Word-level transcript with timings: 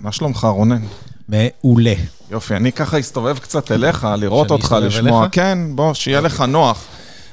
מה 0.00 0.12
שלומך, 0.12 0.44
רונן? 0.44 0.82
מעולה. 1.28 1.94
יופי, 2.30 2.56
אני 2.56 2.72
ככה 2.72 3.00
אסתובב 3.00 3.38
קצת 3.38 3.72
אליך, 3.72 4.08
לראות 4.18 4.50
אותך, 4.50 4.76
לשמוע. 4.82 5.22
אליך? 5.22 5.34
כן, 5.34 5.58
בוא, 5.74 5.94
שיהיה 5.94 6.20
לך 6.20 6.40
נוח. 6.40 6.84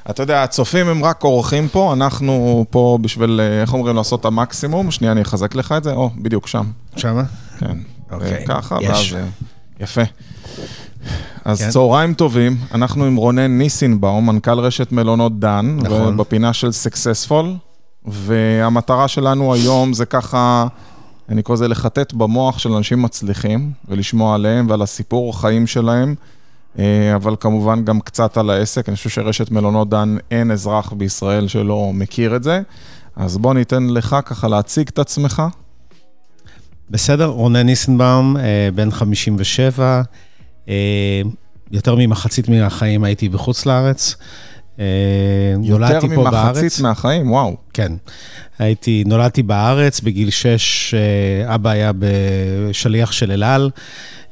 אתה 0.09 0.23
יודע, 0.23 0.43
הצופים 0.43 0.87
הם 0.87 1.03
רק 1.03 1.23
אורחים 1.23 1.67
פה, 1.67 1.93
אנחנו 1.93 2.65
פה 2.69 2.97
בשביל, 3.01 3.41
אה, 3.43 3.61
איך 3.61 3.73
אומרים, 3.73 3.95
לעשות 3.95 4.19
את 4.19 4.25
המקסימום. 4.25 4.91
שנייה, 4.91 5.11
אני 5.11 5.21
אחזק 5.21 5.55
לך 5.55 5.73
את 5.77 5.83
זה. 5.83 5.91
או, 5.91 6.09
בדיוק 6.17 6.47
שם. 6.47 6.65
שמה? 6.95 7.23
כן. 7.59 7.77
אוקיי, 8.11 8.45
ככה, 8.47 8.77
יש. 8.81 9.13
ואז... 9.13 9.21
אה, 9.21 9.27
יפה. 9.79 10.01
אז 11.45 11.61
כן. 11.61 11.69
צהריים 11.69 12.13
טובים, 12.13 12.57
אנחנו 12.73 13.05
עם 13.05 13.15
רונן 13.15 13.57
ניסינבאום, 13.57 14.25
מנכ"ל 14.25 14.59
רשת 14.59 14.91
מלונות 14.91 15.39
דן, 15.39 15.77
נכון. 15.81 16.17
בפינה 16.17 16.53
של 16.53 16.71
סקסספול, 16.71 17.55
והמטרה 18.05 19.07
שלנו 19.07 19.53
היום 19.53 19.93
זה 19.93 20.05
ככה, 20.05 20.67
אני 21.29 21.43
קורא 21.43 21.55
לזה 21.55 21.67
לחטט 21.67 22.13
במוח 22.13 22.59
של 22.59 22.71
אנשים 22.71 23.01
מצליחים, 23.01 23.71
ולשמוע 23.87 24.35
עליהם 24.35 24.69
ועל 24.69 24.81
הסיפור 24.81 25.41
חיים 25.41 25.67
שלהם, 25.67 26.15
אה, 26.79 27.15
אבל 27.15 27.35
כמובן 27.39 27.85
גם 27.85 28.01
קצת 28.01 28.37
על 28.37 28.49
העסק. 28.49 28.89
אני 28.89 28.95
חושב 28.95 29.09
שרשת 29.09 29.51
מלונות 29.51 29.89
דן, 29.89 30.17
אין 30.31 30.51
אזרח 30.51 30.93
בישראל 30.93 31.47
שלא 31.47 31.91
מכיר 31.93 32.35
את 32.35 32.43
זה. 32.43 32.61
אז 33.15 33.37
בוא 33.37 33.53
ניתן 33.53 33.87
לך 33.87 34.15
ככה 34.25 34.47
להציג 34.47 34.87
את 34.87 34.99
עצמך. 34.99 35.43
בסדר, 36.89 37.25
רונן 37.25 37.65
ניסנבאום, 37.65 38.37
אה, 38.37 38.69
בן 38.75 38.91
57, 38.91 40.01
אה, 40.69 41.21
יותר 41.71 41.95
ממחצית 41.97 42.49
מהחיים 42.49 43.03
הייתי 43.03 43.29
בחוץ 43.29 43.65
לארץ. 43.65 44.15
אה, 44.79 44.85
נולדתי 45.57 46.07
פה 46.15 46.23
בארץ. 46.23 46.33
יותר 46.33 46.61
ממחצית 46.61 46.81
מהחיים, 46.81 47.31
וואו. 47.31 47.55
כן. 47.73 47.91
הייתי, 48.59 49.03
נולדתי 49.07 49.43
בארץ, 49.43 49.99
בגיל 49.99 50.29
6 50.29 50.93
אה, 50.93 51.55
אבא 51.55 51.69
היה 51.69 51.91
בשליח 51.99 53.11
של 53.11 53.31
אל 53.31 53.43
על, 53.43 53.69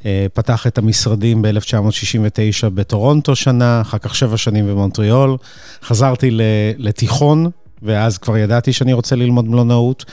אה, 0.06 0.26
פתח 0.34 0.68
את 0.68 0.78
המשרדים 0.78 1.42
ב-1969 1.42 2.70
בטורונטו 2.74 3.36
שנה, 3.36 3.82
אחר 3.82 3.98
כך 3.98 4.16
שבע 4.16 4.38
שנים 4.38 4.68
במונטריאול. 4.68 5.38
חזרתי 5.84 6.30
לתיכון, 6.78 7.50
ואז 7.84 8.18
כבר 8.18 8.38
ידעתי 8.38 8.74
שאני 8.74 8.94
רוצה 8.94 9.16
ללמוד 9.16 9.50
מלונאות. 9.50 10.06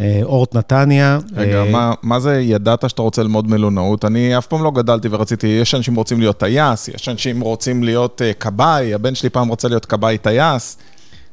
אה, 0.00 0.20
אורט 0.22 0.54
נתניה. 0.54 1.18
רגע, 1.36 1.60
אה, 1.60 1.70
מה, 1.70 1.92
מה 2.02 2.20
זה 2.20 2.40
ידעת 2.40 2.90
שאתה 2.90 3.02
רוצה 3.02 3.22
ללמוד 3.22 3.50
מלונאות? 3.50 4.04
אני 4.04 4.38
אף 4.38 4.46
פעם 4.46 4.64
לא 4.64 4.70
גדלתי 4.70 5.08
ורציתי, 5.10 5.46
יש 5.46 5.74
אנשים 5.74 5.94
רוצים 5.94 6.20
להיות 6.20 6.38
טייס, 6.38 6.88
יש 6.88 7.08
אנשים 7.08 7.40
רוצים 7.40 7.82
להיות 7.82 8.20
uh, 8.20 8.38
כבאי, 8.40 8.94
הבן 8.94 9.14
שלי 9.14 9.30
פעם 9.30 9.48
רוצה 9.48 9.68
להיות 9.68 9.84
כבאי 9.86 10.18
טייס, 10.18 10.78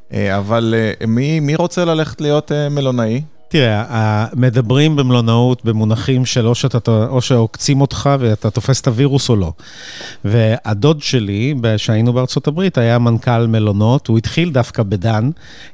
uh, 0.09 0.13
אבל 0.37 0.75
uh, 1.01 1.05
מי, 1.07 1.39
מי 1.39 1.55
רוצה 1.55 1.85
ללכת 1.85 2.21
להיות 2.21 2.51
uh, 2.51 2.73
מלונאי? 2.73 3.21
תראה, 3.51 4.25
מדברים 4.35 4.95
במלונאות 4.95 5.65
במונחים 5.65 6.25
של 6.25 6.47
או, 6.47 6.55
שאתה, 6.55 7.07
או 7.09 7.21
שעוקצים 7.21 7.81
אותך 7.81 8.09
ואתה 8.19 8.49
תופס 8.49 8.81
את 8.81 8.87
הווירוס 8.87 9.29
או 9.29 9.35
לא. 9.35 9.53
והדוד 10.25 11.01
שלי, 11.01 11.55
כשהיינו 11.75 12.13
בארצות 12.13 12.47
הברית, 12.47 12.77
היה 12.77 12.99
מנכ"ל 12.99 13.47
מלונות, 13.47 14.07
הוא 14.07 14.17
התחיל 14.17 14.51
דווקא 14.51 14.83
בדן, 14.83 15.29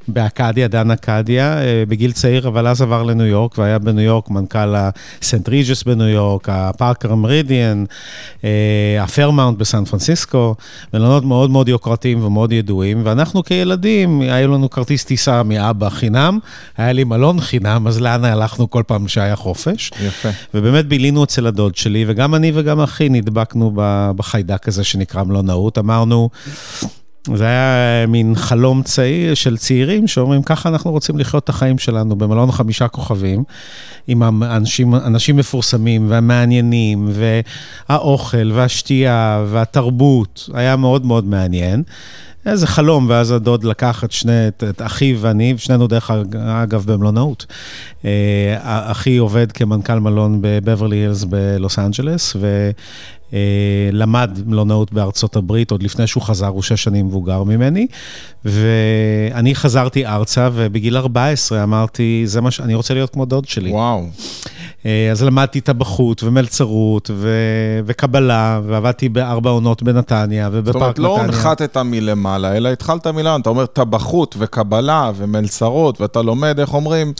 באקדיה, 0.08 0.68
דן 0.68 0.90
אקדיה, 0.90 1.62
אה, 1.62 1.84
בגיל 1.88 2.12
צעיר, 2.12 2.48
אבל 2.48 2.66
אז 2.66 2.82
עבר 2.82 3.02
לניו 3.02 3.26
יורק, 3.26 3.58
והיה 3.58 3.78
בניו 3.78 4.04
יורק 4.04 4.30
מנכ"ל 4.30 4.74
הסנט 4.76 5.48
ריג'יס 5.48 5.82
בניו 5.82 6.08
יורק, 6.08 6.48
הפארקר 6.48 7.14
מרידיאן, 7.14 7.84
הפרמאונט 9.00 9.58
בסן 9.58 9.84
פרנסיסקו, 9.84 10.54
מלונות 10.94 11.24
מאוד 11.24 11.50
מאוד 11.50 11.68
יוקרתיים 11.68 12.24
ומאוד 12.24 12.52
ידועים, 12.52 13.00
ואנחנו 13.04 13.44
כילדים, 13.44 14.20
היה 14.20 14.46
לנו 14.46 14.70
כרטיס 14.70 15.04
טיסה 15.04 15.42
מאבא 15.42 15.88
חינם, 15.88 16.38
היה 16.76 16.92
לי 16.92 17.04
מלון 17.04 17.40
חינם, 17.40 17.67
אז 17.86 18.00
לאן 18.00 18.24
הלכנו 18.24 18.70
כל 18.70 18.82
פעם 18.86 19.08
שהיה 19.08 19.36
חופש? 19.36 19.90
יפה. 20.06 20.28
ובאמת 20.54 20.86
בילינו 20.86 21.24
אצל 21.24 21.46
הדוד 21.46 21.76
שלי, 21.76 22.04
וגם 22.08 22.34
אני 22.34 22.52
וגם 22.54 22.80
אחי 22.80 23.08
נדבקנו 23.08 23.72
בחיידק 24.16 24.68
הזה 24.68 24.84
שנקרא 24.84 25.22
מלונאות. 25.22 25.78
אמרנו, 25.78 26.30
זה 27.34 27.44
היה 27.44 28.06
מין 28.06 28.34
חלום 28.34 28.82
צעיר 28.82 29.34
של 29.34 29.56
צעירים 29.56 30.06
שאומרים, 30.06 30.42
ככה 30.42 30.68
אנחנו 30.68 30.90
רוצים 30.90 31.18
לחיות 31.18 31.44
את 31.44 31.48
החיים 31.48 31.78
שלנו 31.78 32.16
במלון 32.16 32.52
חמישה 32.52 32.88
כוכבים, 32.88 33.44
עם 34.06 34.42
אנשים, 34.42 34.94
אנשים 34.94 35.36
מפורסמים 35.36 36.10
והמעניינים, 36.10 37.10
והאוכל 37.88 38.52
והשתייה 38.52 39.44
והתרבות, 39.48 40.48
היה 40.54 40.76
מאוד 40.76 41.06
מאוד 41.06 41.24
מעניין. 41.24 41.82
איזה 42.46 42.66
חלום, 42.66 43.06
ואז 43.08 43.30
הדוד 43.30 43.64
לקח 43.64 44.04
את 44.04 44.12
שני, 44.12 44.48
את, 44.48 44.64
את 44.70 44.82
אחיו 44.82 45.16
ואני, 45.20 45.54
שנינו 45.56 45.86
דרך 45.86 46.10
אג- 46.10 46.36
אגב 46.36 46.84
במלונאות. 46.92 47.46
אה, 48.04 48.56
אחי 48.90 49.16
עובד 49.16 49.52
כמנכ"ל 49.52 49.98
מלון 49.98 50.38
בבברלי 50.40 50.96
הילס 50.96 51.24
בלוס 51.24 51.78
אנג'לס, 51.78 52.36
ולמד 53.32 54.38
מלונאות 54.46 54.92
בארצות 54.92 55.36
הברית, 55.36 55.70
עוד 55.70 55.82
לפני 55.82 56.06
שהוא 56.06 56.22
חזר, 56.22 56.46
הוא 56.46 56.62
שש 56.62 56.84
שנים 56.84 57.06
מבוגר 57.06 57.42
ממני. 57.42 57.86
ואני 58.44 59.54
חזרתי 59.54 60.06
ארצה, 60.06 60.48
ובגיל 60.52 60.96
14 60.96 61.62
אמרתי, 61.62 62.22
זה 62.26 62.40
מה 62.40 62.50
ש... 62.50 62.60
אני 62.60 62.74
רוצה 62.74 62.94
להיות 62.94 63.10
כמו 63.10 63.24
דוד 63.24 63.48
שלי. 63.48 63.70
וואו. 63.70 64.04
אה, 64.86 65.10
אז 65.10 65.22
למדתי 65.22 65.60
טבחות 65.60 66.22
ומלצרות 66.22 67.10
ו... 67.14 67.28
וקבלה, 67.86 68.60
ועבדתי 68.66 69.08
בארבע 69.08 69.50
עונות 69.50 69.82
בנתניה 69.82 70.50
זאת 70.50 70.58
ובפארק 70.58 70.82
אומרת, 70.82 70.98
נתניה. 70.98 71.08
לא 71.08 71.20
הנחתת 71.20 71.76
מלמעלה, 71.76 72.56
אלא 72.56 72.68
התחלת 72.68 73.06
מלמעלה. 73.06 73.36
אתה 73.36 73.50
אומר 73.50 73.66
טבחות 73.66 74.34
וקבלה 74.38 75.10
ומלצרות, 75.16 76.00
ואתה 76.00 76.22
לומד, 76.22 76.60
איך 76.60 76.74
אומרים, 76.74 77.12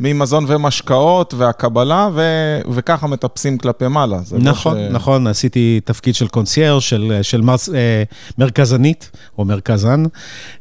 ממזון 0.00 0.44
ומשקאות 0.48 1.34
והקבלה, 1.34 2.08
ו... 2.14 2.22
וככה 2.70 3.06
מטפסים 3.06 3.58
כלפי 3.58 3.88
מעלה. 3.88 4.20
לא 4.32 4.38
נכון, 4.38 4.76
ש... 4.76 4.92
נכון, 4.92 5.26
עשיתי 5.26 5.80
תפקיד 5.84 6.14
של 6.14 6.28
קונסייר, 6.28 6.78
של, 6.78 7.18
של 7.22 7.40
מרס, 7.40 7.68
אה, 7.68 8.02
מרכזנית, 8.38 9.10
או 9.38 9.44
מרכזן. 9.44 10.02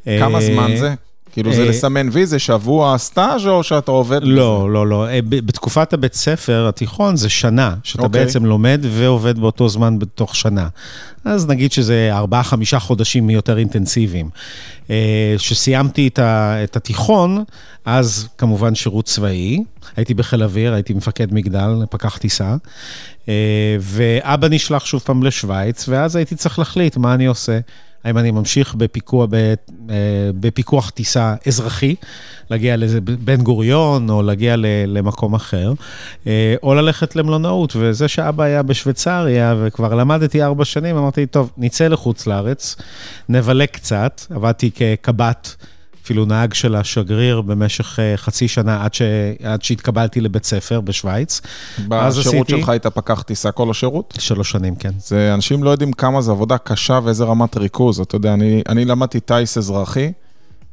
כמה 0.05 0.37
אה, 0.37 0.41
זמן 0.41 0.75
זה? 0.75 0.93
כאילו 1.33 1.53
זה 1.53 1.61
אה, 1.61 1.69
לסמן 1.69 2.09
וי, 2.11 2.25
זה 2.25 2.39
שבוע 2.39 2.97
סטאז' 2.97 3.47
או 3.47 3.63
שאתה 3.63 3.91
עובד? 3.91 4.19
לא, 4.23 4.71
לא, 4.71 4.87
לא. 4.87 5.07
אה, 5.09 5.19
בתקופת 5.21 5.93
הבית 5.93 6.13
ספר, 6.13 6.67
התיכון, 6.69 7.15
זה 7.15 7.29
שנה, 7.29 7.75
שאתה 7.83 8.03
אוקיי. 8.03 8.25
בעצם 8.25 8.45
לומד 8.45 8.81
ועובד 8.89 9.39
באותו 9.39 9.69
זמן 9.69 9.99
בתוך 9.99 10.35
שנה. 10.35 10.67
אז 11.25 11.47
נגיד 11.47 11.71
שזה 11.71 12.09
ארבעה, 12.11 12.43
חמישה 12.43 12.79
חודשים 12.79 13.29
יותר 13.29 13.57
אינטנסיביים. 13.57 14.29
כשסיימתי 15.37 16.07
את, 16.07 16.19
ה, 16.19 16.63
את 16.63 16.75
התיכון, 16.75 17.43
אז 17.85 18.27
כמובן 18.37 18.75
שירות 18.75 19.05
צבאי, 19.05 19.63
הייתי 19.95 20.13
בחיל 20.13 20.43
אוויר, 20.43 20.73
הייתי 20.73 20.93
מפקד 20.93 21.33
מגדל, 21.33 21.85
פקח 21.89 22.17
טיסה, 22.17 22.55
אה, 23.29 23.77
ואבא 23.79 24.47
נשלח 24.47 24.85
שוב 24.85 25.01
פעם 25.01 25.23
לשוויץ, 25.23 25.85
ואז 25.89 26.15
הייתי 26.15 26.35
צריך 26.35 26.59
להחליט 26.59 26.97
מה 26.97 27.13
אני 27.13 27.25
עושה. 27.25 27.59
האם 28.03 28.17
אני 28.17 28.31
ממשיך 28.31 28.75
בפיקוח, 28.75 29.29
אה, 29.33 29.93
בפיקוח 30.39 30.89
טיסה 30.89 31.35
אזרחי, 31.47 31.95
להגיע 32.49 32.77
לאיזה 32.77 33.01
בן 33.01 33.41
גוריון, 33.41 34.09
או 34.09 34.21
להגיע 34.21 34.55
למקום 34.87 35.33
אחר, 35.33 35.73
אה, 36.27 36.55
או 36.63 36.73
ללכת 36.73 37.15
למלונאות. 37.15 37.73
וזה 37.75 38.07
שאבא 38.07 38.43
היה 38.43 38.63
בשוויצריה, 38.63 39.55
וכבר 39.57 39.95
למדתי 39.95 40.43
ארבע 40.43 40.65
שנים, 40.65 40.97
אמרתי, 40.97 41.25
טוב, 41.25 41.51
נצא 41.57 41.87
לחוץ 41.87 42.27
לארץ, 42.27 42.75
נבלה 43.29 43.67
קצת. 43.67 44.21
עבדתי 44.29 44.71
כקב"ט, 44.71 45.47
אפילו 46.03 46.25
נהג 46.25 46.53
של 46.53 46.75
השגריר 46.75 47.41
במשך 47.41 47.99
אה, 47.99 48.17
חצי 48.17 48.47
שנה, 48.47 48.83
עד, 48.83 48.93
ש... 48.93 49.01
עד 49.43 49.61
שהתקבלתי 49.61 50.21
לבית 50.21 50.43
ספר 50.45 50.81
בשוויץ. 50.81 51.41
בשירות 51.87 52.27
עשיתי- 52.47 52.61
שלך 52.61 52.69
היית 52.69 52.87
פקח 52.87 53.21
טיסה 53.21 53.51
כל 53.51 53.69
השירות? 53.71 54.13
שלוש 54.19 54.51
שנים, 54.51 54.75
כן. 54.75 54.91
זה, 54.99 55.33
אנשים 55.33 55.63
לא 55.63 55.69
יודעים 55.69 55.93
כמה 55.93 56.21
זה 56.21 56.31
עבודה 56.31 56.57
קשה 56.57 56.99
ואיזה 57.03 57.23
רמת 57.23 57.57
ריכוז. 57.57 57.99
אתה 57.99 58.15
יודע, 58.15 58.33
אני, 58.33 58.61
אני 58.69 58.85
למדתי 58.85 59.19
טיס 59.19 59.57
אזרחי, 59.57 60.11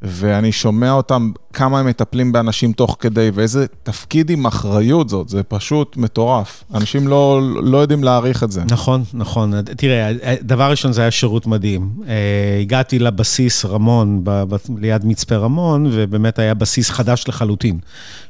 ואני 0.02 0.52
שומע 0.52 0.92
אותם, 0.92 1.30
כמה 1.52 1.80
הם 1.80 1.86
מטפלים 1.86 2.32
באנשים 2.32 2.72
תוך 2.72 2.96
כדי, 3.00 3.30
ואיזה 3.34 3.66
תפקיד 3.82 4.30
עם 4.30 4.46
אחריות 4.46 5.08
זאת, 5.08 5.28
זה 5.28 5.42
פשוט 5.42 5.96
מטורף. 5.96 6.64
אנשים 6.74 7.08
לא, 7.08 7.40
לא 7.62 7.78
יודעים 7.78 8.04
להעריך 8.04 8.44
את 8.44 8.52
זה. 8.52 8.62
נכון, 8.70 9.02
נכון. 9.14 9.52
תראה, 9.62 10.10
דבר 10.42 10.70
ראשון 10.70 10.92
זה 10.92 11.00
היה 11.00 11.10
שירות 11.10 11.46
מדהים. 11.46 11.90
אה, 12.08 12.14
הגעתי 12.60 12.98
לבסיס 12.98 13.64
רמון, 13.64 14.20
ב- 14.24 14.42
ב- 14.54 14.56
ליד 14.78 15.04
מצפה 15.04 15.36
רמון, 15.36 15.90
ובאמת 15.92 16.38
היה 16.38 16.54
בסיס 16.54 16.90
חדש 16.90 17.24
לחלוטין, 17.28 17.78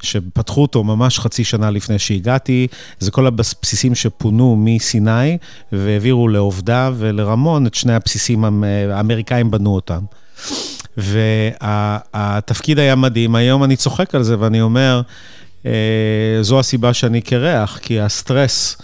שפתחו 0.02 0.62
אותו 0.62 0.84
ממש 0.84 1.18
חצי 1.18 1.44
שנה 1.44 1.70
לפני 1.70 1.98
שהגעתי. 1.98 2.66
זה 2.98 3.10
כל 3.10 3.26
הבסיסים 3.26 3.94
שפונו 3.94 4.56
מסיני, 4.58 5.38
והעבירו 5.72 6.28
לעובדה 6.28 6.90
ולרמון 6.96 7.66
את 7.66 7.74
שני 7.74 7.94
הבסיסים 7.94 8.44
המ- 8.44 8.64
האמריקאים 8.92 9.50
בנו 9.50 9.74
אותם. 9.74 10.00
והתפקיד 10.96 12.78
היה 12.78 12.94
מדהים, 12.94 13.34
היום 13.34 13.64
אני 13.64 13.76
צוחק 13.76 14.14
על 14.14 14.22
זה 14.22 14.36
ואני 14.38 14.60
אומר, 14.60 15.00
אה, 15.66 15.72
זו 16.40 16.60
הסיבה 16.60 16.94
שאני 16.94 17.20
קרח, 17.20 17.78
כי 17.82 18.00
הסטרס 18.00 18.76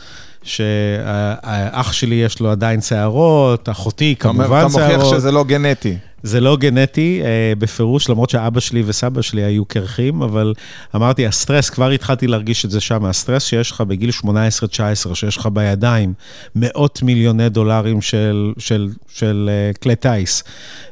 שהאח 0.43 1.93
שלי 1.93 2.14
יש 2.14 2.41
לו 2.41 2.50
עדיין 2.50 2.81
שערות, 2.81 3.69
אחותי 3.69 4.14
כמובן 4.19 4.44
אתה 4.44 4.69
מוכיח 4.69 4.88
שערות. 4.88 5.14
שזה 5.14 5.32
לא 5.32 5.44
גנטי. 5.44 5.97
זה 6.26 6.40
לא 6.40 6.56
גנטי 6.56 7.20
אה, 7.25 7.52
בפירוש, 7.58 8.08
למרות 8.08 8.31
שאבא 8.31 8.61
שלי 8.61 8.82
וסבא 8.87 9.23
שלי 9.23 9.43
היו 9.43 9.64
קרחים, 9.64 10.23
אבל 10.23 10.55
אמרתי, 10.94 11.26
הסטרס, 11.26 11.70
כבר 11.70 11.90
התחלתי 11.90 12.26
להרגיש 12.26 12.64
את 12.64 12.70
זה 12.70 12.81
שם, 12.81 13.05
הסטרס 13.05 13.44
שיש 13.44 13.70
לך 13.70 13.81
בגיל 13.81 14.11
18-19, 14.11 15.14
שיש 15.14 15.37
לך 15.37 15.49
בידיים 15.52 16.14
מאות 16.55 17.02
מיליוני 17.02 17.49
דולרים 17.49 18.02
של, 18.02 18.52
של, 18.58 18.88
של 19.08 19.50
אה, 19.52 19.73
כלי 19.82 19.96
טיס, 19.96 20.44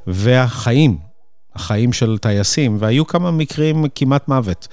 והחיים, 0.06 0.96
החיים 1.56 1.92
של 1.92 2.18
טייסים, 2.18 2.76
והיו 2.80 3.06
כמה 3.06 3.30
מקרים 3.30 3.84
כמעט 3.94 4.28
מוות 4.28 4.68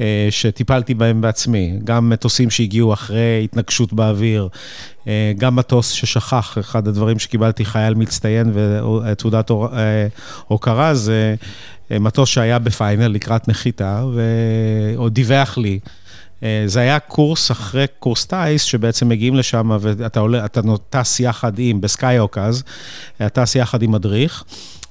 אה, 0.00 0.28
שטיפלתי 0.30 0.94
בהם 0.94 1.20
בעצמי, 1.20 1.78
גם 1.84 2.10
מטוסים 2.10 2.50
שהגיעו 2.50 2.92
אחרי 2.92 3.40
התנגשות 3.44 3.92
באוויר, 3.92 4.48
אה, 5.08 5.32
גם 5.38 5.56
מטוס 5.56 5.90
ששכח, 5.90 6.58
אחד 6.60 6.88
הדברים 6.88 7.18
שקיבלתי 7.18 7.64
חייל 7.64 7.94
מצטיין 7.94 8.52
ותעודת 8.54 9.50
אה, 9.50 10.06
הוקרה 10.46 10.94
זה 10.94 11.34
מטוס 11.90 12.28
שהיה 12.28 12.58
בפיינל 12.58 13.06
לקראת 13.06 13.48
נחיתה, 13.48 14.04
ועוד 14.14 15.14
דיווח 15.14 15.58
לי. 15.58 15.78
זה 16.66 16.80
היה 16.80 16.98
קורס 16.98 17.50
אחרי 17.50 17.86
קורס 17.98 18.26
טיס, 18.26 18.62
שבעצם 18.62 19.08
מגיעים 19.08 19.34
לשם 19.34 19.70
ואתה 19.80 20.20
עולה, 20.20 20.44
אתה 20.44 20.60
טס 20.90 21.20
יחד 21.20 21.52
עם, 21.58 21.80
בסקייוק 21.80 22.38
אז, 22.38 22.62
טס 23.32 23.54
יחד 23.54 23.82
עם 23.82 23.92
מדריך. 23.92 24.44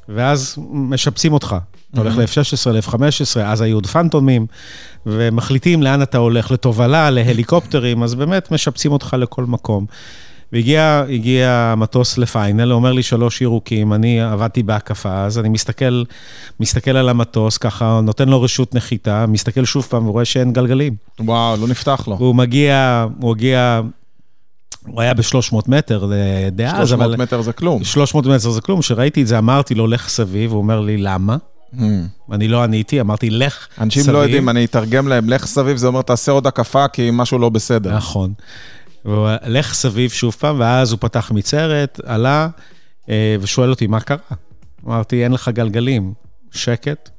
ואז 0.10 0.57
משפצים 0.72 1.34
אותך. 1.34 1.56
אתה 1.94 2.02
הולך 2.02 2.18
ל-F-16, 2.18 2.72
ל-F-15, 2.72 3.40
אז 3.44 3.62
היו 3.62 3.78
עוד 3.78 3.86
פנטומים, 3.86 4.46
ומחליטים 5.06 5.84
לאן 5.84 6.02
אתה 6.02 6.18
הולך, 6.18 6.52
לתובלה, 6.52 7.10
להליקופטרים, 7.10 8.04
אז 8.04 8.16
באמת 8.16 8.52
משפצים 8.52 8.92
אותך 8.92 9.16
לכל 9.19 9.46
מקום. 9.46 9.86
והגיע 10.52 11.50
המטוס 11.50 12.18
לפיינל, 12.18 12.74
אומר 12.74 12.92
לי 12.92 13.04
שלוש 13.04 13.42
ירוקים, 13.42 13.94
אני 13.94 14.22
עבדתי 14.22 14.63
בהקפה, 14.63 15.25
אז 15.25 15.40
אני 15.40 15.50
מסתכל, 15.50 16.04
מסתכל 16.60 16.98
על 16.98 17.10
המטוס, 17.10 17.58
ככה 17.58 18.00
נותן 18.04 18.30
לו 18.30 18.42
רשות 18.42 18.75
נחיתה, 18.75 19.25
מסתכל 19.25 19.66
שוב 19.66 19.88
פעם 19.90 20.08
ורואה 20.08 20.25
שאין 20.25 20.54
גלגלים. 20.54 20.96
וואו, 21.19 21.58
לא 21.62 21.68
נפתח 21.68 22.08
לו. 22.08 22.16
הוא 22.16 22.36
מגיע, 22.36 23.06
הוא 23.22 23.31
הגיע 23.31 23.81
הוא 24.88 25.02
היה 25.02 25.14
ב-300 25.14 25.56
מטר 25.68 26.12
דאז, 26.52 26.94
אבל... 26.94 27.06
300 27.06 27.18
מטר 27.20 27.42
זה 27.42 27.54
כלום. 27.54 27.84
300 27.84 28.26
מטר 28.26 28.50
זה 28.50 28.62
כלום. 28.62 28.80
כשראיתי 28.80 29.22
את 29.22 29.28
זה, 29.28 29.38
אמרתי 29.38 29.76
לו, 29.76 29.88
לך 29.88 30.10
סביב, 30.10 30.52
הוא 30.52 30.58
אומר 30.58 30.80
לי, 30.80 30.98
למה? 30.98 31.38
Hmm. 31.74 31.78
אני 32.32 32.48
לא 32.48 32.64
עניתי, 32.64 33.02
אמרתי, 33.02 33.30
לך 33.30 33.68
סביב. 33.74 33.84
אנשים 33.84 34.14
לא 34.14 34.18
יודעים, 34.18 34.50
אני 34.50 34.66
אתרגם 34.66 35.08
להם, 35.08 35.30
לך 35.30 35.46
סביב, 35.46 35.78
זה 35.78 35.88
אומר, 35.88 36.02
תעשה 36.02 36.32
עוד 36.32 36.48
הקפה, 36.48 36.88
כי 36.88 37.10
משהו 37.14 37.40
לא 37.40 37.50
בסדר. 37.50 37.96
נכון. 37.96 38.34
לך 39.46 39.74
סביב 39.74 40.12
שוב 40.12 40.36
פעם, 40.40 40.60
ואז 40.60 40.92
הוא 40.92 41.00
פתח 41.02 41.32
מצרת, 41.32 42.00
עלה, 42.06 42.48
אה, 43.10 43.36
ושואל 43.42 43.70
אותי, 43.70 43.88
מה 43.88 44.00
קרה? 44.00 44.18
אמרתי, 44.88 45.24
אין 45.24 45.32
לך 45.32 45.50
גלגלים. 45.50 46.14
שקט. 46.56 47.10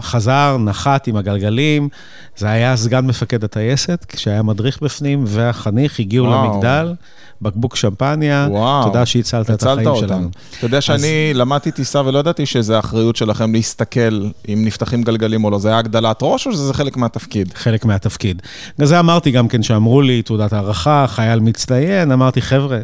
חזר, 0.00 0.56
נחת 0.60 1.06
עם 1.06 1.16
הגלגלים, 1.16 1.88
זה 2.36 2.48
היה 2.48 2.76
סגן 2.76 3.06
מפקד 3.06 3.44
הטייסת, 3.44 4.06
כשהיה 4.08 4.42
מדריך 4.42 4.82
בפנים, 4.82 5.24
והחניך 5.26 6.00
הגיעו 6.00 6.26
וואו. 6.26 6.52
למגדל, 6.52 6.94
בקבוק 7.42 7.76
שמפניה, 7.76 8.48
וואו. 8.50 8.84
תודה 8.84 9.06
שהצלת 9.06 9.50
את 9.50 9.62
החיים 9.62 9.86
אותם. 9.88 10.06
שלנו. 10.06 10.28
אתה 10.58 10.66
יודע 10.66 10.80
שאני 10.80 11.30
אז... 11.30 11.36
למדתי 11.36 11.70
טיסה 11.70 12.02
ולא 12.06 12.18
ידעתי 12.18 12.46
שזה 12.46 12.76
האחריות 12.76 13.16
שלכם 13.16 13.52
להסתכל 13.52 14.28
אם 14.48 14.62
נפתחים 14.64 15.02
גלגלים 15.02 15.44
או 15.44 15.50
לא, 15.50 15.58
זה 15.58 15.68
היה 15.68 15.78
הגדלת 15.78 16.18
ראש 16.22 16.46
או 16.46 16.52
שזה 16.52 16.74
חלק 16.74 16.96
מהתפקיד? 16.96 17.54
חלק 17.54 17.84
מהתפקיד. 17.84 18.42
זה 18.78 19.00
אמרתי 19.00 19.30
גם 19.30 19.48
כן 19.48 19.62
שאמרו 19.62 20.02
לי, 20.02 20.22
תעודת 20.22 20.52
הערכה, 20.52 21.04
חייל 21.08 21.40
מצטיין, 21.40 22.12
אמרתי, 22.12 22.42
חבר'ה, 22.42 22.78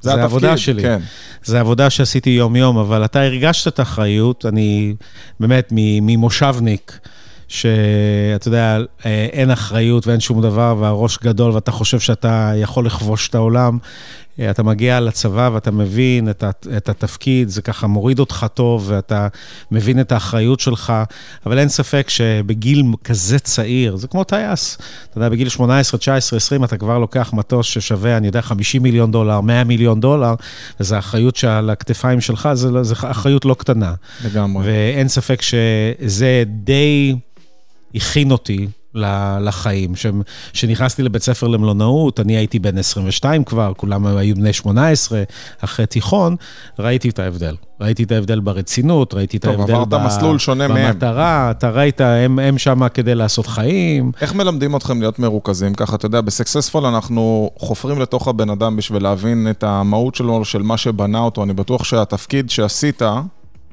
זה, 0.00 0.10
זה 0.10 0.20
העבודה 0.20 0.56
שלי. 0.56 0.82
כן. 0.82 1.00
זה 1.44 1.60
עבודה 1.60 1.90
שעשיתי 1.90 2.30
יום-יום, 2.30 2.78
אבל 2.78 3.04
אתה 3.04 3.22
הרגשת 3.22 3.68
את 3.68 3.78
האחריות, 3.78 4.46
אני 4.46 4.94
באמת 5.40 5.68
ממושבניק, 5.72 6.98
שאתה 7.48 8.48
יודע, 8.48 8.78
אה, 9.06 9.28
אין 9.32 9.50
אחריות 9.50 10.06
ואין 10.06 10.20
שום 10.20 10.42
דבר, 10.42 10.76
והראש 10.80 11.18
גדול, 11.22 11.52
ואתה 11.52 11.72
חושב 11.72 12.00
שאתה 12.00 12.52
יכול 12.56 12.86
לכבוש 12.86 13.28
את 13.28 13.34
העולם. 13.34 13.78
אתה 14.40 14.62
מגיע 14.62 15.00
לצבא 15.00 15.50
ואתה 15.52 15.70
מבין 15.70 16.30
את, 16.30 16.44
את 16.76 16.88
התפקיד, 16.88 17.48
זה 17.48 17.62
ככה 17.62 17.86
מוריד 17.86 18.18
אותך 18.18 18.46
טוב, 18.54 18.84
ואתה 18.88 19.28
מבין 19.70 20.00
את 20.00 20.12
האחריות 20.12 20.60
שלך, 20.60 20.92
אבל 21.46 21.58
אין 21.58 21.68
ספק 21.68 22.08
שבגיל 22.08 22.84
כזה 23.04 23.38
צעיר, 23.38 23.96
זה 23.96 24.08
כמו 24.08 24.24
טייס. 24.24 24.78
אתה 25.10 25.18
יודע, 25.18 25.28
בגיל 25.28 25.48
18, 25.48 25.98
19, 25.98 26.36
20, 26.36 26.64
אתה 26.64 26.76
כבר 26.76 26.98
לוקח 26.98 27.32
מטוס 27.32 27.66
ששווה, 27.66 28.16
אני 28.16 28.26
יודע, 28.26 28.42
50 28.42 28.82
מיליון 28.82 29.10
דולר, 29.10 29.40
100 29.40 29.64
מיליון 29.64 30.00
דולר, 30.00 30.34
וזו 30.80 30.98
אחריות 30.98 31.36
שעל 31.36 31.70
הכתפיים 31.70 32.20
שלך, 32.20 32.48
זו 32.54 32.94
אחריות 32.94 33.44
לא 33.44 33.54
קטנה. 33.58 33.94
לגמרי. 34.24 34.66
ואין 34.66 35.08
ספק 35.08 35.42
שזה 35.42 36.42
די 36.46 37.14
הכין 37.94 38.30
אותי 38.30 38.66
לחיים. 39.40 39.92
כשנכנסתי 40.52 41.02
לבית 41.02 41.22
ספר 41.22 41.46
למלונאות, 41.46 42.20
אני 42.20 42.36
הייתי 42.36 42.58
בן 42.58 42.78
22 42.78 43.44
כבר, 43.44 43.72
כולם 43.76 44.06
היו 44.06 44.34
בני 44.34 44.52
18, 44.52 45.22
אחרי 45.60 45.86
תיכון, 45.86 46.36
ראיתי 46.78 47.08
את 47.08 47.18
ההבדל. 47.18 47.56
ראיתי 47.80 48.02
את 48.02 48.12
ההבדל 48.12 48.40
ברצינות, 48.40 49.14
ראיתי 49.14 49.36
את 49.36 49.42
טוב, 49.42 49.70
ההבדל 49.70 49.98
ב... 49.98 50.06
מסלול 50.06 50.38
שונה 50.38 50.68
מהם. 50.68 50.92
במטרה, 50.92 51.50
אתה 51.50 51.70
ראית, 51.70 52.00
הם, 52.00 52.38
הם 52.38 52.58
שם 52.58 52.88
כדי 52.88 53.14
לעשות 53.14 53.46
חיים. 53.46 54.12
איך 54.20 54.34
מלמדים 54.34 54.76
אתכם 54.76 55.00
להיות 55.00 55.18
מרוכזים? 55.18 55.74
ככה, 55.74 55.96
אתה 55.96 56.06
יודע, 56.06 56.20
בסקסספול 56.20 56.86
אנחנו 56.86 57.50
חופרים 57.58 58.00
לתוך 58.00 58.28
הבן 58.28 58.50
אדם 58.50 58.76
בשביל 58.76 59.02
להבין 59.02 59.46
את 59.50 59.64
המהות 59.64 60.14
שלו, 60.14 60.44
של 60.44 60.62
מה 60.62 60.76
שבנה 60.76 61.18
אותו. 61.18 61.44
אני 61.44 61.52
בטוח 61.52 61.84
שהתפקיד 61.84 62.50
שעשית, 62.50 63.02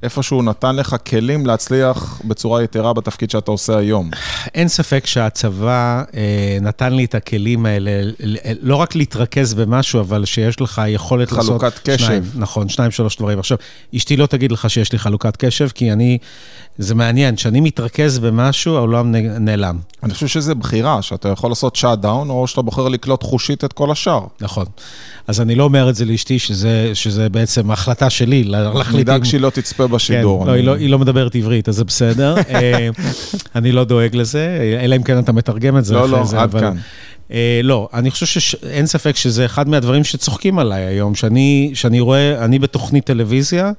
איפשהו 0.04 0.42
נתן 0.42 0.76
לך 0.76 0.96
כלים 1.10 1.46
להצליח 1.46 2.22
בצורה 2.26 2.64
יתרה 2.64 2.94
בתפקיד 2.94 3.32
שאתה 3.32 3.52
עושה 3.52 3.78
היום. 3.78 4.10
אין 4.56 4.68
ספק 4.68 5.06
שהצבא 5.06 6.04
אה, 6.16 6.58
נתן 6.62 6.94
לי 6.94 7.06
את 7.06 7.16
הכלים 7.16 7.66
האלה, 7.66 7.92
לא 8.62 8.76
רק 8.76 8.96
להתרכז 8.96 9.54
במשהו, 9.54 10.00
אבל 10.00 10.26
שיש 10.26 10.62
לך 10.62 10.82
יכולת 10.88 11.32
לעשות... 11.32 11.62
חלוקת 11.62 11.80
קשב. 11.84 12.06
שניים, 12.06 12.24
נכון, 12.36 12.70
שניים, 12.70 12.92
שלוש 12.92 13.18
דברים. 13.18 13.40
עכשיו, 13.40 13.58
אשתי 13.96 14.18
לא 14.18 14.26
תגיד 14.26 14.52
לך 14.52 14.70
שיש 14.70 14.92
לי 14.92 15.00
חלוקת 15.00 15.38
קשב, 15.38 15.68
כי 15.68 15.92
אני, 15.92 16.18
זה 16.78 16.96
מעניין, 16.96 17.36
כשאני 17.36 17.62
מתרכז 17.62 18.20
במשהו, 18.20 18.76
העולם 18.76 19.16
נעלם. 19.40 19.80
אני 20.04 20.14
חושב 20.14 20.28
שזה 20.28 20.56
בחירה, 20.56 21.02
שאתה 21.02 21.30
יכול 21.30 21.52
לעשות 21.52 21.76
שאט 21.76 22.00
דאון, 22.00 22.30
או 22.30 22.48
שאתה 22.48 22.62
בוחר 22.62 22.88
לקלוט 22.88 23.24
חושית 23.24 23.64
את 23.64 23.74
כל 23.74 23.92
השאר. 23.92 24.26
נכון. 24.42 24.66
אז 25.28 25.42
אני 25.42 25.56
לא 25.56 25.64
אומר 25.64 25.90
את 25.90 25.96
זה 25.96 26.06
לאשתי, 26.06 26.40
שזה, 26.40 26.92
שזה 26.94 27.30
בעצם 27.30 27.72
החלטה 27.72 28.10
שלי, 28.10 28.44
להחליט... 28.44 29.02
נדאג 29.02 29.24
שהיא 29.24 29.42
לא 29.42 29.50
תצפה 29.50 29.88
בשידור. 29.96 30.42
כן, 30.42 30.48
לא, 30.48 30.54
היא 30.54 30.64
לא, 30.64 30.76
היא 30.76 30.90
לא 30.90 31.00
מדברת 31.00 31.36
עברית, 31.36 31.70
אז 31.70 31.76
זה 31.76 31.84
בסדר. 31.84 32.36
אה, 32.56 32.90
אני 33.56 33.72
לא 33.72 33.84
דואג 33.84 34.16
לזה, 34.16 34.78
אלא 34.82 34.96
אם 34.96 35.04
כן 35.04 35.20
אתה 35.20 35.32
מתרגם 35.32 35.78
את 35.78 35.86
זה 35.86 35.94
לא, 35.94 36.10
לא, 36.10 36.24
עד 36.38 36.52
כאן. 36.52 36.78
Uh, 37.30 37.34
לא, 37.64 37.90
אני 37.94 38.12
חושב 38.12 38.26
שאין 38.26 38.86
ספק 38.86 39.16
שזה 39.16 39.46
אחד 39.46 39.70
מהדברים 39.70 40.04
שצוחקים 40.04 40.60
עליי 40.60 40.84
היום, 40.84 41.16
שאני, 41.16 41.72
שאני 41.74 42.00
רואה, 42.00 42.46
אני 42.46 42.60
בתוכנית 42.60 43.06
טלוויזיה, 43.06 43.72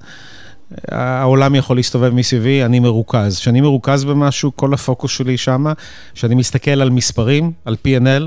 העולם 0.91 1.55
יכול 1.55 1.77
להסתובב 1.77 2.11
מסביבי, 2.15 2.65
אני 2.65 2.81
מרוכז. 2.81 3.38
כשאני 3.38 3.61
מרוכז 3.61 4.05
במשהו, 4.05 4.57
כל 4.57 4.75
הפוקוס 4.75 5.11
שלי 5.11 5.37
שמה, 5.37 5.73
כשאני 6.15 6.35
מסתכל 6.35 6.71
על 6.71 6.91
מספרים, 6.91 7.53
על 7.65 7.77
P&L, 7.87 8.23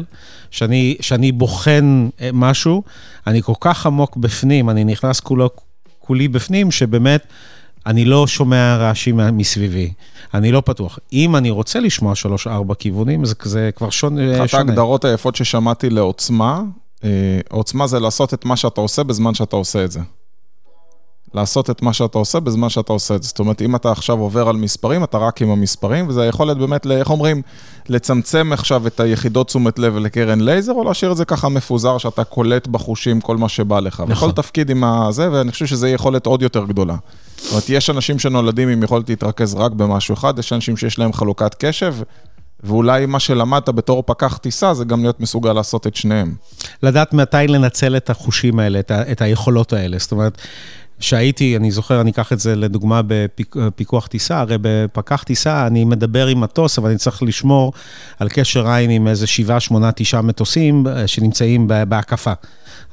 כשאני 1.00 1.32
בוחן 1.32 2.10
אה, 2.22 2.30
משהו, 2.34 2.84
אני 3.28 3.42
כל 3.42 3.54
כך 3.60 3.86
עמוק 3.86 4.18
בפנים, 4.18 4.70
אני 4.70 4.84
נכנס 4.84 5.20
כולו, 5.20 5.50
כולי 6.00 6.28
בפנים, 6.28 6.72
שבאמת... 6.72 7.28
אני 7.88 8.06
לא 8.06 8.28
שומע 8.28 8.78
רעשים 8.78 9.20
מסביבי, 9.34 9.94
אני 10.34 10.52
לא 10.52 10.62
פתוח. 10.66 11.00
אם 11.14 11.36
אני 11.36 11.50
רוצה 11.50 11.80
לשמוע 11.80 12.16
שלוש-ארבע 12.16 12.74
כיוונים, 12.74 13.26
זה, 13.26 13.34
זה 13.44 13.70
כבר 13.76 13.90
שונה. 13.90 14.46
אחת 14.46 14.54
ההגדרות 14.54 15.06
היפות 15.06 15.36
ששמעתי 15.36 15.90
לעוצמה, 15.90 16.62
אה, 17.04 17.10
עוצמה 17.50 17.88
זה 17.88 18.00
לעשות 18.00 18.34
את 18.34 18.46
מה 18.46 18.58
שאתה 18.58 18.82
עושה 18.82 19.04
בזמן 19.04 19.34
שאתה 19.34 19.56
עושה 19.56 19.86
את 19.86 19.92
זה. 19.92 20.00
לעשות 21.34 21.70
את 21.70 21.82
מה 21.82 21.94
שאתה 21.94 22.18
עושה 22.18 22.40
בזמן 22.40 22.70
שאתה 22.70 22.94
עושה 22.94 23.16
את 23.16 23.24
זה. 23.24 23.30
זאת 23.30 23.40
אומרת, 23.40 23.62
אם 23.62 23.76
אתה 23.76 23.92
עכשיו 23.92 24.20
עובר 24.20 24.50
על 24.50 24.56
מספרים, 24.56 25.04
אתה 25.04 25.18
רק 25.18 25.42
עם 25.42 25.50
המספרים, 25.50 26.08
וזה 26.08 26.22
היכולת 26.22 26.58
באמת, 26.58 26.88
איך 26.88 27.10
אומרים, 27.10 27.42
לצמצם 27.90 28.50
עכשיו 28.54 28.88
את 28.88 29.00
היחידות 29.00 29.48
תשומת 29.48 29.80
לב 29.80 29.98
לקרן 29.98 30.42
לייזר, 30.42 30.74
או 30.74 30.84
להשאיר 30.84 31.12
את 31.12 31.18
זה 31.18 31.26
ככה 31.26 31.50
מפוזר, 31.50 31.98
שאתה 31.98 32.24
קולט 32.24 32.68
בחושים 32.68 33.22
כל 33.22 33.38
מה 33.38 33.50
שבא 33.50 33.80
לך. 33.80 34.04
נכון. 34.08 34.30
וכל 34.30 34.42
תפקיד 34.42 34.70
עם 34.70 34.84
הזה, 34.84 35.32
ואני 35.32 35.52
חושב 35.52 35.66
שזה 35.66 35.90
יכולת 35.90 36.26
עוד 36.26 36.42
יותר 36.42 36.66
גדולה. 36.66 36.96
זאת 37.38 37.52
אומרת, 37.52 37.70
יש 37.70 37.90
אנשים 37.90 38.20
שנולדים 38.20 38.70
עם 38.70 38.84
יכולת 38.84 39.10
להתרכז 39.10 39.56
רק 39.56 39.72
במשהו 39.72 40.14
אחד, 40.14 40.40
יש 40.40 40.54
אנשים 40.54 40.78
שיש 40.78 41.00
להם 41.00 41.14
חלוקת 41.14 41.56
קשב, 41.60 41.96
ואולי 42.64 43.06
מה 43.06 43.20
שלמדת 43.20 43.70
בתור 43.70 44.04
פקח 44.06 44.38
טיסה, 44.38 44.74
זה 44.74 44.86
גם 44.86 45.02
להיות 45.02 45.20
מסוגל 45.20 45.54
לעשות 45.54 45.88
את 45.88 45.96
שניהם. 45.96 46.36
לדעת 46.84 47.14
מתי 47.14 47.38
לנצל 47.48 47.98
את 47.98 48.10
החושים 48.10 48.60
האלה, 48.60 48.80
את, 48.80 48.92
ה, 48.92 49.12
את 49.12 49.22
היכולות 49.22 49.74
האלה. 49.74 49.98
זאת 50.00 50.12
אומרת, 50.12 50.38
שהייתי, 51.00 51.58
אני 51.58 51.72
זוכר, 51.72 52.02
אני 52.02 52.12
אקח 52.12 52.34
את 52.34 52.40
זה 52.40 52.56
לדוגמה 52.56 53.02
בפיקוח 53.56 54.08
טיסה, 54.08 54.40
הרי 54.40 54.58
בפקח 54.62 55.24
טיסה 55.24 55.68
אני 55.68 55.84
מדבר 55.86 56.28
עם 56.28 56.42
מטוס, 56.42 56.80
אבל 56.80 56.90
אני 56.90 56.98
צריך 56.98 57.24
לשמור 57.24 57.74
על 58.20 58.30
קשר 58.30 58.68
עין 58.68 58.90
עם 58.90 59.08
איזה 59.08 59.28
שבעה, 59.28 59.60
שמונה, 59.60 59.92
תשעה 59.92 60.22
מטוסים 60.22 60.88
אה, 60.88 61.08
שנמצאים 61.08 61.68
בהקפה. 61.88 62.34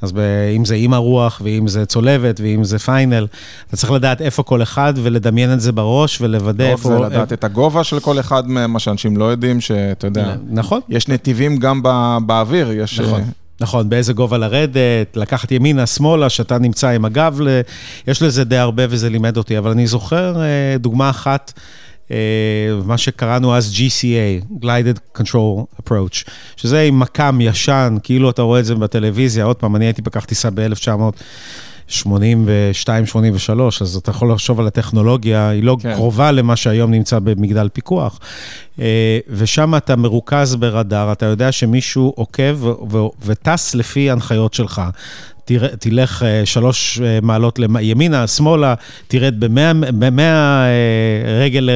אז 0.01 0.11
ב, 0.11 0.19
אם 0.55 0.65
זה 0.65 0.75
עם 0.75 0.93
הרוח, 0.93 1.41
ואם 1.43 1.67
זה 1.67 1.85
צולבת, 1.85 2.39
ואם 2.43 2.63
זה 2.63 2.79
פיינל, 2.79 3.27
אתה 3.67 3.77
צריך 3.77 3.91
לדעת 3.91 4.21
איפה 4.21 4.43
כל 4.43 4.61
אחד 4.61 4.93
ולדמיין 4.97 5.53
את 5.53 5.61
זה 5.61 5.71
בראש 5.71 6.21
ולוודא 6.21 6.63
איפה... 6.63 6.89
זה 6.89 6.99
לדעת 6.99 7.33
את 7.33 7.43
הגובה 7.43 7.83
של 7.83 7.99
כל 7.99 8.19
אחד 8.19 8.49
מהם, 8.49 8.73
מה 8.73 8.79
שאנשים 8.79 9.17
לא 9.17 9.25
יודעים, 9.25 9.61
שאתה 9.61 10.07
יודע... 10.07 10.35
נכון. 10.49 10.79
יש 10.89 11.07
נתיבים 11.07 11.57
גם 11.57 11.81
באוויר, 12.25 12.71
יש... 12.71 12.99
נכון. 12.99 13.21
נכון, 13.59 13.89
באיזה 13.89 14.13
גובה 14.13 14.37
לרדת, 14.37 15.17
לקחת 15.17 15.51
ימינה, 15.51 15.85
שמאלה, 15.85 16.29
שאתה 16.29 16.57
נמצא 16.57 16.87
עם 16.87 17.05
הגב, 17.05 17.39
יש 18.07 18.21
לזה 18.21 18.43
די 18.43 18.57
הרבה 18.57 18.83
וזה 18.89 19.09
לימד 19.09 19.37
אותי, 19.37 19.57
אבל 19.57 19.71
אני 19.71 19.87
זוכר 19.87 20.41
אה, 20.41 20.77
דוגמה 20.79 21.09
אחת, 21.09 21.53
אה, 22.11 22.17
מה 22.85 22.97
שקראנו 22.97 23.55
אז 23.55 23.73
GCA, 23.73 24.63
Glided 24.63 25.19
Control 25.19 25.81
Approach, 25.81 26.29
שזה 26.57 26.81
עם 26.81 26.99
מקם 26.99 27.39
ישן, 27.41 27.97
כאילו 28.03 28.29
אתה 28.29 28.41
רואה 28.41 28.59
את 28.59 28.65
זה 28.65 28.75
בטלוויזיה, 28.75 29.45
עוד 29.45 29.55
פעם, 29.55 29.75
אני 29.75 29.85
הייתי 29.85 30.01
פקח 30.01 30.25
טיסה 30.25 30.49
ב-1900. 30.49 31.21
82, 31.87 33.05
83, 33.05 33.81
אז 33.81 33.95
אתה 33.95 34.11
יכול 34.11 34.31
לחשוב 34.31 34.59
על 34.59 34.67
הטכנולוגיה, 34.67 35.49
היא 35.49 35.63
לא 35.63 35.77
כן. 35.81 35.93
קרובה 35.93 36.31
למה 36.31 36.55
שהיום 36.55 36.91
נמצא 36.91 37.19
במגדל 37.19 37.69
פיקוח. 37.73 38.19
אה, 38.79 39.19
ושם 39.29 39.75
אתה 39.75 39.95
מרוכז 39.95 40.55
ברדאר, 40.55 41.11
אתה 41.11 41.25
יודע 41.25 41.51
שמישהו 41.51 42.13
עוקב 42.15 42.57
וטס 43.25 43.75
לפי 43.75 44.11
הנחיות 44.11 44.53
שלך. 44.53 44.81
תלך 45.79 46.23
אה, 46.23 46.45
שלוש 46.45 46.99
אה, 46.99 47.19
מעלות 47.21 47.59
ימינה, 47.81 48.27
שמאלה, 48.27 48.73
תרד 49.07 49.35
במאה 49.99 50.65
רגל 51.39 51.69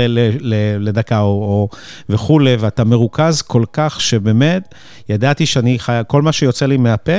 לדקה 0.79 1.19
או, 1.19 1.27
או 1.27 1.69
וכולי, 2.09 2.55
ואתה 2.59 2.83
מרוכז 2.83 3.41
כל 3.41 3.63
כך 3.73 4.01
שבאמת, 4.01 4.75
ידעתי 5.09 5.45
שאני 5.45 5.79
חי... 5.79 6.01
כל 6.07 6.21
מה 6.21 6.31
שיוצא 6.31 6.65
לי 6.65 6.77
מהפה, 6.77 7.17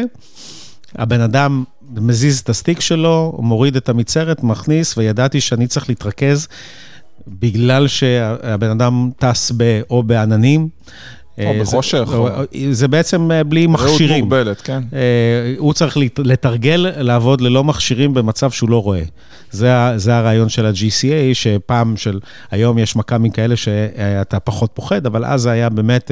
הבן 0.97 1.21
אדם 1.21 1.65
מזיז 1.97 2.39
את 2.39 2.49
הסטיק 2.49 2.81
שלו, 2.81 3.39
מוריד 3.43 3.77
את 3.77 3.89
המצרת, 3.89 4.43
מכניס, 4.43 4.99
וידעתי 4.99 5.41
שאני 5.41 5.67
צריך 5.67 5.89
להתרכז 5.89 6.49
בגלל 7.29 7.89
שהבן 7.89 8.71
אדם 8.71 9.11
טס 9.19 9.53
ב, 9.57 9.81
או 9.91 10.03
בעננים. 10.03 10.69
או 11.39 11.45
אה, 11.45 11.61
בחושך. 11.61 12.05
זה, 12.11 12.17
או... 12.17 12.29
זה 12.71 12.89
בעצם 12.89 13.31
אה, 13.33 13.45
בלי 13.45 13.67
מכשירים. 13.67 14.11
ראות 14.11 14.21
מוגבלת, 14.21 14.61
כן. 14.61 14.83
אה, 14.93 15.55
הוא 15.59 15.73
צריך 15.73 15.97
לתרגל, 16.19 16.87
לעבוד 16.97 17.41
ללא 17.41 17.65
מכשירים 17.65 18.15
במצב 18.15 18.51
שהוא 18.51 18.71
לא 18.71 18.83
רואה. 18.83 19.03
זה, 19.51 19.73
זה 19.97 20.17
הרעיון 20.17 20.49
של 20.49 20.67
ה-GCA, 20.67 21.35
שפעם 21.35 21.97
של, 21.97 22.19
היום 22.51 22.79
יש 22.79 22.97
מכ"מים 22.97 23.31
כאלה 23.31 23.57
שאתה 23.57 24.41
פחות 24.41 24.71
פוחד, 24.75 25.07
אבל 25.07 25.25
אז 25.25 25.41
זה 25.41 25.51
היה 25.51 25.69
באמת 25.69 26.11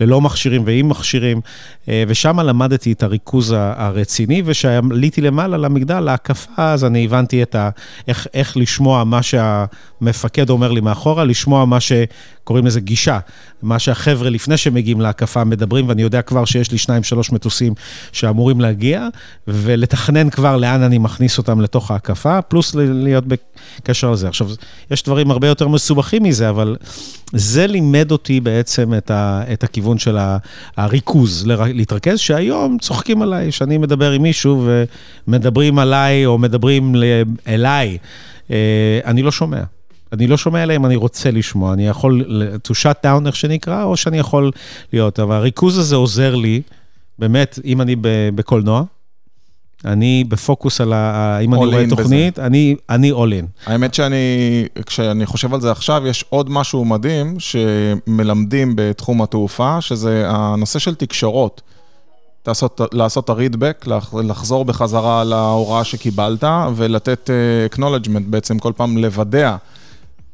ללא 0.00 0.20
מכשירים 0.20 0.62
ועם 0.66 0.88
מכשירים, 0.88 1.40
ושם 1.88 2.40
למדתי 2.40 2.92
את 2.92 3.02
הריכוז 3.02 3.54
הרציני, 3.56 4.42
וכשעליתי 4.44 5.20
למעלה 5.20 5.56
למגדל, 5.56 6.00
להקפה, 6.00 6.52
אז 6.56 6.84
אני 6.84 7.04
הבנתי 7.04 7.42
את 7.42 7.54
ה... 7.54 7.70
איך, 8.08 8.26
איך 8.34 8.56
לשמוע 8.56 9.04
מה 9.04 9.20
שהמפקד 9.22 10.50
אומר 10.50 10.72
לי 10.72 10.80
מאחורה, 10.80 11.24
לשמוע 11.24 11.64
מה 11.64 11.78
שקוראים 11.80 12.66
לזה 12.66 12.80
גישה, 12.80 13.18
מה 13.62 13.78
שהחבר'ה 13.78 14.30
לפני 14.30 14.45
שמגיעים 14.56 15.00
להקפה 15.00 15.44
מדברים, 15.44 15.88
ואני 15.88 16.02
יודע 16.02 16.22
כבר 16.22 16.44
שיש 16.44 16.72
לי 16.72 16.78
שניים, 16.78 17.02
שלוש 17.02 17.32
מטוסים 17.32 17.74
שאמורים 18.12 18.60
להגיע, 18.60 19.08
ולתכנן 19.48 20.30
כבר 20.30 20.56
לאן 20.56 20.82
אני 20.82 20.98
מכניס 20.98 21.38
אותם 21.38 21.60
לתוך 21.60 21.90
ההקפה, 21.90 22.42
פלוס 22.42 22.74
להיות 22.74 23.24
בקשר 23.26 24.10
לזה. 24.10 24.28
עכשיו, 24.28 24.48
יש 24.90 25.02
דברים 25.02 25.30
הרבה 25.30 25.46
יותר 25.46 25.68
מסובכים 25.68 26.22
מזה, 26.22 26.48
אבל 26.48 26.76
זה 27.32 27.66
לימד 27.66 28.10
אותי 28.10 28.40
בעצם 28.40 28.94
את, 28.94 29.10
ה, 29.10 29.42
את 29.52 29.64
הכיוון 29.64 29.98
של 29.98 30.18
הריכוז, 30.76 31.46
להתרכז, 31.46 32.18
שהיום 32.18 32.78
צוחקים 32.78 33.22
עליי, 33.22 33.52
שאני 33.52 33.78
מדבר 33.78 34.12
עם 34.12 34.22
מישהו 34.22 34.68
ומדברים 35.26 35.78
עליי 35.78 36.26
או 36.26 36.38
מדברים 36.38 36.94
אליי, 37.48 37.98
אה, 38.50 39.00
אני 39.04 39.22
לא 39.22 39.32
שומע. 39.32 39.75
אני 40.12 40.26
לא 40.26 40.36
שומע 40.36 40.62
עליהם, 40.62 40.86
אני 40.86 40.96
רוצה 40.96 41.30
לשמוע. 41.30 41.72
אני 41.72 41.88
יכול 41.88 42.24
to 42.68 42.72
shut 42.72 43.06
down, 43.06 43.26
איך 43.26 43.36
שנקרא, 43.36 43.84
או 43.84 43.96
שאני 43.96 44.18
יכול 44.18 44.50
להיות. 44.92 45.20
אבל 45.20 45.34
הריכוז 45.34 45.78
הזה 45.78 45.96
עוזר 45.96 46.34
לי, 46.34 46.62
באמת, 47.18 47.58
אם 47.64 47.80
אני 47.80 47.96
בקולנוע, 48.34 48.82
אני 49.84 50.24
בפוקוס 50.28 50.80
על 50.80 50.92
ה... 50.92 51.38
אם 51.40 51.54
אני 51.54 51.66
רואה 51.66 51.84
תוכנית, 51.90 52.38
אני, 52.38 52.76
אני 52.90 53.12
all 53.12 53.14
in. 53.42 53.46
האמת 53.66 53.94
שאני, 53.94 54.16
כשאני 54.86 55.26
חושב 55.26 55.54
על 55.54 55.60
זה 55.60 55.70
עכשיו, 55.70 56.06
יש 56.06 56.24
עוד 56.28 56.50
משהו 56.50 56.84
מדהים 56.84 57.36
שמלמדים 57.38 58.72
בתחום 58.76 59.22
התעופה, 59.22 59.80
שזה 59.80 60.24
הנושא 60.28 60.78
של 60.78 60.94
תקשורות. 60.94 61.62
לעשות, 62.46 62.80
לעשות 62.92 63.24
את 63.24 63.30
הרידבק, 63.30 63.86
לחזור 64.24 64.64
בחזרה 64.64 65.24
להוראה 65.24 65.84
שקיבלת 65.84 66.44
ולתת 66.76 67.30
uh, 67.30 67.74
acknowledgement, 67.74 68.22
בעצם 68.26 68.58
כל 68.58 68.72
פעם 68.76 68.98
לוודא 68.98 69.56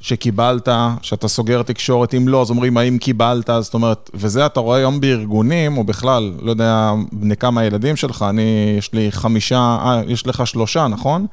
שקיבלת, 0.02 0.68
שאתה 1.02 1.28
סוגר 1.28 1.62
תקשורת, 1.62 2.14
אם 2.14 2.28
לא, 2.28 2.42
אז 2.42 2.50
אומרים 2.50 2.76
האם 2.76 2.98
קיבלת, 2.98 3.50
זאת 3.60 3.74
אומרת, 3.74 4.10
וזה 4.14 4.46
אתה 4.46 4.60
רואה 4.60 4.78
היום 4.78 5.00
בארגונים, 5.00 5.78
או 5.78 5.84
בכלל, 5.84 6.32
לא 6.40 6.50
יודע 6.50 6.92
בני 7.12 7.36
כמה 7.36 7.60
הילדים 7.60 7.96
שלך, 7.96 8.24
אני, 8.28 8.74
יש 8.78 8.92
לי 8.92 9.12
חמישה, 9.12 9.56
אה, 9.56 10.02
יש 10.06 10.26
לך 10.26 10.46
שלושה, 10.46 10.88
נכון? 10.88 11.26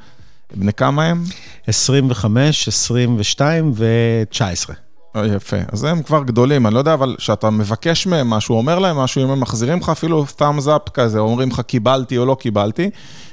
בני 0.55 0.73
כמה 0.73 1.03
הם? 1.05 1.23
25, 1.67 2.67
22 2.67 3.71
ו-19. 3.75 4.88
יפה, 5.25 5.57
אז 5.71 5.83
הם 5.83 6.03
כבר 6.03 6.23
גדולים, 6.23 6.67
אני 6.67 6.73
לא 6.73 6.79
יודע, 6.79 6.93
אבל 6.93 7.15
כשאתה 7.17 7.49
מבקש 7.49 8.07
מהם 8.07 8.29
משהו, 8.29 8.57
אומר 8.57 8.79
להם 8.79 8.97
משהו, 8.97 9.23
אם 9.23 9.29
הם 9.29 9.39
מחזירים 9.39 9.79
לך 9.79 9.89
אפילו 9.89 10.25
thumbs 10.39 10.65
up 10.65 10.89
כזה, 10.93 11.19
אומרים 11.19 11.49
לך 11.49 11.61
קיבלתי 11.61 12.17
או 12.17 12.25
לא 12.25 12.35
קיבלתי, 12.39 12.89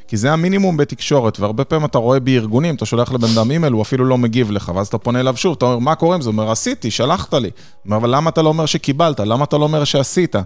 כי 0.09 0.17
זה 0.17 0.33
המינימום 0.33 0.77
בתקשורת, 0.77 1.41
והרבה 1.41 1.65
פעמים 1.65 1.85
אתה 1.85 1.99
רואה 1.99 2.21
בארגונים, 2.21 2.75
אתה 2.75 2.87
שולח 2.87 3.13
לבן 3.13 3.29
אדם 3.35 3.51
אימייל, 3.51 3.73
הוא 3.73 3.83
אפילו 3.83 4.05
לא 4.05 4.19
מגיב 4.19 4.51
לך, 4.51 4.73
ואז 4.75 4.87
אתה 4.87 4.99
פונה 4.99 5.21
אליו 5.21 5.37
שוב, 5.37 5.55
אתה 5.59 5.65
אומר, 5.65 5.79
מה 5.79 5.95
קורה 5.95 6.15
עם 6.15 6.23
זה? 6.23 6.29
הוא 6.29 6.33
אומר, 6.33 6.51
עשיתי, 6.51 6.91
שלחת 6.91 7.35
לי. 7.35 7.51
אומר, 7.85 7.97
אבל 7.97 8.15
למה 8.15 8.31
אתה 8.31 8.43
לא 8.43 8.49
אומר 8.49 8.67
שקיבלת? 8.67 9.21
למה 9.21 9.45
אתה 9.45 9.59
לא 9.59 9.65
אומר 9.65 9.85
שעשית? 9.85 10.37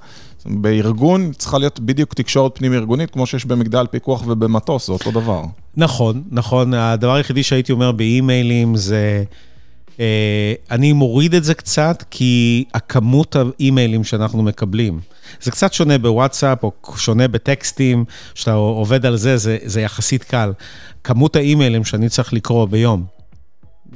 בארגון 0.47 1.33
צריכה 1.33 1.59
להיות 1.59 1.81
בדיוק 1.81 2.15
תקשורת 2.15 2.59
פנים-ארגונית, 2.59 3.11
כמו 3.11 3.27
שיש 3.27 3.45
במגדל 3.45 3.87
פיקוח 3.91 4.23
ובמטוס, 4.27 4.87
זה 4.87 4.93
אותו 4.93 5.11
דבר. 5.11 5.43
נכון, 5.77 6.23
נכון. 6.31 6.75
הדבר 6.75 7.15
היחידי 7.15 7.43
שהייתי 7.43 7.73
אומר 7.73 7.93
באימיילים 7.93 8.77
זה... 8.77 9.25
אה, 10.01 10.55
אני 10.71 10.93
מוריד 10.93 11.35
את 11.35 11.45
זה 11.45 11.55
קצת, 11.55 12.05
כי 12.11 12.65
הכמות 12.75 13.37
האימיילים 13.37 14.05
שאנחנו 14.05 14.43
מקבלים, 14.43 15.01
זה 15.41 15.51
קצת 15.51 15.73
שונה 15.73 15.99
בוואטסאפ, 15.99 16.63
או 16.63 16.73
שונה 16.97 17.29
בטקסטים, 17.29 18.05
שאתה 18.35 18.53
עובד 18.53 19.07
על 19.07 19.17
זה, 19.17 19.37
זה, 19.37 19.59
זה 19.65 19.81
יחסית 19.81 20.25
קל. 20.25 20.53
כמות 21.05 21.37
האימיילים 21.37 21.85
שאני 21.85 22.09
צריך 22.09 22.33
לקרוא 22.33 22.67
ביום, 22.67 23.05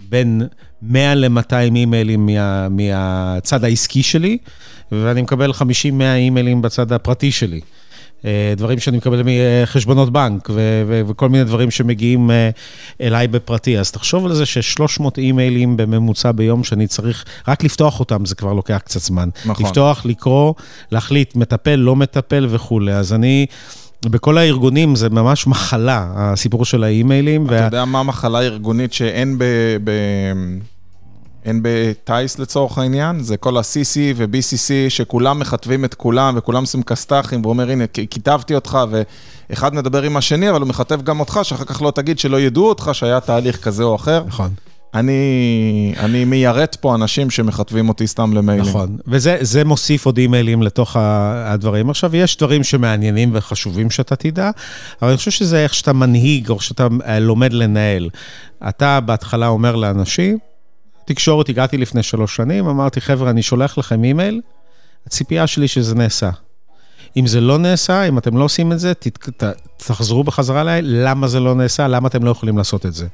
בין 0.09 0.43
100 0.83 1.15
ל-200 1.15 1.55
אימיילים 1.75 2.27
מה, 2.27 2.69
מהצד 2.69 3.65
העסקי 3.65 4.03
שלי, 4.03 4.39
ואני 4.93 5.23
מקבל 5.23 5.51
50-100 5.51 5.63
אימיילים 6.17 6.63
בצד 6.63 6.93
הפרטי 6.93 7.33
שלי. 7.33 7.61
אה, 8.25 8.55
דברים 8.57 8.79
שאני 8.79 8.97
מקבל 8.97 9.23
מחשבונות 9.25 10.13
בנק 10.13 10.51
וכל 11.07 11.29
מיני 11.29 11.45
דברים 11.45 11.71
שמגיעים 11.71 12.31
אה, 12.31 12.51
אליי 13.01 13.29
בפרטי. 13.29 13.79
אז 13.79 13.91
תחשוב 13.91 14.27
על 14.27 14.35
זה 14.35 14.47
ש-300 14.47 15.05
אימיילים 15.19 15.77
בממוצע 15.77 16.33
ביום 16.33 16.65
שאני 16.65 16.87
צריך, 16.87 17.25
רק 17.49 17.65
לפתוח 17.65 18.01
אותם 18.01 18.25
זה 18.25 18.35
כבר 18.35 18.53
לוקח 18.53 18.81
קצת 18.85 19.01
זמן. 19.01 19.29
נכון. 19.47 19.67
לפתוח, 19.67 20.07
לקרוא, 20.07 20.55
להחליט, 20.93 21.37
מטפל, 21.37 21.77
לא 21.77 21.97
מטפל 21.97 22.47
וכולי. 22.51 22.93
אז 22.93 23.13
אני... 23.13 23.47
בכל 24.07 24.39
הארגונים 24.39 24.97
זה 24.97 25.11
ממש 25.11 25.47
מחלה, 25.47 26.13
הסיפור 26.15 26.65
של 26.65 26.85
האימיילים. 26.85 27.47
אתה 27.47 27.53
וה... 27.55 27.61
יודע 27.61 27.85
מה 27.85 28.03
מחלה 28.03 28.41
ארגונית 28.41 28.93
שאין 28.93 29.39
ב... 29.39 29.45
ב... 29.85 29.91
אין 31.45 31.61
בטייס 31.63 32.39
לצורך 32.39 32.79
העניין, 32.79 33.21
זה 33.21 33.37
כל 33.37 33.57
ה-CC 33.57 33.99
ו-BCC, 34.17 34.71
שכולם 34.89 35.39
מכתבים 35.39 35.85
את 35.85 35.95
כולם 35.95 36.35
וכולם 36.37 36.61
עושים 36.61 36.83
כסת"חים, 36.83 37.45
ואומר, 37.45 37.71
הנה, 37.71 37.87
כיתבתי 37.87 38.55
אותך, 38.55 38.79
ואחד 39.51 39.75
מדבר 39.75 40.03
עם 40.03 40.17
השני, 40.17 40.51
אבל 40.51 40.61
הוא 40.61 40.69
מכתב 40.69 41.03
גם 41.03 41.21
אותך, 41.21 41.41
שאחר 41.43 41.65
כך 41.65 41.83
לא 41.83 41.91
תגיד 41.91 42.19
שלא 42.19 42.41
ידעו 42.41 42.69
אותך, 42.69 42.91
שהיה 42.93 43.21
תהליך 43.21 43.65
כזה 43.65 43.83
או 43.83 43.97
אחר. 43.97 44.23
נכון. 44.27 44.51
אני, 44.95 45.95
אני 45.99 46.25
מיירט 46.25 46.77
פה 46.81 46.95
אנשים 46.95 47.31
שמכתבים 47.31 47.89
אותי 47.89 48.07
סתם 48.07 48.33
למיילים. 48.33 48.69
נכון, 48.69 48.97
וזה 49.07 49.65
מוסיף 49.65 50.07
עוד 50.07 50.19
אימיילים 50.19 50.63
לתוך 50.63 50.97
הדברים. 50.99 51.91
עכשיו, 51.91 52.17
יש 52.17 52.37
דברים 52.37 52.65
שמעניינים 52.65 53.31
וחשובים 53.33 53.91
שאתה 53.91 54.17
תדע, 54.17 54.51
אבל 55.03 55.09
אני 55.09 55.17
חושב 55.17 55.31
שזה 55.31 55.63
איך 55.63 55.75
שאתה 55.75 55.93
מנהיג 55.93 56.49
או 56.51 56.61
שאתה 56.61 56.89
אה, 57.07 57.21
לומד 57.21 57.53
לנהל. 57.53 58.09
אתה 58.69 59.01
בהתחלה 59.01 59.49
אומר 59.49 59.77
לאנשים, 59.77 60.39
תקשורת, 61.05 61.49
הגעתי 61.49 61.79
לפני 61.79 62.03
שלוש 62.03 62.37
שנים, 62.37 62.69
אמרתי, 62.69 63.01
חבר'ה, 63.01 63.31
אני 63.31 63.43
שולח 63.43 63.79
לכם 63.79 64.05
אימייל, 64.05 64.41
הציפייה 65.07 65.47
שלי 65.47 65.69
שזה 65.69 65.95
נעשה. 65.95 66.31
אם 67.17 67.27
זה 67.27 67.41
לא 67.41 67.59
נעשה, 67.59 68.05
אם 68.05 68.19
אתם 68.19 68.37
לא 68.37 68.45
עושים 68.45 68.73
את 68.73 68.79
זה, 68.79 68.95
תת, 68.95 69.43
ת, 69.43 69.45
תחזרו 69.77 70.25
בחזרה 70.25 70.61
אליי, 70.61 70.83
למה 70.83 71.29
זה 71.29 71.41
לא 71.41 71.55
נעשה, 71.55 71.89
למה 71.89 72.09
אתם 72.09 72.25
לא 72.25 72.31
יכולים 72.31 72.59
לעשות 72.59 72.87
את 72.87 72.95
זה. 72.95 73.07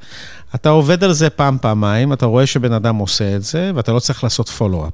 אתה 0.54 0.68
עובד 0.68 1.04
על 1.04 1.12
זה 1.12 1.30
פעם, 1.30 1.58
פעמיים, 1.62 2.12
אתה 2.12 2.26
רואה 2.26 2.46
שבן 2.46 2.72
אדם 2.72 2.96
עושה 2.96 3.36
את 3.36 3.42
זה, 3.42 3.72
ואתה 3.74 3.92
לא 3.92 3.98
צריך 3.98 4.24
לעשות 4.24 4.48
פולו-אפ. 4.48 4.92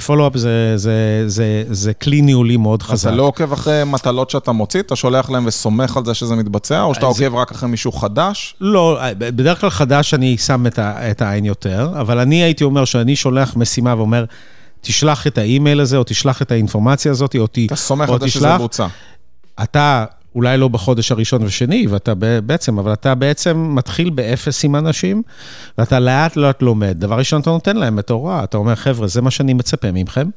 פולו-אפ 0.00 0.36
זה, 0.36 0.72
זה, 0.76 1.24
זה, 1.26 1.64
זה 1.70 1.94
כלי 1.94 2.20
ניהולי 2.20 2.56
מאוד 2.56 2.82
חזק. 2.82 2.92
אז 2.92 3.06
אתה 3.06 3.10
לא 3.16 3.22
עוקב 3.22 3.52
אחרי 3.52 3.82
מטלות 3.86 4.30
שאתה 4.30 4.52
מוציא, 4.52 4.80
אתה 4.80 4.96
שולח 4.96 5.30
להם 5.30 5.46
וסומך 5.46 5.96
על 5.96 6.04
זה 6.04 6.14
שזה 6.14 6.36
מתבצע, 6.36 6.82
או 6.82 6.94
שאתה 6.94 7.12
זה... 7.12 7.26
עוקב 7.26 7.36
רק 7.36 7.50
אחרי 7.50 7.68
מישהו 7.68 7.92
חדש? 7.92 8.54
לא, 8.60 9.00
בדרך 9.18 9.60
כלל 9.60 9.70
חדש 9.70 10.14
אני 10.14 10.38
שם 10.38 10.66
את, 10.66 10.78
ה, 10.78 11.10
את 11.10 11.22
העין 11.22 11.44
יותר, 11.44 11.90
אבל 12.00 12.18
אני 12.18 12.42
הייתי 12.42 12.64
אומר 12.64 12.84
שאני 12.84 13.16
שולח 13.16 13.56
משימה 13.56 13.94
ואומר, 13.96 14.24
תשלח 14.80 15.26
את 15.26 15.38
האימייל 15.38 15.80
הזה, 15.80 15.96
או 15.96 16.04
תשלח 16.04 16.42
את 16.42 16.52
האינפורמציה 16.52 17.12
הזאת, 17.12 17.36
או, 17.36 17.46
אתה 17.66 17.76
סומך 17.76 18.08
על 18.08 18.20
זה 18.20 18.28
שזה 18.28 18.58
בוצע. 18.58 18.86
אתה 19.62 20.04
אולי 20.34 20.56
לא 20.56 20.68
בחודש 20.68 21.12
הראשון 21.12 21.42
ושני, 21.42 21.86
ואתה 21.86 22.12
בעצם, 22.46 22.78
אבל 22.78 22.92
אתה 22.92 23.14
בעצם 23.14 23.74
מתחיל 23.74 24.10
באפס 24.10 24.64
עם 24.64 24.76
אנשים, 24.76 25.22
ואתה 25.78 26.00
לאט 26.00 26.36
לאט 26.36 26.62
לומד. 26.62 26.96
דבר 27.00 27.18
ראשון, 27.18 27.40
אתה 27.40 27.50
נותן 27.50 27.76
להם 27.76 27.98
את 27.98 28.10
ההוראה, 28.10 28.44
אתה 28.44 28.56
אומר, 28.56 28.74
חבר'ה, 28.74 29.06
זה 29.06 29.22
מה 29.22 29.30
שאני 29.30 29.54
מצפה 29.54 29.92
מכם, 29.92 30.28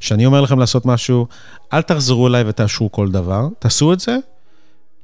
שאני 0.00 0.26
אומר 0.26 0.40
לכם 0.40 0.58
לעשות 0.58 0.86
משהו, 0.86 1.26
אל 1.72 1.82
תחזרו 1.82 2.28
אליי 2.28 2.44
ותאשרו 2.46 2.92
כל 2.92 3.10
דבר, 3.10 3.48
תעשו 3.58 3.92
את 3.92 4.00
זה, 4.00 4.16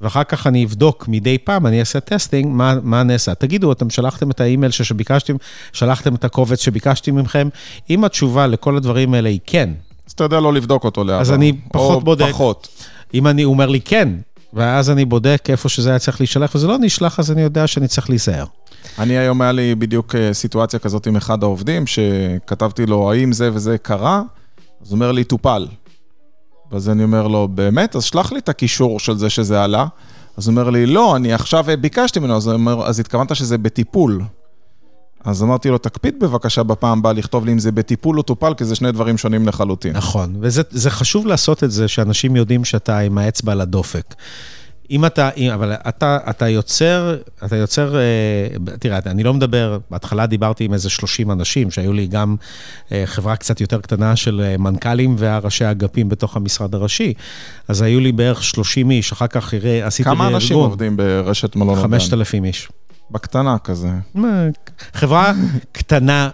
ואחר 0.01 0.23
כך 0.23 0.47
אני 0.47 0.65
אבדוק 0.65 1.07
מדי 1.07 1.37
פעם, 1.37 1.67
אני 1.67 1.79
אעשה 1.79 1.99
testing, 1.99 2.47
מה, 2.47 2.75
מה 2.83 3.03
נעשה. 3.03 3.33
תגידו, 3.33 3.71
אתם 3.71 3.89
שלחתם 3.89 4.31
את 4.31 4.41
האימייל 4.41 4.71
שביקשתם, 4.71 5.35
שלחתם 5.73 6.15
את 6.15 6.25
הקובץ 6.25 6.61
שביקשתי 6.61 7.11
מכם, 7.11 7.49
אם 7.89 8.03
התשובה 8.03 8.47
לכל 8.47 8.77
הדברים 8.77 9.13
האלה 9.13 9.29
היא 9.29 9.39
כן. 9.45 9.69
אז 10.07 10.11
אתה 10.11 10.23
יודע 10.23 10.39
לא 10.39 10.53
לבדוק 10.53 10.83
אותו 10.83 11.03
לאט. 11.03 11.21
אז 11.21 11.31
אני 11.31 11.53
פחות 11.71 12.03
בודק. 12.03 12.29
פחות. 12.29 12.67
אם 13.13 13.27
אני 13.27 13.45
אומר 13.45 13.67
לי 13.67 13.81
כן, 13.81 14.09
ואז 14.53 14.89
אני 14.89 15.05
בודק 15.05 15.45
איפה 15.49 15.69
שזה 15.69 15.89
היה 15.89 15.99
צריך 15.99 16.21
להישלח, 16.21 16.55
וזה 16.55 16.67
לא 16.67 16.77
נשלח, 16.77 17.19
אז 17.19 17.31
אני 17.31 17.41
יודע 17.41 17.67
שאני 17.67 17.87
צריך 17.87 18.09
להיזהר. 18.09 18.45
אני 18.99 19.17
היום, 19.17 19.41
היה 19.41 19.51
לי 19.51 19.75
בדיוק 19.75 20.15
אה, 20.15 20.33
סיטואציה 20.33 20.79
כזאת 20.79 21.07
עם 21.07 21.15
אחד 21.15 21.43
העובדים, 21.43 21.87
שכתבתי 21.87 22.85
לו, 22.85 23.11
האם 23.11 23.31
זה 23.31 23.49
וזה 23.53 23.77
קרה? 23.77 24.21
אז 24.81 24.91
הוא 24.91 24.95
אומר 24.95 25.11
לי, 25.11 25.23
טופל. 25.23 25.67
ואז 26.71 26.89
אני 26.89 27.03
אומר 27.03 27.27
לו, 27.27 27.47
באמת? 27.47 27.95
אז 27.95 28.03
שלח 28.03 28.31
לי 28.31 28.39
את 28.39 28.49
הקישור 28.49 28.99
של 28.99 29.17
זה 29.17 29.29
שזה 29.29 29.63
עלה. 29.63 29.85
אז 30.37 30.47
הוא 30.47 30.51
אומר 30.51 30.69
לי, 30.69 30.85
לא, 30.85 31.15
אני 31.15 31.33
עכשיו 31.33 31.65
ביקשתי 31.81 32.19
ממנו, 32.19 32.37
אז, 32.37 32.47
אומר, 32.47 32.87
אז 32.87 32.99
התכוונת 32.99 33.35
שזה 33.35 33.57
בטיפול. 33.57 34.21
אז 35.25 35.43
אמרתי 35.43 35.69
לו, 35.69 35.77
תקפיד 35.77 36.19
בבקשה 36.19 36.63
בפעם 36.63 36.99
הבאה 36.99 37.13
לכתוב 37.13 37.45
לי 37.45 37.51
אם 37.51 37.59
זה 37.59 37.71
בטיפול 37.71 38.17
או 38.17 38.23
טופל, 38.23 38.53
כי 38.53 38.65
זה 38.65 38.75
שני 38.75 38.91
דברים 38.91 39.17
שונים 39.17 39.47
לחלוטין. 39.47 39.95
נכון, 39.95 40.35
וזה 40.39 40.89
חשוב 40.89 41.27
לעשות 41.27 41.63
את 41.63 41.71
זה, 41.71 41.87
שאנשים 41.87 42.35
יודעים 42.35 42.65
שאתה 42.65 42.99
עם 42.99 43.17
האצבע 43.17 43.51
על 43.51 43.61
הדופק. 43.61 44.15
אם 44.91 45.05
אתה, 45.05 45.29
אבל 45.53 45.73
אתה, 45.73 46.17
אתה 46.29 46.47
יוצר, 46.49 47.17
אתה 47.45 47.55
יוצר, 47.55 47.95
תראה, 48.79 48.99
אני 49.05 49.23
לא 49.23 49.33
מדבר, 49.33 49.77
בהתחלה 49.91 50.25
דיברתי 50.25 50.63
עם 50.63 50.73
איזה 50.73 50.89
30 50.89 51.31
אנשים, 51.31 51.71
שהיו 51.71 51.93
לי 51.93 52.07
גם 52.07 52.35
חברה 53.05 53.35
קצת 53.35 53.61
יותר 53.61 53.81
קטנה 53.81 54.15
של 54.15 54.55
מנכ"לים 54.59 55.15
והראשי 55.17 55.65
האגפים 55.65 56.09
בתוך 56.09 56.35
המשרד 56.37 56.75
הראשי. 56.75 57.13
אז 57.67 57.81
היו 57.81 57.99
לי 57.99 58.11
בערך 58.11 58.43
30 58.43 58.91
איש, 58.91 59.11
אחר 59.11 59.27
כך 59.27 59.53
עשיתי 59.83 60.09
כמה 60.09 60.27
אנשים 60.27 60.57
עובדים 60.57 60.97
ברשת 60.97 61.55
מלון 61.55 61.69
אובדן? 61.69 61.81
5,000 61.81 62.45
איש. 62.45 62.69
בקטנה 63.11 63.57
כזה. 63.57 63.89
חברה 64.93 65.33
קטנה 65.71 66.29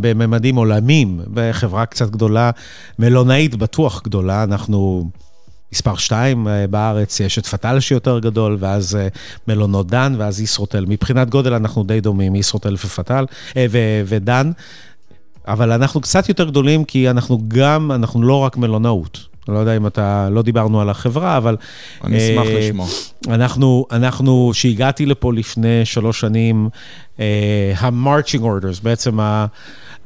בממדים 0.00 0.56
עולמים, 0.56 1.20
בחברה 1.34 1.86
קצת 1.86 2.10
גדולה, 2.10 2.50
מלונאית 2.98 3.54
בטוח 3.54 4.02
גדולה, 4.04 4.42
אנחנו... 4.42 5.10
מספר 5.72 5.96
2 5.96 6.48
בארץ, 6.70 7.20
יש 7.20 7.38
את 7.38 7.46
פטל 7.46 7.80
שיותר 7.80 8.18
גדול, 8.18 8.56
ואז 8.60 8.98
מלונות 9.48 9.86
דן, 9.86 10.14
ואז 10.18 10.40
ישרוטל. 10.40 10.84
מבחינת 10.88 11.30
גודל 11.30 11.54
אנחנו 11.54 11.84
די 11.84 12.00
דומים, 12.00 12.34
ישרוטל 12.34 12.74
ופטל, 12.74 13.24
ודן, 14.06 14.50
אבל 15.48 15.72
אנחנו 15.72 16.00
קצת 16.00 16.28
יותר 16.28 16.44
גדולים, 16.44 16.84
כי 16.84 17.10
אנחנו 17.10 17.40
גם, 17.48 17.92
אנחנו 17.92 18.22
לא 18.22 18.34
רק 18.38 18.56
מלונאות. 18.56 19.35
לא 19.48 19.58
יודע 19.58 19.76
אם 19.76 19.86
אתה, 19.86 20.28
לא 20.30 20.42
דיברנו 20.42 20.80
על 20.80 20.90
החברה, 20.90 21.36
אבל... 21.36 21.56
אני 22.04 22.18
אשמח 22.18 22.46
לשמוע. 22.46 22.86
אנחנו, 23.28 23.86
אנחנו, 23.90 24.50
שהגעתי 24.54 25.06
לפה 25.06 25.32
לפני 25.32 25.84
שלוש 25.84 26.20
שנים, 26.20 26.68
ה-marching 27.18 28.42
orders, 28.42 28.82
בעצם 28.82 29.20
ה... 29.20 29.46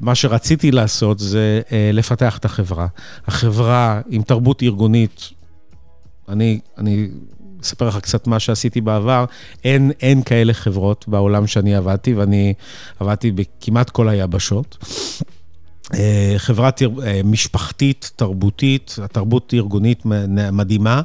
מה 0.00 0.14
שרציתי 0.14 0.70
לעשות 0.70 1.18
זה 1.18 1.61
לפתח 1.92 2.38
את 2.38 2.44
החברה. 2.44 2.86
החברה 3.26 4.00
עם 4.10 4.23
תרבות 4.23 4.62
ארגונית, 4.62 5.30
אני, 6.28 6.60
אני 6.78 7.08
אספר 7.62 7.88
לך 7.88 7.99
קצת 7.99 8.26
מה 8.26 8.38
שעשיתי 8.38 8.80
בעבר, 8.80 9.25
אין, 9.65 9.93
אין 10.00 10.23
כאלה 10.23 10.52
חברות 10.52 11.04
בעולם 11.08 11.47
שאני 11.47 11.75
עבדתי, 11.75 12.15
ואני 12.15 12.54
עבדתי 13.00 13.30
בכמעט 13.30 13.91
כל 13.91 14.08
היבשות. 14.08 14.84
חברה 16.37 16.71
משפחתית, 17.25 18.11
תרבותית, 18.17 18.97
התרבות 19.03 19.55
ארגונית 19.55 20.03
מדהימה, 20.53 21.03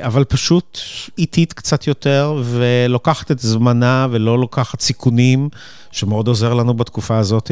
אבל 0.00 0.24
פשוט 0.24 0.78
איטית 1.18 1.52
קצת 1.52 1.86
יותר, 1.86 2.42
ולוקחת 2.44 3.30
את 3.30 3.38
זמנה 3.38 4.06
ולא 4.10 4.38
לוקחת 4.38 4.80
סיכונים, 4.80 5.48
שמאוד 5.92 6.28
עוזר 6.28 6.54
לנו 6.54 6.74
בתקופה 6.74 7.18
הזאת. 7.18 7.50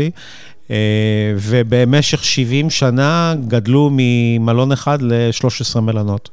ובמשך 1.36 2.24
70 2.24 2.70
שנה 2.70 3.34
גדלו 3.48 3.90
ממלון 3.92 4.72
אחד 4.72 5.02
ל-13 5.02 5.80
מלונות. 5.80 6.30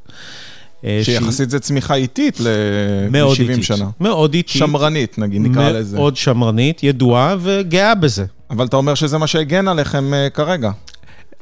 שיחסית 1.04 1.50
זה 1.50 1.60
צמיחה 1.60 1.96
איטית 1.96 2.40
ל-70 2.40 3.62
שנה. 3.62 3.90
מאוד 4.00 4.34
איטית. 4.34 4.58
שמרנית, 4.58 5.18
נגיד, 5.18 5.42
נקרא 5.42 5.70
לזה. 5.70 5.98
מאוד 5.98 6.18
שמרנית, 6.18 6.84
ידועה 6.84 7.36
וגאה 7.40 7.96
בזה. 7.96 8.26
אבל 8.50 8.66
אתה 8.66 8.78
אומר 8.78 8.96
שזה 8.96 9.18
מה 9.18 9.28
שהגן 9.28 9.68
עליכם 9.68 10.12
כרגע. 10.34 10.72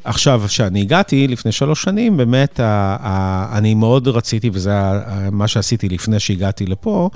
עכשיו, 0.03 0.41
כשאני 0.47 0.81
הגעתי 0.81 1.27
לפני 1.27 1.51
שלוש 1.51 1.83
שנים, 1.83 2.17
באמת, 2.17 2.59
אני 3.51 3.73
מאוד 3.73 4.07
רציתי, 4.07 4.49
וזה 4.53 4.73
מה 5.31 5.47
שעשיתי 5.47 5.89
לפני 5.89 6.19
שהגעתי 6.19 6.65
לפה, 6.65 7.09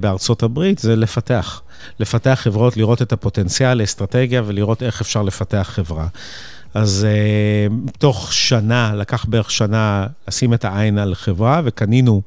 בארצות 0.00 0.42
הברית, 0.42 0.78
זה 0.78 0.96
לפתח. 0.96 1.62
לפתח 2.00 2.38
חברות, 2.42 2.76
לראות 2.76 3.02
את 3.02 3.12
הפוטנציאל, 3.12 3.84
אסטרטגיה, 3.84 4.42
ולראות 4.46 4.82
איך 4.82 5.00
אפשר 5.00 5.22
לפתח 5.22 5.70
חברה. 5.72 6.06
אז 6.74 7.06
uh, 7.06 7.90
תוך 7.98 8.32
שנה, 8.32 8.92
לקח 8.94 9.24
בערך 9.24 9.50
שנה 9.50 10.06
לשים 10.28 10.54
את 10.54 10.64
העין 10.64 10.98
על 10.98 11.14
חברה, 11.14 11.60
וקנינו, 11.64 12.22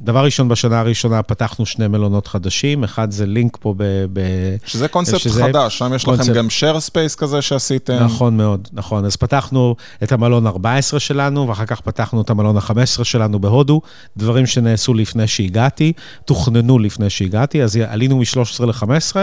דבר 0.00 0.24
ראשון, 0.24 0.48
בשנה 0.48 0.80
הראשונה 0.80 1.22
פתחנו 1.22 1.66
שני 1.66 1.88
מלונות 1.88 2.26
חדשים, 2.26 2.84
אחד 2.84 3.10
זה 3.10 3.26
לינק 3.26 3.56
פה 3.60 3.74
ב... 3.76 3.82
ב 4.12 4.20
שזה 4.66 4.88
קונספט 4.88 5.18
שזה 5.18 5.42
חדש, 5.44 5.78
שם 5.78 5.92
יש 5.94 6.04
קונספט. 6.04 6.28
לכם 6.28 6.34
גם 6.34 6.46
share 6.48 6.76
space 6.90 7.16
כזה 7.16 7.42
שעשיתם. 7.42 7.94
נכון 8.04 8.36
מאוד, 8.36 8.68
נכון. 8.72 9.04
אז 9.04 9.16
פתחנו 9.16 9.76
את 10.02 10.12
המלון 10.12 10.46
14 10.46 11.00
שלנו, 11.00 11.48
ואחר 11.48 11.66
כך 11.66 11.80
פתחנו 11.80 12.20
את 12.20 12.30
המלון 12.30 12.56
ה-15 12.56 13.04
שלנו 13.04 13.38
בהודו, 13.38 13.80
דברים 14.16 14.46
שנעשו 14.46 14.94
לפני 14.94 15.26
שהגעתי, 15.26 15.92
תוכננו 16.24 16.78
לפני 16.78 17.10
שהגעתי, 17.10 17.62
אז 17.62 17.78
עלינו 17.88 18.16
מ-13 18.16 18.66
ל-15. 18.66 19.16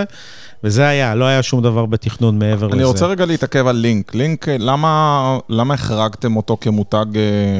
וזה 0.63 0.88
היה, 0.88 1.15
לא 1.15 1.26
היה 1.26 1.43
שום 1.43 1.63
דבר 1.63 1.86
בתכנון 1.86 2.39
מעבר 2.39 2.65
אני 2.65 2.71
לזה. 2.71 2.76
אני 2.76 2.84
רוצה 2.84 3.06
רגע 3.06 3.26
להתעכב 3.26 3.67
על 3.67 3.76
לינק. 3.76 4.15
לינק, 4.15 4.47
למה, 4.49 5.38
למה 5.49 5.73
החרגתם 5.73 6.36
אותו 6.36 6.58
כמותג 6.62 7.06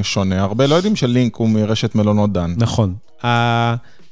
שונה? 0.02 0.42
הרבה 0.42 0.68
לא 0.68 0.76
יודעים 0.76 0.96
שלינק 0.96 1.36
הוא 1.36 1.50
מרשת 1.50 1.96
מלונות 1.96 2.34
דן. 2.34 2.54
נכון. 2.58 2.94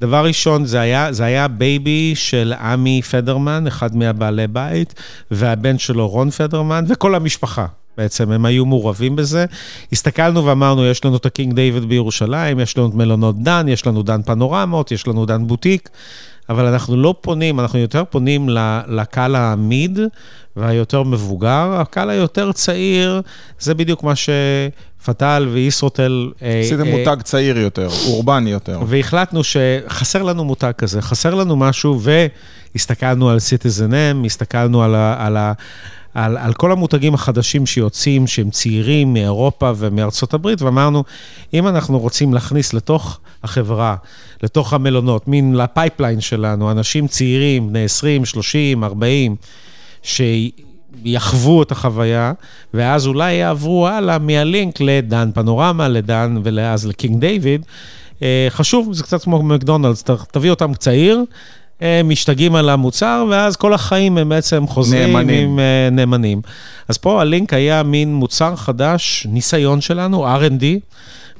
דבר 0.01 0.25
ראשון, 0.25 0.65
זה 0.65 0.79
היה, 0.79 1.13
זה 1.13 1.23
היה 1.23 1.47
baby 1.47 2.13
של 2.15 2.53
עמי 2.61 3.01
פדרמן, 3.01 3.67
אחד 3.67 3.95
מהבעלי 3.95 4.47
בית, 4.47 4.93
והבן 5.31 5.77
שלו 5.77 6.07
רון 6.07 6.29
פדרמן, 6.29 6.85
וכל 6.87 7.15
המשפחה. 7.15 7.65
בעצם, 7.97 8.31
הם 8.31 8.45
היו 8.45 8.65
מעורבים 8.65 9.15
בזה. 9.15 9.45
הסתכלנו 9.91 10.45
ואמרנו, 10.45 10.85
יש 10.85 11.05
לנו 11.05 11.15
את 11.15 11.25
הקינג 11.25 11.53
דיוויד 11.53 11.85
בירושלים, 11.85 12.59
יש 12.59 12.77
לנו 12.77 12.87
את 12.87 12.93
מלונות 12.93 13.43
דן, 13.43 13.65
יש 13.67 13.87
לנו 13.87 14.03
דן 14.03 14.21
פנורמות, 14.21 14.91
יש 14.91 15.07
לנו 15.07 15.25
דן 15.25 15.47
בוטיק. 15.47 15.89
אבל 16.51 16.65
אנחנו 16.65 16.97
לא 16.97 17.15
פונים, 17.21 17.59
אנחנו 17.59 17.79
יותר 17.79 18.03
פונים 18.09 18.49
לקהל 18.87 19.35
העמיד 19.35 19.99
והיותר 20.55 21.03
מבוגר. 21.03 21.77
הקהל 21.79 22.09
היותר 22.09 22.51
צעיר, 22.51 23.21
זה 23.59 23.73
בדיוק 23.73 24.03
מה 24.03 24.13
שפטל 24.15 25.47
וישרוטל... 25.51 26.31
עשיתם 26.61 26.87
אה, 26.87 26.97
מותג 26.97 27.21
צעיר 27.21 27.57
יותר, 27.57 27.89
אורבני 28.07 28.49
יותר. 28.49 28.79
והחלטנו 28.87 29.41
שחסר 29.43 30.23
לנו 30.23 30.45
מותג 30.45 30.71
כזה, 30.77 31.01
חסר 31.01 31.35
לנו 31.35 31.55
משהו, 31.55 31.99
והסתכלנו 32.01 33.29
על 33.29 33.39
CitizenM, 33.39 34.25
הסתכלנו 34.25 34.83
על 34.83 34.95
ה... 34.95 35.25
על 35.25 35.37
ה 35.37 35.53
על, 36.13 36.37
על 36.37 36.53
כל 36.53 36.71
המותגים 36.71 37.13
החדשים 37.13 37.65
שיוצאים, 37.65 38.27
שהם 38.27 38.49
צעירים 38.49 39.13
מאירופה 39.13 39.71
ומארצות 39.77 40.33
הברית, 40.33 40.61
ואמרנו, 40.61 41.03
אם 41.53 41.67
אנחנו 41.67 41.99
רוצים 41.99 42.33
להכניס 42.33 42.73
לתוך 42.73 43.19
החברה, 43.43 43.95
לתוך 44.43 44.73
המלונות, 44.73 45.27
מין 45.27 45.55
ל 45.55 45.63
pipeline 45.63 46.21
שלנו, 46.21 46.71
אנשים 46.71 47.07
צעירים, 47.07 47.69
בני 47.69 47.83
20, 47.83 48.25
30, 48.25 48.83
40, 48.83 49.35
ש... 50.03 50.21
יחוו 51.05 51.63
את 51.63 51.71
החוויה, 51.71 52.33
ואז 52.73 53.07
אולי 53.07 53.33
יעברו 53.33 53.87
הלאה 53.87 54.19
מהלינק 54.19 54.81
לדן 54.81 55.29
פנורמה, 55.33 55.87
לדן 55.87 56.37
ואז 56.43 56.87
לקינג 56.87 57.19
דיוויד. 57.19 57.65
אה, 58.21 58.47
חשוב, 58.49 58.93
זה 58.93 59.03
קצת 59.03 59.23
כמו 59.23 59.43
מקדונלדס, 59.43 60.03
תביא 60.31 60.49
אותם 60.49 60.73
צעיר, 60.73 61.23
משתגעים 62.03 62.55
על 62.55 62.69
המוצר, 62.69 63.25
ואז 63.29 63.55
כל 63.55 63.73
החיים 63.73 64.17
הם 64.17 64.29
בעצם 64.29 64.67
חוזרים 64.67 65.17
נאמנים. 65.17 65.49
עם 65.49 65.59
uh, 65.59 65.93
נאמנים. 65.95 66.41
אז 66.87 66.97
פה 66.97 67.21
הלינק 67.21 67.53
היה 67.53 67.83
מין 67.83 68.13
מוצר 68.13 68.55
חדש, 68.55 69.27
ניסיון 69.29 69.81
שלנו, 69.81 70.27
R&D. 70.35 70.63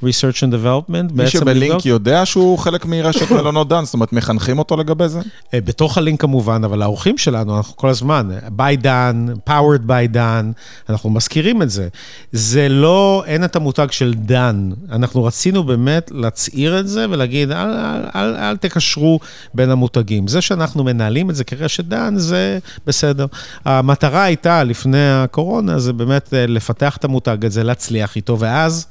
Research 0.02 0.36
and 0.36 0.52
Development. 0.52 1.12
מי 1.12 1.26
שבלינק 1.26 1.86
יודע 1.86 2.26
שהוא 2.26 2.58
חלק 2.58 2.84
מרשת 2.84 3.30
מלונות 3.36 3.68
דן, 3.68 3.84
זאת 3.84 3.94
אומרת, 3.94 4.12
מחנכים 4.12 4.58
אותו 4.58 4.76
לגבי 4.76 5.08
זה? 5.08 5.20
אה, 5.54 5.60
בתוך 5.60 5.98
הלינק 5.98 6.20
כמובן, 6.20 6.64
אבל 6.64 6.82
האורחים 6.82 7.18
שלנו, 7.18 7.56
אנחנו 7.56 7.76
כל 7.76 7.88
הזמן, 7.88 8.30
by 8.58 8.76
דן, 8.80 9.26
powered 9.48 9.88
by 9.88 10.08
דן, 10.08 10.52
אנחנו 10.88 11.10
מזכירים 11.10 11.62
את 11.62 11.70
זה. 11.70 11.88
זה 12.32 12.68
לא, 12.68 13.24
אין 13.26 13.44
את 13.44 13.56
המותג 13.56 13.86
של 13.90 14.14
דן. 14.14 14.70
אנחנו 14.92 15.24
רצינו 15.24 15.64
באמת 15.64 16.10
להצעיר 16.14 16.80
את 16.80 16.88
זה 16.88 17.06
ולהגיד, 17.10 17.50
אל, 17.50 17.70
אל, 17.70 18.02
אל, 18.14 18.36
אל 18.36 18.56
תקשרו 18.56 19.20
בין 19.54 19.70
המותגים. 19.70 20.28
זה 20.28 20.40
שאנחנו 20.40 20.84
מנהלים 20.84 21.30
את 21.30 21.34
זה 21.34 21.44
כרשת 21.44 21.84
דן, 21.84 22.14
זה 22.16 22.58
בסדר. 22.86 23.26
המטרה 23.64 24.22
הייתה, 24.22 24.64
לפני 24.64 25.10
הקורונה, 25.12 25.78
זה 25.78 25.92
באמת 25.92 26.34
אה, 26.34 26.46
לפתח 26.46 26.96
את 26.96 27.04
המותג 27.04 27.44
הזה, 27.44 27.64
להצליח 27.64 28.16
איתו, 28.16 28.38
ואז... 28.38 28.86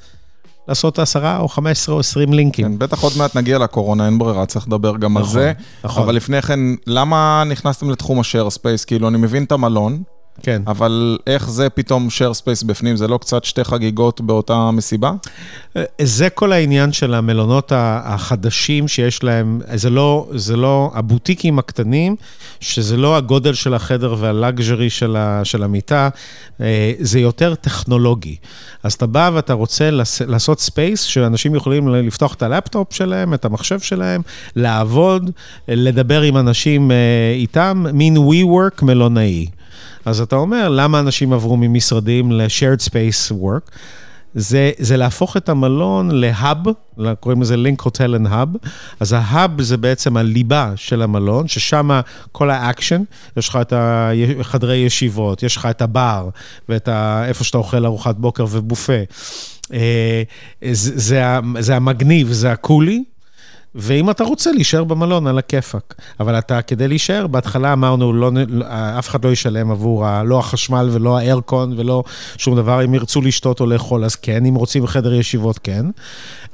לעשות 0.68 0.98
עשרה 0.98 1.38
או 1.38 1.48
חמש 1.48 1.70
עשרה 1.70 1.94
או 1.94 2.00
עשרים 2.00 2.32
לינקים. 2.32 2.66
כן, 2.66 2.78
בטח 2.78 3.02
עוד 3.02 3.12
מעט 3.18 3.36
נגיע 3.36 3.58
לקורונה, 3.58 4.06
אין 4.06 4.18
ברירה, 4.18 4.46
צריך 4.46 4.66
לדבר 4.68 4.96
גם 4.96 5.18
נכון, 5.18 5.22
על 5.22 5.28
זה. 5.28 5.52
נכון. 5.84 6.02
אבל 6.02 6.14
לפני 6.14 6.42
כן, 6.42 6.60
למה 6.86 7.42
נכנסתם 7.46 7.90
לתחום 7.90 8.18
ה-share 8.18 8.54
space? 8.58 8.84
כאילו, 8.86 9.08
אני 9.08 9.18
מבין 9.18 9.44
את 9.44 9.52
המלון, 9.52 10.02
כן. 10.42 10.62
אבל 10.66 11.18
איך 11.26 11.50
זה 11.50 11.68
פתאום 11.68 12.08
share 12.08 12.38
space 12.38 12.66
בפנים? 12.66 12.96
זה 12.96 13.08
לא 13.08 13.18
קצת 13.18 13.44
שתי 13.44 13.64
חגיגות 13.64 14.20
באותה 14.20 14.70
מסיבה? 14.70 15.12
זה 16.02 16.30
כל 16.30 16.52
העניין 16.52 16.92
של 16.92 17.14
המלונות 17.14 17.72
החדשים 17.74 18.88
שיש 18.88 19.22
להם, 19.22 19.60
זה 19.74 19.90
לא, 19.90 20.28
זה 20.34 20.56
לא, 20.56 20.90
הבוטיקים 20.94 21.58
הקטנים, 21.58 22.16
שזה 22.60 22.96
לא 22.96 23.16
הגודל 23.16 23.54
של 23.54 23.74
החדר 23.74 24.14
וה 24.18 24.36
luxury 24.36 24.90
של, 24.90 25.16
של 25.44 25.62
המיטה, 25.62 26.08
אה, 26.60 26.92
זה 27.00 27.20
יותר 27.20 27.54
טכנולוגי. 27.54 28.36
אז 28.82 28.92
אתה 28.92 29.06
בא 29.06 29.30
ואתה 29.34 29.52
רוצה 29.52 29.90
לעשות 30.26 30.60
space 30.60 31.02
שאנשים 31.02 31.54
יכולים 31.54 31.88
לפתוח 31.88 32.34
את 32.34 32.42
הלפטופ 32.42 32.92
שלהם, 32.92 33.34
את 33.34 33.44
המחשב 33.44 33.80
שלהם, 33.80 34.22
לעבוד, 34.56 35.30
לדבר 35.68 36.22
עם 36.22 36.36
אנשים 36.36 36.90
אה, 36.90 36.96
איתם, 37.34 37.84
מין 37.92 38.16
WeWork 38.16 38.84
מלונאי. 38.84 39.46
אז 40.04 40.20
אתה 40.20 40.36
אומר, 40.36 40.68
למה 40.68 41.00
אנשים 41.00 41.32
עברו 41.32 41.56
ממשרדים 41.56 42.32
ל-shared 42.32 42.80
space 42.88 43.32
work? 43.32 43.70
זה, 44.34 44.70
זה 44.78 44.96
להפוך 44.96 45.36
את 45.36 45.48
המלון 45.48 46.10
ל 46.10 46.20
hub, 46.20 46.58
קוראים 47.20 47.42
לזה 47.42 47.56
Link 47.56 47.80
Hotel 47.80 48.14
and 48.14 48.26
Hub. 48.30 48.48
אז 49.00 49.12
ה 49.12 49.25
hub 49.25 49.62
זה 49.62 49.76
בעצם 49.76 50.16
הליבה 50.16 50.72
של 50.76 51.02
המלון, 51.02 51.48
ששם 51.48 52.00
כל 52.32 52.50
האקשן, 52.50 53.02
יש 53.36 53.48
לך 53.48 53.58
את 53.60 53.72
חדרי 54.42 54.76
ישיבות, 54.76 55.42
יש 55.42 55.56
לך 55.56 55.66
את 55.70 55.82
הבר, 55.82 56.28
ואת 56.68 56.88
ה, 56.88 57.24
איפה 57.28 57.44
שאתה 57.44 57.58
אוכל 57.58 57.86
ארוחת 57.86 58.16
בוקר 58.16 58.44
ובופה. 58.50 58.92
אה, 59.72 60.22
זה, 60.72 60.98
זה, 60.98 61.24
זה 61.58 61.76
המגניב, 61.76 62.32
זה 62.32 62.52
הקולי, 62.52 63.04
ואם 63.74 64.10
אתה 64.10 64.24
רוצה 64.24 64.52
להישאר 64.52 64.84
במלון, 64.84 65.26
על 65.26 65.38
הכיפאק. 65.38 65.94
אבל 66.20 66.38
אתה, 66.38 66.62
כדי 66.62 66.88
להישאר, 66.88 67.26
בהתחלה 67.26 67.72
אמרנו, 67.72 68.12
לא, 68.12 68.30
אף 68.98 69.08
אחד 69.08 69.24
לא 69.24 69.30
ישלם 69.30 69.70
עבור 69.70 70.06
ה, 70.06 70.22
לא 70.22 70.38
החשמל 70.38 70.88
ולא 70.92 71.18
ה 71.18 71.26
aircon 71.26 71.74
ולא 71.76 72.04
שום 72.36 72.56
דבר. 72.56 72.84
אם 72.84 72.94
ירצו 72.94 73.22
לשתות 73.22 73.60
או 73.60 73.66
לאכול, 73.66 74.04
אז 74.04 74.14
כן. 74.14 74.46
אם 74.46 74.54
רוצים 74.54 74.86
חדר 74.86 75.14
ישיבות, 75.14 75.58
כן. 75.58 75.86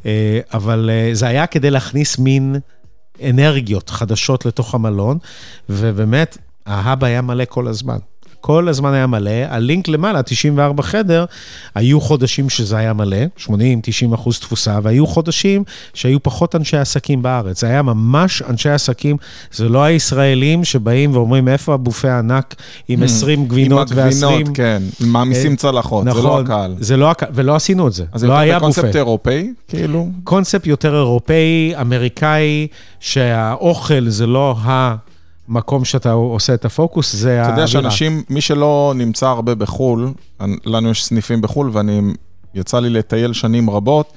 אה, 0.06 0.40
אבל 0.54 0.90
אה, 0.92 1.10
זה 1.12 1.26
היה 1.26 1.46
כדי 1.46 1.70
להכניס 1.70 2.18
מין 2.18 2.56
אנרגיות 3.24 3.90
חדשות 3.90 4.46
לתוך 4.46 4.74
המלון, 4.74 5.18
ובאמת, 5.68 6.38
ההאב 6.66 7.04
היה 7.04 7.22
מלא 7.22 7.44
כל 7.48 7.68
הזמן. 7.68 7.98
כל 8.40 8.68
הזמן 8.68 8.92
היה 8.94 9.06
מלא, 9.06 9.30
הלינק 9.48 9.88
למעלה, 9.88 10.22
94 10.22 10.82
חדר, 10.82 11.24
היו 11.74 12.00
חודשים 12.00 12.50
שזה 12.50 12.76
היה 12.76 12.92
מלא, 12.92 13.16
80-90 13.46 13.50
אחוז 14.14 14.38
תפוסה, 14.38 14.78
והיו 14.82 15.06
חודשים 15.06 15.64
שהיו 15.94 16.22
פחות 16.22 16.56
אנשי 16.56 16.76
עסקים 16.76 17.22
בארץ. 17.22 17.60
זה 17.60 17.66
היה 17.66 17.82
ממש 17.82 18.42
אנשי 18.42 18.70
עסקים, 18.70 19.16
זה 19.52 19.68
לא 19.68 19.82
הישראלים 19.82 20.64
שבאים 20.64 21.16
ואומרים, 21.16 21.48
איפה 21.48 21.74
הבופה 21.74 22.10
הענק 22.10 22.54
עם 22.88 23.02
20 23.02 23.38
hmm, 23.38 23.48
גבינות 23.48 23.88
ו-20... 23.90 24.00
עם 24.00 24.08
הגבינות, 24.08 24.56
כן, 24.56 24.82
מעמיסים 25.00 25.52
אה, 25.52 25.56
צלחות, 25.56 26.04
נכון, 26.04 26.22
זה 26.22 26.28
לא 26.28 26.40
הקהל. 26.40 26.74
זה 26.80 26.96
לא 26.96 27.10
הקהל, 27.10 27.30
ולא 27.34 27.56
עשינו 27.56 27.88
את 27.88 27.92
זה, 27.92 28.04
אז 28.12 28.24
לא 28.24 28.32
היה 28.32 28.58
בופה. 28.58 28.68
אז 28.68 28.74
זה 28.74 28.80
קונספט 28.80 28.96
אירופאי, 28.96 29.52
כאילו? 29.68 30.08
קונספט 30.24 30.66
יותר 30.66 30.94
אירופאי, 30.94 31.72
אמריקאי, 31.80 32.66
שהאוכל 33.00 34.08
זה 34.08 34.26
לא 34.26 34.56
ה... 34.64 34.96
מקום 35.48 35.84
שאתה 35.84 36.12
עושה 36.12 36.54
את 36.54 36.64
הפוקוס, 36.64 37.16
זה 37.16 37.30
האווירה. 37.30 37.48
אתה 37.48 37.60
יודע 37.60 37.66
שאנשים, 37.66 38.22
מי 38.30 38.40
שלא 38.40 38.92
נמצא 38.96 39.28
הרבה 39.28 39.54
בחו"ל, 39.54 40.12
לנו 40.64 40.90
יש 40.90 41.04
סניפים 41.04 41.40
בחו"ל 41.40 41.70
ואני, 41.72 42.00
יצא 42.54 42.80
לי 42.80 42.90
לטייל 42.90 43.32
שנים 43.32 43.70
רבות, 43.70 44.12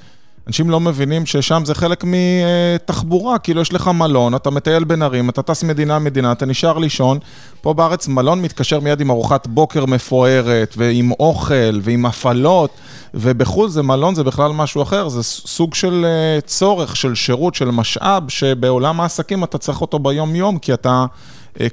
אנשים 0.46 0.70
לא 0.70 0.80
מבינים 0.80 1.26
ששם 1.26 1.62
זה 1.64 1.74
חלק 1.74 2.04
מתחבורה, 2.04 3.38
כאילו 3.38 3.60
יש 3.60 3.72
לך 3.72 3.88
מלון, 3.88 4.34
אתה 4.34 4.50
מטייל 4.50 4.84
בין 4.84 5.02
ערים, 5.02 5.28
אתה 5.30 5.42
טס 5.42 5.64
מדינה-מדינה, 5.64 6.32
אתה 6.32 6.46
נשאר 6.46 6.78
לישון. 6.78 7.18
פה 7.60 7.74
בארץ 7.74 8.08
מלון 8.08 8.42
מתקשר 8.42 8.80
מיד 8.80 9.00
עם 9.00 9.10
ארוחת 9.10 9.46
בוקר 9.46 9.86
מפוארת, 9.86 10.74
ועם 10.76 11.12
אוכל, 11.20 11.80
ועם 11.82 12.06
הפעלות, 12.06 12.70
ובחו"ל 13.14 13.68
זה 13.68 13.82
מלון, 13.82 14.14
זה 14.14 14.24
בכלל 14.24 14.52
משהו 14.52 14.82
אחר, 14.82 15.08
זה 15.08 15.22
סוג 15.22 15.74
של 15.74 16.06
אה, 16.08 16.40
צורך, 16.40 16.96
של 16.96 17.14
שירות, 17.14 17.54
של 17.54 17.70
משאב, 17.70 18.22
שבעולם 18.28 19.00
העסקים 19.00 19.44
אתה 19.44 19.58
צריך 19.58 19.80
אותו 19.80 19.98
ביום-יום, 19.98 20.58
כי 20.58 20.74
אתה... 20.74 21.06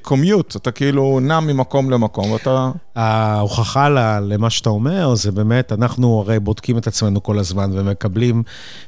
קומיוט, 0.01 0.55
אתה 0.55 0.71
כאילו 0.71 1.19
נע 1.19 1.39
ממקום 1.39 1.89
למקום, 1.89 2.31
ואתה... 2.31 2.71
ההוכחה 2.95 3.89
למה 4.19 4.49
שאתה 4.49 4.69
אומר, 4.69 5.15
זה 5.15 5.31
באמת, 5.31 5.71
אנחנו 5.71 6.19
הרי 6.19 6.39
בודקים 6.39 6.77
את 6.77 6.87
עצמנו 6.87 7.23
כל 7.23 7.39
הזמן 7.39 7.69
ומקבלים 7.73 8.43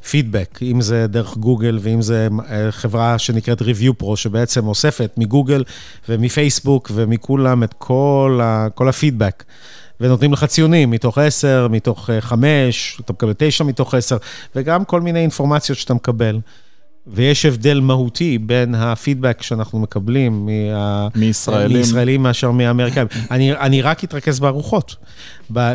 פידבק, 0.09 0.59
אם 0.61 0.81
זה 0.81 1.07
דרך 1.07 1.37
גוגל 1.37 1.79
ואם 1.81 2.01
זה 2.01 2.27
אה, 2.49 2.71
חברה 2.71 3.17
שנקראת 3.17 3.61
Review 3.61 4.03
Pro, 4.03 4.15
שבעצם 4.15 4.67
אוספת 4.67 5.11
מגוגל 5.17 5.63
ומפייסבוק 6.09 6.91
ומכולם 6.93 7.63
את 7.63 7.73
כל, 7.77 8.39
ה, 8.43 8.67
כל 8.75 8.89
הפידבק. 8.89 9.43
ונותנים 10.01 10.33
לך 10.33 10.45
ציונים 10.45 10.91
מתוך 10.91 11.17
10, 11.17 11.67
מתוך 11.71 12.09
5, 12.19 13.01
אתה 13.05 13.13
מקבל 13.13 13.33
9 13.37 13.63
מתוך 13.63 13.93
10, 13.95 14.17
וגם 14.55 14.85
כל 14.85 15.01
מיני 15.01 15.19
אינפורמציות 15.19 15.77
שאתה 15.77 15.93
מקבל. 15.93 16.39
ויש 17.07 17.45
הבדל 17.45 17.79
מהותי 17.79 18.37
בין 18.37 18.75
הפידבק 18.75 19.41
שאנחנו 19.41 19.79
מקבלים 19.79 20.45
מה... 20.45 21.07
מישראלים. 21.15 21.77
מישראלים 21.77 22.23
מאשר 22.23 22.51
מאמריקאים. 22.51 23.07
אני, 23.31 23.53
אני 23.53 23.81
רק 23.81 24.03
אתרכז 24.03 24.39
בארוחות. 24.39 24.95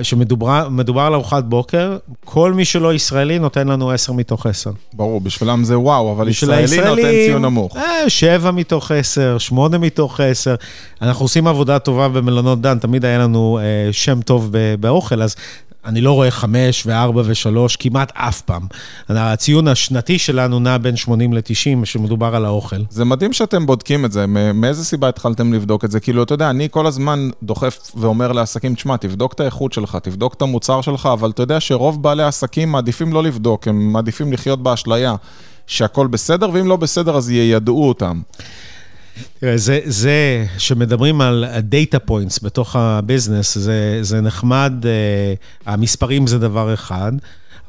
כשמדובר 0.00 1.02
על 1.02 1.14
ארוחת 1.14 1.44
בוקר, 1.44 1.96
כל 2.24 2.52
מי 2.52 2.64
שלא 2.64 2.94
ישראלי 2.94 3.38
נותן 3.38 3.68
לנו 3.68 3.90
10 3.90 4.12
מתוך 4.12 4.46
10. 4.46 4.70
ברור, 4.92 5.20
בשבילם 5.20 5.64
זה 5.64 5.78
וואו, 5.78 6.12
אבל 6.12 6.28
ישראלי 6.28 6.76
נותן 6.76 7.10
ציון 7.26 7.42
נמוך. 7.42 7.76
7 8.08 8.46
אה, 8.46 8.52
מתוך 8.52 8.90
10, 8.90 9.38
8 9.38 9.78
מתוך 9.78 10.20
10. 10.20 10.54
אנחנו 11.02 11.24
עושים 11.24 11.46
עבודה 11.46 11.78
טובה 11.78 12.08
במלונות 12.08 12.60
דן, 12.60 12.78
תמיד 12.78 13.04
היה 13.04 13.18
לנו 13.18 13.58
אה, 13.62 13.92
שם 13.92 14.20
טוב 14.20 14.52
באוכל, 14.80 15.22
אז 15.22 15.36
אני 15.86 16.00
לא 16.00 16.12
רואה 16.12 16.30
חמש 16.30 16.86
וארבע 16.86 17.22
ושלוש, 17.24 17.76
כמעט 17.76 18.12
אף 18.14 18.40
פעם. 18.40 18.62
הציון 19.08 19.68
השנתי 19.68 20.18
שלנו 20.18 20.58
נע 20.58 20.78
בין 20.78 20.96
80 20.96 21.32
ל-90, 21.32 21.84
שמדובר 21.84 22.36
על 22.36 22.44
האוכל. 22.44 22.76
זה 22.90 23.04
מדהים 23.04 23.32
שאתם 23.32 23.66
בודקים 23.66 24.04
את 24.04 24.12
זה. 24.12 24.26
מאיזה 24.54 24.84
סיבה 24.84 25.08
התחלתם 25.08 25.52
לבדוק 25.52 25.84
את 25.84 25.90
זה? 25.90 26.00
כאילו, 26.00 26.22
אתה 26.22 26.34
יודע, 26.34 26.50
אני 26.50 26.68
כל 26.70 26.86
הזמן 26.86 27.28
דוחף 27.42 27.92
ואומר 27.94 28.32
לעסקים, 28.32 28.74
תשמע, 28.74 28.96
תבדוק 28.96 29.32
את 29.32 29.40
האיכות 29.40 29.72
שלך, 29.72 29.98
תבדוק 30.02 30.34
את 30.34 30.42
המוצר 30.42 30.80
שלך, 30.80 31.08
אבל 31.12 31.30
אתה 31.30 31.42
יודע 31.42 31.60
שרוב 31.60 32.02
בעלי 32.02 32.22
העסקים 32.22 32.72
מעדיפים 32.72 33.12
לא 33.12 33.22
לבדוק, 33.22 33.68
הם 33.68 33.92
מעדיפים 33.92 34.32
לחיות 34.32 34.62
באשליה 34.62 35.14
שהכל 35.66 36.06
בסדר, 36.06 36.50
ואם 36.52 36.66
לא 36.66 36.76
בסדר, 36.76 37.16
אז 37.16 37.30
יידעו 37.30 37.88
אותם. 37.88 38.20
תראה, 39.40 39.56
זה, 39.56 39.80
זה 39.84 40.46
שמדברים 40.58 41.20
על 41.20 41.44
data 41.58 41.98
points 41.98 42.42
בתוך 42.42 42.76
ה 42.76 42.84
business, 42.84 43.58
זה, 43.58 43.98
זה 44.02 44.20
נחמד, 44.20 44.72
uh, 44.82 44.86
המספרים 45.66 46.26
זה 46.26 46.38
דבר 46.38 46.74
אחד, 46.74 47.12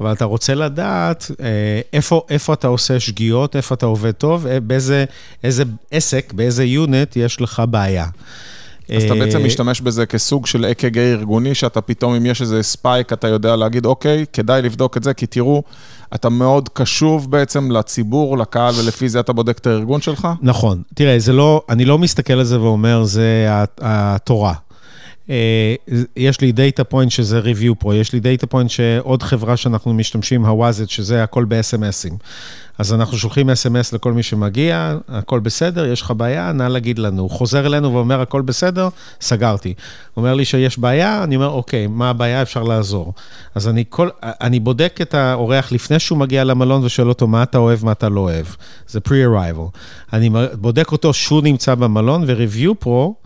אבל 0.00 0.12
אתה 0.12 0.24
רוצה 0.24 0.54
לדעת 0.54 1.30
uh, 1.30 1.40
איפה, 1.92 2.22
איפה 2.30 2.52
אתה 2.52 2.68
עושה 2.68 3.00
שגיאות, 3.00 3.56
איפה 3.56 3.74
אתה 3.74 3.86
עובד 3.86 4.12
טוב, 4.12 4.46
אה, 4.46 4.60
באיזה 4.60 5.04
איזה 5.44 5.64
עסק, 5.90 6.32
באיזה 6.32 6.64
יוניט 6.64 7.16
יש 7.16 7.40
לך 7.40 7.62
בעיה. 7.70 8.06
אז 8.96 9.04
אתה 9.04 9.14
בעצם 9.14 9.44
משתמש 9.44 9.80
בזה 9.80 10.06
כסוג 10.06 10.46
של 10.46 10.64
אק"ג 10.64 10.98
ארגוני, 10.98 11.54
שאתה 11.54 11.80
פתאום, 11.80 12.14
אם 12.14 12.26
יש 12.26 12.42
איזה 12.42 12.62
ספייק, 12.62 13.12
אתה 13.12 13.28
יודע 13.28 13.56
להגיד, 13.56 13.86
אוקיי, 13.86 14.24
כדאי 14.32 14.62
לבדוק 14.62 14.96
את 14.96 15.04
זה, 15.04 15.14
כי 15.14 15.26
תראו, 15.26 15.62
אתה 16.14 16.28
מאוד 16.28 16.68
קשוב 16.68 17.30
בעצם 17.30 17.70
לציבור, 17.70 18.38
לקהל, 18.38 18.74
ולפי 18.82 19.08
זה 19.08 19.20
אתה 19.20 19.32
בודק 19.32 19.58
את 19.58 19.66
הארגון 19.66 20.00
שלך? 20.00 20.28
נכון. 20.42 20.82
תראה, 20.94 21.18
זה 21.18 21.32
לא, 21.32 21.62
אני 21.68 21.84
לא 21.84 21.98
מסתכל 21.98 22.32
על 22.32 22.44
זה 22.44 22.60
ואומר, 22.60 23.04
זה 23.04 23.46
התורה. 23.80 24.54
אה, 25.30 25.74
יש 26.16 26.40
לי 26.40 26.52
data 26.52 26.84
point 26.84 27.10
שזה 27.10 27.40
review 27.40 27.74
פה, 27.78 27.94
יש 27.94 28.12
לי 28.12 28.20
data 28.20 28.46
point 28.46 28.70
שעוד 28.70 29.22
חברה 29.22 29.56
שאנחנו 29.56 29.94
משתמשים, 29.94 30.46
Howazit, 30.46 30.88
שזה 30.88 31.22
הכל 31.22 31.44
ב-SMSים. 31.44 32.14
אז 32.78 32.94
אנחנו 32.94 33.18
שולחים 33.18 33.50
SMS 33.50 33.92
לכל 33.92 34.12
מי 34.12 34.22
שמגיע, 34.22 34.96
הכל 35.08 35.40
בסדר, 35.40 35.86
יש 35.86 36.02
לך 36.02 36.12
בעיה, 36.16 36.52
נא 36.52 36.62
להגיד 36.62 36.98
לנו. 36.98 37.22
הוא 37.22 37.30
חוזר 37.30 37.66
אלינו 37.66 37.94
ואומר, 37.94 38.20
הכל 38.20 38.42
בסדר, 38.42 38.88
סגרתי. 39.20 39.74
הוא 40.14 40.22
אומר 40.22 40.34
לי 40.34 40.44
שיש 40.44 40.78
בעיה, 40.78 41.24
אני 41.24 41.36
אומר, 41.36 41.48
אוקיי, 41.48 41.86
מה 41.86 42.10
הבעיה, 42.10 42.42
אפשר 42.42 42.62
לעזור. 42.62 43.12
אז 43.54 43.68
אני, 43.68 43.84
כל, 43.88 44.08
אני 44.22 44.60
בודק 44.60 44.98
את 45.02 45.14
האורח 45.14 45.72
לפני 45.72 45.98
שהוא 45.98 46.18
מגיע 46.18 46.44
למלון 46.44 46.84
ושואל 46.84 47.08
אותו, 47.08 47.26
מה 47.26 47.42
אתה 47.42 47.58
אוהב, 47.58 47.84
מה 47.84 47.92
אתה 47.92 48.08
לא 48.08 48.20
אוהב. 48.20 48.46
זה 48.88 49.00
pre-arrival. 49.08 49.78
אני 50.12 50.30
בודק 50.52 50.92
אותו 50.92 51.12
שהוא 51.12 51.42
נמצא 51.42 51.74
במלון, 51.74 52.24
ו-review 52.26 52.84
pro, 52.84 53.17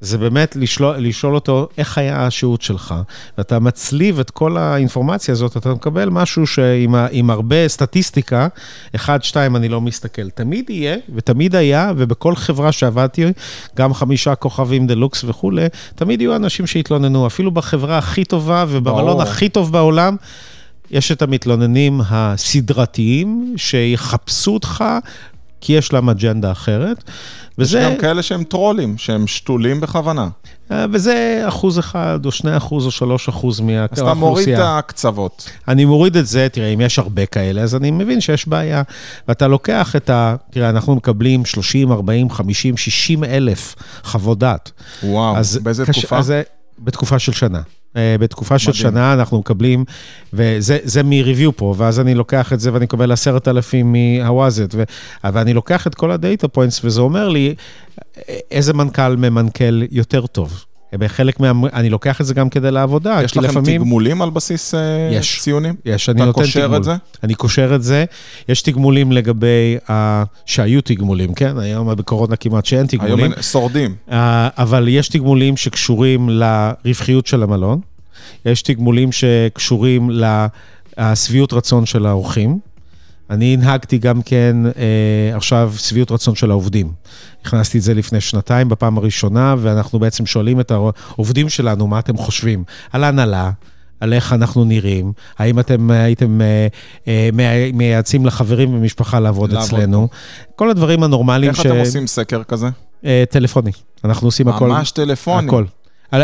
זה 0.00 0.18
באמת 0.18 0.56
לשאול, 0.56 0.96
לשאול 0.96 1.34
אותו 1.34 1.68
איך 1.78 1.98
היה 1.98 2.26
השהות 2.26 2.62
שלך. 2.62 2.94
ואתה 3.38 3.58
מצליב 3.58 4.20
את 4.20 4.30
כל 4.30 4.56
האינפורמציה 4.56 5.32
הזאת, 5.32 5.56
אתה 5.56 5.74
מקבל 5.74 6.08
משהו 6.08 6.46
שעם 6.46 6.94
עם 7.10 7.30
הרבה 7.30 7.68
סטטיסטיקה, 7.68 8.48
אחד, 8.94 9.22
שתיים, 9.22 9.56
אני 9.56 9.68
לא 9.68 9.80
מסתכל. 9.80 10.30
תמיד 10.30 10.70
יהיה, 10.70 10.96
ותמיד 11.14 11.56
היה, 11.56 11.92
ובכל 11.96 12.36
חברה 12.36 12.72
שעבדתי, 12.72 13.24
גם 13.76 13.94
חמישה 13.94 14.34
כוכבים 14.34 14.86
דלוקס 14.86 15.24
וכולי, 15.24 15.66
תמיד 15.94 16.20
יהיו 16.20 16.36
אנשים 16.36 16.66
שהתלוננו, 16.66 17.26
אפילו 17.26 17.50
בחברה 17.50 17.98
הכי 17.98 18.24
טובה 18.24 18.64
ובמלון 18.68 19.20
הכי 19.20 19.48
טוב 19.48 19.72
בעולם. 19.72 20.16
יש 20.90 21.12
את 21.12 21.22
המתלוננים 21.22 22.00
הסדרתיים 22.08 23.54
שיחפשו 23.56 24.54
אותך 24.54 24.84
כי 25.60 25.72
יש 25.72 25.92
להם 25.92 26.08
אג'נדה 26.08 26.52
אחרת. 26.52 27.04
וזה... 27.58 27.78
יש 27.78 27.84
גם 27.84 27.96
כאלה 27.96 28.22
שהם 28.22 28.44
טרולים, 28.44 28.98
שהם 28.98 29.26
שתולים 29.26 29.80
בכוונה. 29.80 30.28
אה, 30.70 30.86
וזה 30.92 31.44
אחוז 31.48 31.78
אחד, 31.78 32.20
או 32.26 32.30
שני 32.30 32.56
אחוז, 32.56 32.86
או 32.86 32.90
שלוש 32.90 33.28
אחוז 33.28 33.60
מהאוכלוסייה. 33.60 34.06
אז 34.06 34.12
אתה 34.12 34.14
מוריד 34.14 34.48
את 34.48 34.58
הקצוות. 34.62 35.50
אני 35.68 35.84
מוריד 35.84 36.16
את 36.16 36.26
זה, 36.26 36.48
תראה, 36.52 36.68
אם 36.68 36.80
יש 36.80 36.98
הרבה 36.98 37.26
כאלה, 37.26 37.62
אז 37.62 37.74
אני 37.74 37.90
מבין 37.90 38.20
שיש 38.20 38.48
בעיה. 38.48 38.82
ואתה 39.28 39.48
לוקח 39.48 39.96
את 39.96 40.10
ה... 40.10 40.36
תראה, 40.50 40.68
אנחנו 40.68 40.94
מקבלים 40.94 41.44
30, 41.44 41.92
40, 41.92 42.30
50, 42.30 42.76
60 42.76 43.24
אלף 43.24 43.74
חוות 44.04 44.38
דעת. 44.38 44.70
וואו, 45.02 45.36
באיזה 45.62 45.86
קש... 45.86 45.98
תקופה? 45.98 46.18
אז, 46.18 46.32
בתקופה 46.78 47.18
של 47.18 47.32
שנה. 47.32 47.60
אה, 47.96 48.16
בתקופה 48.20 48.58
של 48.58 48.72
שנה 48.72 49.12
אנחנו 49.12 49.38
מקבלים, 49.38 49.84
וזה 50.32 51.02
מ-review 51.04 51.52
פה, 51.56 51.74
ואז 51.78 52.00
אני 52.00 52.14
לוקח 52.14 52.52
את 52.52 52.60
זה 52.60 52.72
ואני 52.72 52.84
מקבל 52.84 53.12
עשרת 53.12 53.48
אלפים 53.48 53.92
מהוואזט, 53.92 54.74
ואני 55.24 55.54
לוקח 55.54 55.86
את 55.86 55.94
כל 55.94 56.10
הדאטה 56.10 56.48
פוינטס, 56.48 56.84
וזה 56.84 57.00
אומר 57.00 57.28
לי 57.28 57.54
איזה 58.50 58.72
מנכ"ל 58.72 59.16
ממנכ"ל 59.16 59.82
יותר 59.90 60.26
טוב. 60.26 60.64
בחלק 60.92 61.40
מה... 61.40 61.52
אני 61.72 61.90
לוקח 61.90 62.20
את 62.20 62.26
זה 62.26 62.34
גם 62.34 62.48
כדי 62.48 62.70
לעבודה, 62.70 63.20
יש 63.24 63.36
לכם 63.36 63.48
לפעמים... 63.48 63.80
תגמולים 63.82 64.22
על 64.22 64.30
בסיס 64.30 64.74
אה, 64.74 64.80
יש, 65.12 65.40
ציונים? 65.40 65.74
יש, 65.84 66.08
אני 66.08 66.18
נותן 66.18 66.30
תגמול. 66.32 66.44
אתה 66.44 66.52
קושר 66.52 66.76
את 66.76 66.84
זה? 66.84 66.94
אני 67.22 67.34
קושר 67.34 67.74
את 67.74 67.82
זה. 67.82 68.04
יש 68.48 68.62
תגמולים 68.62 69.12
לגבי, 69.12 69.76
ה... 69.90 70.22
שהיו 70.46 70.80
תגמולים, 70.80 71.34
כן? 71.34 71.58
היום 71.58 71.94
בקורונה 71.94 72.36
כמעט 72.36 72.66
שאין 72.66 72.86
תגמולים. 72.86 73.32
היום 73.32 73.42
שורדים. 73.42 73.94
אה, 74.12 74.48
אבל 74.58 74.88
יש 74.88 75.08
תגמולים 75.08 75.56
שקשורים 75.56 76.28
לרווחיות 76.30 77.26
של 77.26 77.42
המלון. 77.42 77.80
יש 78.44 78.62
תגמולים 78.62 79.12
שקשורים 79.12 80.10
לשביעות 80.98 81.52
רצון 81.52 81.86
של 81.86 82.06
האורחים. 82.06 82.58
אני 83.30 83.54
הנהגתי 83.54 83.98
גם 83.98 84.22
כן 84.22 84.56
אה, 84.76 85.36
עכשיו 85.36 85.72
שביעות 85.76 86.10
רצון 86.10 86.34
של 86.34 86.50
העובדים. 86.50 86.92
הכנסתי 87.42 87.78
את 87.78 87.82
זה 87.82 87.94
לפני 87.94 88.20
שנתיים 88.20 88.68
בפעם 88.68 88.98
הראשונה, 88.98 89.54
ואנחנו 89.58 89.98
בעצם 89.98 90.26
שואלים 90.26 90.60
את 90.60 90.70
העובדים 90.70 91.48
שלנו 91.48 91.86
מה 91.86 91.98
אתם 91.98 92.16
חושבים 92.16 92.64
על 92.92 93.04
ההנהלה. 93.04 93.50
על 94.00 94.12
איך 94.12 94.32
אנחנו 94.32 94.64
נראים, 94.64 95.12
האם 95.38 95.58
אתם 95.58 95.90
הייתם 95.90 96.40
אה, 96.40 96.66
אה, 97.08 97.70
מייעצים 97.72 98.26
לחברים 98.26 98.74
ומשפחה 98.74 99.20
לעבוד, 99.20 99.52
לעבוד 99.52 99.68
אצלנו, 99.68 100.08
כל 100.56 100.70
הדברים 100.70 101.02
הנורמליים 101.02 101.50
איך 101.50 101.62
ש... 101.62 101.66
איך 101.66 101.74
אתם 101.74 101.80
עושים 101.80 102.06
סקר 102.06 102.42
כזה? 102.42 102.68
אה, 103.04 103.24
טלפוני. 103.30 103.70
אנחנו 104.04 104.28
עושים 104.28 104.48
הכל. 104.48 104.68
ממש 104.68 104.90
טלפוני? 104.90 105.46
הכל. 105.46 105.64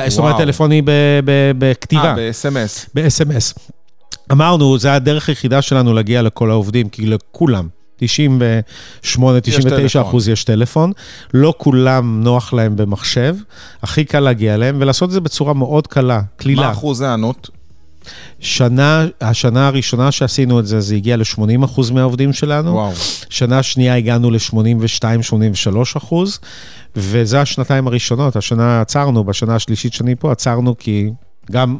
זאת 0.08 0.18
אומרת, 0.18 0.36
טלפוני 0.36 0.82
בכתיבה. 1.58 2.02
אה, 2.04 2.14
ב-SMS. 2.14 2.88
ב-SMS. 2.94 3.73
אמרנו, 4.32 4.78
זה 4.78 4.94
הדרך 4.94 5.28
היחידה 5.28 5.62
שלנו 5.62 5.94
להגיע 5.94 6.22
לכל 6.22 6.50
העובדים, 6.50 6.88
כי 6.88 7.06
לכולם. 7.06 7.68
98, 7.96 9.40
99 9.40 10.00
אחוז 10.00 10.28
יש 10.28 10.44
טלפון, 10.44 10.92
לא 11.34 11.54
כולם 11.58 12.20
נוח 12.24 12.52
להם 12.52 12.76
במחשב, 12.76 13.36
הכי 13.82 14.04
קל 14.04 14.20
להגיע 14.20 14.54
אליהם, 14.54 14.76
ולעשות 14.80 15.08
את 15.08 15.12
זה 15.12 15.20
בצורה 15.20 15.54
מאוד 15.54 15.86
קלה, 15.86 16.20
קלילה. 16.36 16.62
מה 16.62 16.72
אחוז 16.72 17.00
הענות? 17.00 17.50
שנה, 18.40 19.06
השנה 19.20 19.66
הראשונה 19.66 20.12
שעשינו 20.12 20.60
את 20.60 20.66
זה, 20.66 20.80
זה 20.80 20.94
הגיע 20.94 21.16
ל-80 21.16 21.64
אחוז 21.64 21.90
מהעובדים 21.90 22.32
שלנו. 22.32 22.72
וואו. 22.72 22.92
שנה 23.30 23.62
שנייה 23.62 23.96
הגענו 23.96 24.30
ל-82-83 24.30 25.76
אחוז, 25.96 26.38
וזה 26.96 27.40
השנתיים 27.40 27.86
הראשונות. 27.86 28.36
השנה 28.36 28.80
עצרנו, 28.80 29.24
בשנה 29.24 29.54
השלישית 29.54 29.92
שאני 29.92 30.14
פה 30.14 30.32
עצרנו, 30.32 30.78
כי 30.78 31.10
גם 31.50 31.78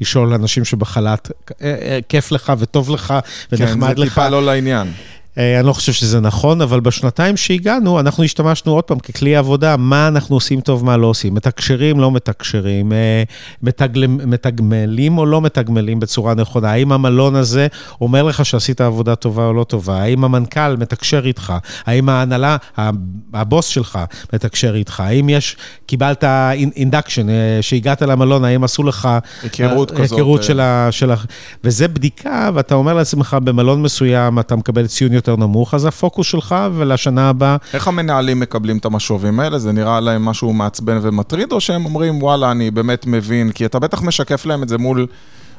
לשאול 0.00 0.32
אנשים 0.32 0.64
שבחל"ת, 0.64 1.30
אה, 1.62 1.74
אה, 1.82 1.98
כיף 2.08 2.32
לך 2.32 2.52
וטוב 2.58 2.90
לך 2.90 3.14
ונחמד 3.52 3.98
לך. 3.98 3.98
כן, 3.98 4.04
זה 4.04 4.10
טיפה 4.10 4.28
לא 4.28 4.44
לעניין. 4.46 4.92
אה, 5.38 5.58
אני 5.58 5.66
לא 5.66 5.72
חושב 5.72 5.92
שזה 5.92 6.20
נכון, 6.20 6.60
אבל 6.60 6.80
בשנתיים 6.80 7.36
שהגענו, 7.36 8.00
אנחנו 8.00 8.24
השתמשנו 8.24 8.72
עוד 8.72 8.84
פעם 8.84 8.98
ככלי 8.98 9.36
עבודה, 9.36 9.76
מה 9.76 10.08
אנחנו 10.08 10.36
עושים 10.36 10.60
טוב, 10.60 10.84
מה 10.84 10.96
לא 10.96 11.06
עושים. 11.06 11.34
מתקשרים, 11.34 12.00
לא 12.00 12.12
מתקשרים, 12.12 12.92
אה, 12.92 13.22
מתגל... 13.62 14.06
מתגמלים 14.06 15.18
או 15.18 15.26
לא 15.26 15.40
מתגמלים 15.40 16.00
בצורה 16.00 16.34
נכונה. 16.34 16.70
האם 16.70 16.92
המלון 16.92 17.36
הזה 17.36 17.66
אומר 18.00 18.22
לך 18.22 18.44
שעשית 18.44 18.80
עבודה 18.80 19.14
טובה 19.14 19.46
או 19.46 19.52
לא 19.52 19.64
טובה? 19.64 20.02
האם 20.02 20.24
המנכ"ל 20.24 20.76
מתקשר 20.76 21.26
איתך? 21.26 21.52
האם 21.86 22.08
ההנהלה, 22.08 22.56
הבוס 23.34 23.66
שלך 23.66 23.98
מתקשר 24.32 24.74
איתך? 24.74 25.00
האם 25.00 25.28
יש, 25.28 25.56
קיבלת 25.86 26.24
אינדקשן, 26.76 27.28
אה, 27.28 27.58
שהגעת 27.60 28.02
למלון, 28.02 28.44
האם 28.44 28.64
עשו 28.64 28.82
לך... 28.82 29.08
היכרות 29.42 29.90
כזאת. 29.90 30.18
היכרות 30.18 30.42
של 30.42 30.60
ה... 30.60 30.90
וזה 31.64 31.88
בדיקה, 31.88 32.50
ואתה 32.54 32.74
אומר 32.74 32.94
לעצמך, 32.94 33.36
במלון 33.44 33.82
מסוים 33.82 34.38
אתה 34.38 34.56
מקבל 34.56 34.86
ציון 34.86 35.12
יותר 35.22 35.36
נמוך, 35.36 35.74
אז 35.74 35.84
הפוקוס 35.84 36.26
שלך 36.26 36.54
ולשנה 36.74 37.28
הבאה... 37.28 37.56
איך 37.74 37.88
המנהלים 37.88 38.40
מקבלים 38.40 38.78
את 38.78 38.84
המשובים 38.84 39.40
האלה? 39.40 39.58
זה 39.58 39.72
נראה 39.72 40.00
להם 40.00 40.24
משהו 40.24 40.52
מעצבן 40.52 40.98
ומטריד, 41.02 41.52
או 41.52 41.60
שהם 41.60 41.84
אומרים, 41.84 42.22
וואלה, 42.22 42.50
אני 42.50 42.70
באמת 42.70 43.06
מבין, 43.06 43.52
כי 43.52 43.66
אתה 43.66 43.78
בטח 43.78 44.02
משקף 44.02 44.46
להם 44.46 44.62
את 44.62 44.68
זה 44.68 44.78
מול... 44.78 45.06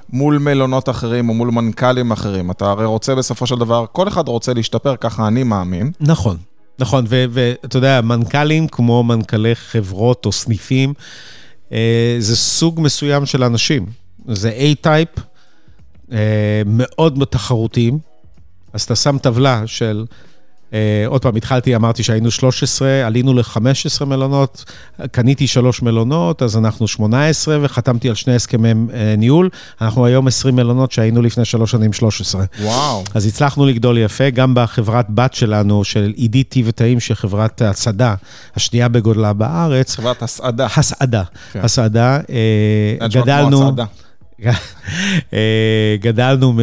מול 0.10 0.38
מלונות 0.38 0.90
אחרים 0.90 1.30
או 1.30 1.34
מול 1.34 1.52
מנכ"לים 1.52 2.12
אחרים. 2.12 2.52
אתה 2.52 2.70
הרי 2.70 2.86
רוצה 2.86 3.16
בסופו 3.16 3.48
של 3.48 3.56
דבר, 3.56 3.86
כל 3.92 4.08
אחד 4.08 4.28
רוצה 4.28 4.54
להשתפר, 4.54 4.96
ככה 4.96 5.28
אני 5.28 5.44
מאמין. 5.44 5.92
נכון, 6.00 6.38
נכון, 6.80 7.06
ואתה 7.10 7.78
יודע, 7.78 8.02
מנכ"לים 8.02 8.68
כמו 8.68 9.04
מנכ"לי 9.04 9.56
חברות 9.56 10.26
או 10.26 10.32
סניפים, 10.32 10.94
אה, 11.72 12.16
זה 12.20 12.36
סוג 12.36 12.82
מסוים 12.82 13.26
של 13.26 13.44
אנשים. 13.44 13.86
זה 14.28 14.52
A-טייפ, 14.52 15.20
אה, 16.12 16.62
מאוד 16.66 17.28
תחרותיים. 17.30 18.13
אז 18.74 18.82
אתה 18.82 18.96
שם 18.96 19.18
טבלה 19.18 19.64
של, 19.66 20.06
אה, 20.74 21.04
עוד 21.08 21.22
פעם, 21.22 21.36
התחלתי, 21.36 21.76
אמרתי 21.76 22.04
שהיינו 22.04 22.32
13, 22.32 23.06
עלינו 23.06 23.34
ל-15 23.34 24.06
מלונות, 24.06 24.66
קניתי 25.12 25.48
שלוש 25.48 25.82
מלונות, 25.82 26.42
אז 26.42 26.58
אנחנו 26.58 26.88
18, 26.88 27.58
וחתמתי 27.62 28.10
על 28.10 28.16
שני 28.16 28.36
הסכמי 28.36 28.70
אה, 28.70 29.16
ניהול. 29.18 29.50
אנחנו 29.82 30.06
היום 30.06 30.28
20 30.28 30.56
מלונות 30.56 30.92
שהיינו 30.92 31.22
לפני 31.22 31.46
שלוש 31.46 31.72
שנים 31.72 31.94
13. 31.94 32.44
וואו. 32.62 33.04
אז 33.14 33.26
הצלחנו 33.26 33.66
לגדול 33.66 33.98
יפה, 33.98 34.30
גם 34.30 34.54
בחברת 34.56 35.06
בת 35.10 35.34
שלנו, 35.34 35.84
של 35.84 36.14
עידית 36.16 36.50
טיב 36.50 36.66
ותאים, 36.70 37.00
שהיא 37.00 37.16
חברת 37.16 37.62
הסעדה, 37.62 38.16
השנייה 38.56 38.88
בגודלה 38.88 39.34
בארץ. 39.34 39.96
חברת 39.96 40.24
הסעדה. 40.24 40.68
הסעדה, 40.76 41.24
כן. 41.52 41.60
הסעדה. 41.64 42.20
אה, 42.30 43.08
גדלנו... 43.08 43.74
אה, 43.80 43.86
גדלנו 46.00 46.54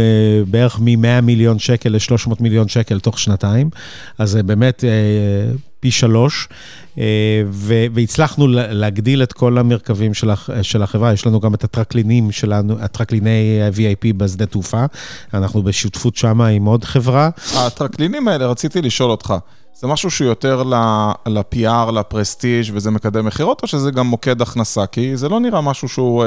בערך 0.47 0.79
מ-100 0.81 1.21
מיליון 1.23 1.59
שקל 1.59 1.89
ל-300 1.89 2.35
מיליון 2.41 2.69
שקל 2.69 3.01
תוך 3.01 3.19
שנתיים, 3.19 3.71
אז 4.19 4.31
זה 4.31 4.43
באמת 4.43 4.85
אה, 4.85 5.53
פי 5.81 5.91
שלוש, 5.91 6.49
אה, 6.99 7.05
והצלחנו 7.95 8.47
להגדיל 8.49 9.23
את 9.23 9.33
כל 9.33 9.59
המרכבים 9.59 10.15
של 10.63 10.83
החברה. 10.83 11.13
יש 11.13 11.27
לנו 11.27 11.41
גם 11.41 11.55
את 11.55 11.65
הטרקלינים 11.65 12.33
שלנו, 12.33 12.77
הטרקליני 12.81 13.61
VIP 13.75 14.13
בשדה 14.17 14.47
תעופה, 14.47 14.85
אנחנו 15.35 15.63
בשותפות 15.63 16.17
שם 16.17 16.41
עם 16.41 16.65
עוד 16.65 16.85
חברה. 16.85 17.31
הטרקלינים 17.57 18.29
האלה, 18.29 18.47
רציתי 18.47 18.83
לשאול 18.83 19.11
אותך. 19.11 19.35
זה 19.81 19.87
משהו 19.87 20.11
שהוא 20.11 20.29
יותר 20.29 20.63
ל-PR, 20.63 21.91
לפרסטיג' 21.93 22.71
וזה 22.73 22.91
מקדם 22.91 23.27
מכירות, 23.27 23.63
או 23.63 23.67
שזה 23.67 23.91
גם 23.91 24.07
מוקד 24.07 24.43
הכנסה? 24.43 24.87
כי 24.87 25.17
זה 25.17 25.29
לא 25.29 25.41
נראה 25.41 25.61
משהו 25.61 25.89
שהוא... 25.89 26.25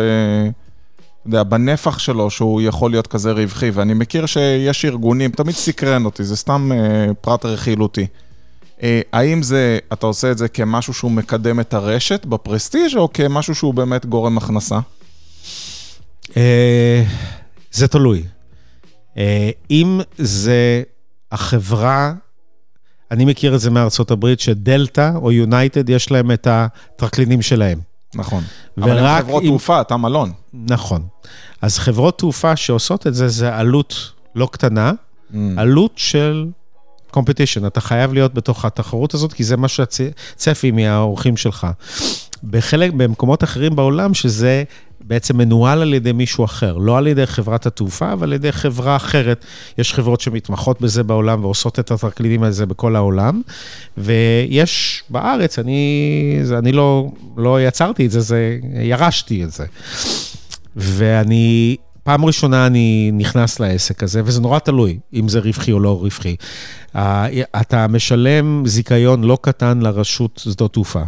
יודע, 1.25 1.43
בנפח 1.43 1.99
שלו, 1.99 2.29
שהוא 2.29 2.61
יכול 2.61 2.91
להיות 2.91 3.07
כזה 3.07 3.31
רווחי, 3.31 3.69
ואני 3.69 3.93
מכיר 3.93 4.25
שיש 4.25 4.85
ארגונים, 4.85 5.31
תמיד 5.31 5.55
סקרן 5.55 6.05
אותי, 6.05 6.23
זה 6.23 6.35
סתם 6.35 6.71
אה, 6.73 7.13
פרט 7.21 7.45
רכילותי. 7.45 8.07
אה, 8.83 9.01
האם 9.13 9.43
זה, 9.43 9.79
אתה 9.93 10.05
עושה 10.05 10.31
את 10.31 10.37
זה 10.37 10.47
כמשהו 10.47 10.93
שהוא 10.93 11.11
מקדם 11.11 11.59
את 11.59 11.73
הרשת 11.73 12.25
בפרסטיג' 12.25 12.97
או 12.97 13.13
כמשהו 13.13 13.55
שהוא 13.55 13.73
באמת 13.73 14.05
גורם 14.05 14.37
הכנסה? 14.37 14.79
אה, 16.37 17.03
זה 17.71 17.87
תלוי. 17.87 18.23
אה, 19.17 19.49
אם 19.71 20.01
זה 20.17 20.83
החברה, 21.31 22.13
אני 23.11 23.25
מכיר 23.25 23.55
את 23.55 23.59
זה 23.59 23.71
מארצות 23.71 24.11
הברית, 24.11 24.39
שדלתא 24.39 25.11
או 25.15 25.31
יונייטד, 25.31 25.89
יש 25.89 26.11
להם 26.11 26.31
את 26.31 26.47
הטרקלינים 26.49 27.41
שלהם. 27.41 27.92
נכון. 28.15 28.43
אבל 28.77 28.97
הם 28.97 29.21
חברות 29.21 29.43
אם... 29.43 29.47
תעופה, 29.47 29.81
אתה 29.81 29.97
מלון. 29.97 30.31
נכון. 30.53 31.03
אז 31.61 31.77
חברות 31.77 32.17
תעופה 32.17 32.55
שעושות 32.55 33.07
את 33.07 33.15
זה, 33.15 33.27
זה 33.27 33.55
עלות 33.55 34.11
לא 34.35 34.49
קטנה, 34.51 34.91
mm. 34.91 35.35
עלות 35.57 35.91
של 35.95 36.47
competition. 37.15 37.67
אתה 37.67 37.81
חייב 37.81 38.13
להיות 38.13 38.33
בתוך 38.33 38.65
התחרות 38.65 39.13
הזאת, 39.13 39.33
כי 39.33 39.43
זה 39.43 39.57
מה 39.57 39.67
שהצפי 39.67 40.71
מהאורחים 40.71 41.37
שלך. 41.37 41.67
בחלק, 42.43 42.91
במקומות 42.91 43.43
אחרים 43.43 43.75
בעולם, 43.75 44.13
שזה 44.13 44.63
בעצם 45.07 45.37
מנוהל 45.37 45.81
על 45.81 45.93
ידי 45.93 46.11
מישהו 46.11 46.45
אחר, 46.45 46.77
לא 46.77 46.97
על 46.97 47.07
ידי 47.07 47.25
חברת 47.25 47.65
התעופה, 47.65 48.13
אבל 48.13 48.27
על 48.27 48.33
ידי 48.33 48.51
חברה 48.51 48.95
אחרת. 48.95 49.45
יש 49.77 49.93
חברות 49.93 50.21
שמתמחות 50.21 50.81
בזה 50.81 51.03
בעולם 51.03 51.43
ועושות 51.43 51.79
את 51.79 51.91
התקלידים 51.91 52.43
הזה 52.43 52.65
בכל 52.65 52.95
העולם, 52.95 53.41
ויש 53.97 55.03
בארץ, 55.09 55.59
אני, 55.59 56.39
זה, 56.43 56.57
אני 56.57 56.71
לא, 56.71 57.11
לא 57.37 57.61
יצרתי 57.61 58.05
את 58.05 58.11
זה, 58.11 58.21
זה, 58.21 58.57
ירשתי 58.83 59.43
את 59.43 59.51
זה. 59.51 59.65
ואני, 60.75 61.75
פעם 62.03 62.25
ראשונה 62.25 62.67
אני 62.67 63.11
נכנס 63.13 63.59
לעסק 63.59 64.03
הזה, 64.03 64.21
וזה 64.25 64.41
נורא 64.41 64.59
תלוי 64.59 64.99
אם 65.13 65.27
זה 65.27 65.39
רווחי 65.39 65.71
או 65.71 65.79
לא 65.79 65.99
רווחי. 66.01 66.35
אתה 67.61 67.87
משלם 67.87 68.63
זיכיון 68.65 69.23
לא 69.23 69.37
קטן 69.41 69.79
לרשות 69.81 70.41
שדות 70.43 70.73
תעופה. 70.73 71.03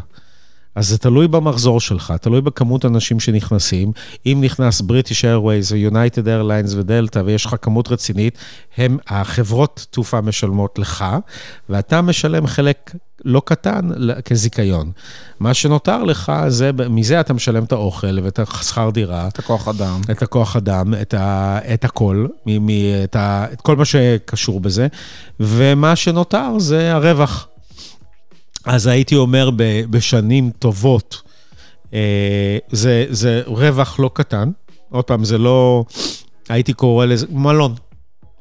אז 0.75 0.87
זה 0.89 0.97
תלוי 0.97 1.27
במחזור 1.27 1.79
שלך, 1.79 2.13
תלוי 2.21 2.41
בכמות 2.41 2.85
אנשים 2.85 3.19
שנכנסים. 3.19 3.91
אם 4.25 4.37
נכנס 4.41 4.81
בריטיש 4.81 5.25
איירווייז 5.25 5.71
ויונייטד 5.71 6.27
איירליינס 6.27 6.73
ודלתא 6.73 7.21
ויש 7.25 7.45
לך 7.45 7.55
כמות 7.61 7.91
רצינית, 7.91 8.37
הם, 8.77 8.97
החברות 9.07 9.85
תעופה 9.89 10.21
משלמות 10.21 10.79
לך, 10.79 11.05
ואתה 11.69 12.01
משלם 12.01 12.47
חלק 12.47 12.95
לא 13.25 13.41
קטן 13.45 13.89
כזיכיון. 14.25 14.91
מה 15.39 15.53
שנותר 15.53 16.03
לך, 16.03 16.31
זה, 16.47 16.71
מזה 16.89 17.19
אתה 17.19 17.33
משלם 17.33 17.63
את 17.63 17.71
האוכל 17.71 18.19
ואת 18.23 18.39
השכר 18.39 18.89
דירה. 18.89 19.27
את 19.27 19.39
הכוח 19.39 19.67
אדם. 19.67 20.01
את 20.11 20.21
הכוח 20.21 20.55
אדם, 20.55 20.93
את, 21.01 21.13
ה, 21.13 21.59
את 21.73 21.85
הכל, 21.85 22.27
מ, 22.45 22.65
מ, 22.65 22.69
את, 23.03 23.15
ה, 23.15 23.45
את 23.53 23.61
כל 23.61 23.75
מה 23.75 23.85
שקשור 23.85 24.59
בזה, 24.59 24.87
ומה 25.39 25.95
שנותר 25.95 26.59
זה 26.59 26.93
הרווח. 26.93 27.47
אז 28.65 28.87
הייתי 28.87 29.15
אומר 29.15 29.49
בשנים 29.89 30.51
טובות, 30.59 31.21
אה, 31.93 32.57
זה, 32.71 33.05
זה 33.09 33.41
רווח 33.45 33.99
לא 33.99 34.09
קטן. 34.13 34.51
עוד 34.89 35.03
פעם, 35.03 35.23
זה 35.23 35.37
לא, 35.37 35.85
הייתי 36.49 36.73
קורא 36.73 37.05
לזה, 37.05 37.25
מלון. 37.29 37.75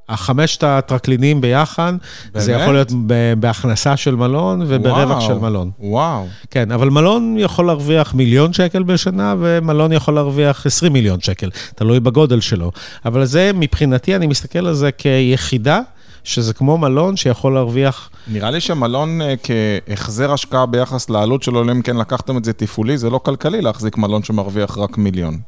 החמשת 0.08 0.62
הטרקלינים 0.62 1.40
ביחד, 1.40 1.92
באמת? 2.32 2.44
זה 2.44 2.52
יכול 2.52 2.74
להיות 2.74 2.92
בהכנסה 3.38 3.96
של 3.96 4.14
מלון 4.14 4.62
וברווח 4.66 5.08
וואו, 5.08 5.20
של 5.20 5.34
מלון. 5.34 5.70
וואו. 5.78 6.26
כן, 6.50 6.72
אבל 6.72 6.90
מלון 6.90 7.36
יכול 7.38 7.66
להרוויח 7.66 8.14
מיליון 8.14 8.52
שקל 8.52 8.82
בשנה, 8.82 9.34
ומלון 9.38 9.92
יכול 9.92 10.14
להרוויח 10.14 10.66
20 10.66 10.92
מיליון 10.92 11.20
שקל, 11.20 11.50
תלוי 11.74 12.00
בגודל 12.00 12.40
שלו. 12.40 12.70
אבל 13.04 13.24
זה, 13.24 13.50
מבחינתי, 13.54 14.16
אני 14.16 14.26
מסתכל 14.26 14.66
על 14.66 14.74
זה 14.74 14.92
כיחידה 14.92 15.80
שזה 16.24 16.54
כמו 16.54 16.78
מלון 16.78 17.16
שיכול 17.16 17.54
להרוויח... 17.54 18.10
נראה 18.28 18.50
לי 18.50 18.60
שמלון 18.60 19.20
אה, 19.22 19.34
כהחזר 19.42 20.32
השקעה 20.32 20.66
ביחס 20.66 21.10
לעלות 21.10 21.42
שלו, 21.42 21.62
אם 21.62 21.82
כן 21.82 21.96
לקחתם 21.96 22.36
את 22.36 22.44
זה 22.44 22.52
תפעולי, 22.52 22.98
זה 22.98 23.10
לא 23.10 23.18
כלכלי 23.18 23.62
להחזיק 23.62 23.96
מלון 23.98 24.22
שמרוויח 24.22 24.78
רק 24.78 24.98
מיליון. 24.98 25.38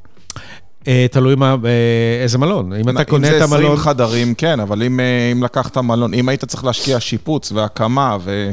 אה, 0.88 1.06
תלוי 1.10 1.34
מה, 1.34 1.56
אה, 1.64 2.22
איזה 2.22 2.38
מלון. 2.38 2.72
אם 2.72 2.88
אתה 2.88 3.04
קונה 3.04 3.28
את 3.28 3.42
המלון... 3.42 3.60
אם 3.60 3.66
זה 3.66 3.72
20 3.72 3.76
חדרים, 3.76 4.34
כן, 4.34 4.60
אבל 4.60 4.82
אם, 4.82 5.00
אם 5.32 5.42
לקחת 5.42 5.78
מלון, 5.78 6.14
אם 6.14 6.28
היית 6.28 6.44
צריך 6.44 6.64
להשקיע 6.64 7.00
שיפוץ 7.00 7.52
והקמה 7.52 8.16
ו... 8.20 8.52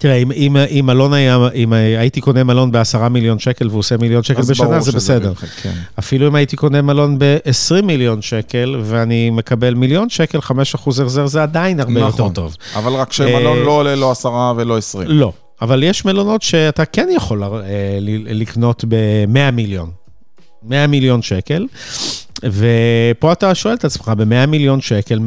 תראה, 0.00 0.14
אם, 0.14 0.32
אם, 0.32 0.56
אם 0.56 0.86
מלון 0.86 1.12
היה, 1.12 1.38
אם 1.54 1.72
הייתי 1.72 2.20
קונה 2.20 2.44
מלון 2.44 2.72
בעשרה 2.72 3.08
מיליון 3.08 3.38
שקל 3.38 3.68
והוא 3.68 3.78
עושה 3.78 3.96
מיליון 3.96 4.22
שקל 4.22 4.42
בשנה, 4.42 4.80
זה 4.80 4.92
בסדר. 4.92 5.28
רווחי, 5.28 5.46
כן. 5.46 5.72
אפילו 5.98 6.28
אם 6.28 6.34
הייתי 6.34 6.56
קונה 6.56 6.82
מלון 6.82 7.18
ב-20 7.18 7.82
מיליון 7.82 8.22
שקל 8.22 8.80
ואני 8.84 9.30
מקבל 9.30 9.74
מיליון 9.74 10.08
שקל, 10.08 10.40
5 10.40 10.74
אחוז 10.74 11.00
החזר, 11.00 11.26
זה 11.26 11.42
עדיין 11.42 11.80
הרבה 11.80 11.92
נכון, 11.92 12.06
יותר 12.06 12.34
טוב. 12.34 12.56
אבל 12.74 12.92
רק 12.92 13.12
שמלון 13.12 13.58
אה, 13.58 13.64
לא 13.64 13.70
עולה 13.70 13.96
לא 13.96 14.10
10 14.10 14.28
ולא 14.56 14.78
20. 14.78 15.08
לא, 15.08 15.32
אבל 15.62 15.82
יש 15.82 16.04
מלונות 16.04 16.42
שאתה 16.42 16.84
כן 16.84 17.08
יכול 17.16 17.44
אה, 17.44 17.48
לקנות 18.26 18.84
ב-100 18.88 19.50
מיליון. 19.52 19.90
100 20.62 20.86
מיליון 20.86 21.22
שקל. 21.22 21.66
ופה 22.44 23.32
אתה 23.32 23.54
שואל 23.54 23.74
את 23.74 23.84
עצמך, 23.84 24.12
ב-100 24.16 24.46
מיליון 24.46 24.80
שקל, 24.80 25.18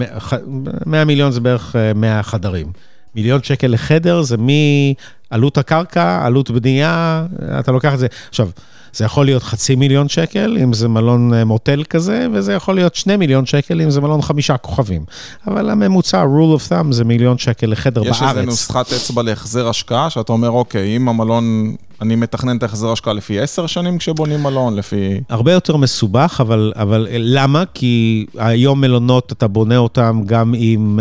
100 0.86 1.06
מיליון 1.06 1.32
זה 1.32 1.40
בערך 1.40 1.76
100 1.96 2.18
אה, 2.18 2.24
חדרים. 2.24 2.68
מיליון 3.16 3.44
שקל 3.44 3.68
לחדר 3.68 4.22
זה 4.22 4.36
מעלות 4.38 5.58
הקרקע, 5.58 6.26
עלות 6.26 6.52
בנייה, 6.52 7.26
אתה 7.60 7.72
לוקח 7.72 7.94
את 7.94 8.00
זה. 8.00 8.08
עכשיו, 8.30 8.50
זה 8.94 9.06
יכול 9.06 9.26
להיות 9.26 9.44
חצי 9.44 9.76
מיליון 9.76 10.10
שקל, 10.10 10.58
אם 10.64 10.74
זה 10.74 10.88
מלון 10.88 11.34
אה, 11.34 11.46
מוטל 11.46 11.84
כזה, 11.90 12.28
וזה 12.34 12.54
יכול 12.54 12.76
להיות 12.76 12.96
שני 12.96 13.16
מיליון 13.16 13.46
שקל, 13.46 13.82
אם 13.82 13.90
זה 13.90 14.02
מלון 14.02 14.22
חמישה 14.22 14.58
כוכבים. 14.58 15.06
אבל 15.48 15.70
הממוצע, 15.70 16.24
rule 16.24 16.60
of 16.60 16.72
thumb, 16.72 16.92
זה 16.92 17.04
מיליון 17.04 17.38
שקל 17.38 17.68
לחדר 17.68 18.02
יש 18.02 18.08
בארץ. 18.08 18.22
יש 18.22 18.38
איזה 18.38 18.46
נוסחת 18.46 18.94
אצבע 18.94 19.24
להחזר 19.24 19.70
השקעה, 19.70 20.10
שאתה 20.10 20.32
אומר, 20.34 20.50
אוקיי, 20.50 20.96
אם 20.96 21.10
המלון, 21.10 21.76
אני 22.02 22.16
מתכנן 22.16 22.58
את 22.58 22.64
ההחזר 22.64 22.92
השקעה 22.92 23.14
לפי 23.14 23.40
עשר 23.40 23.68
שנים 23.68 23.98
כשבונים 23.98 24.44
מלון, 24.44 24.76
לפי... 24.76 25.20
הרבה 25.30 25.52
יותר 25.52 25.78
מסובך, 25.78 26.38
אבל, 26.40 26.74
אבל 26.76 27.08
למה? 27.12 27.64
כי 27.74 28.26
היום 28.38 28.82
מלונות, 28.82 29.32
אתה 29.32 29.48
בונה 29.48 29.78
אותם 29.78 30.22
גם 30.26 30.54
עם... 30.58 31.00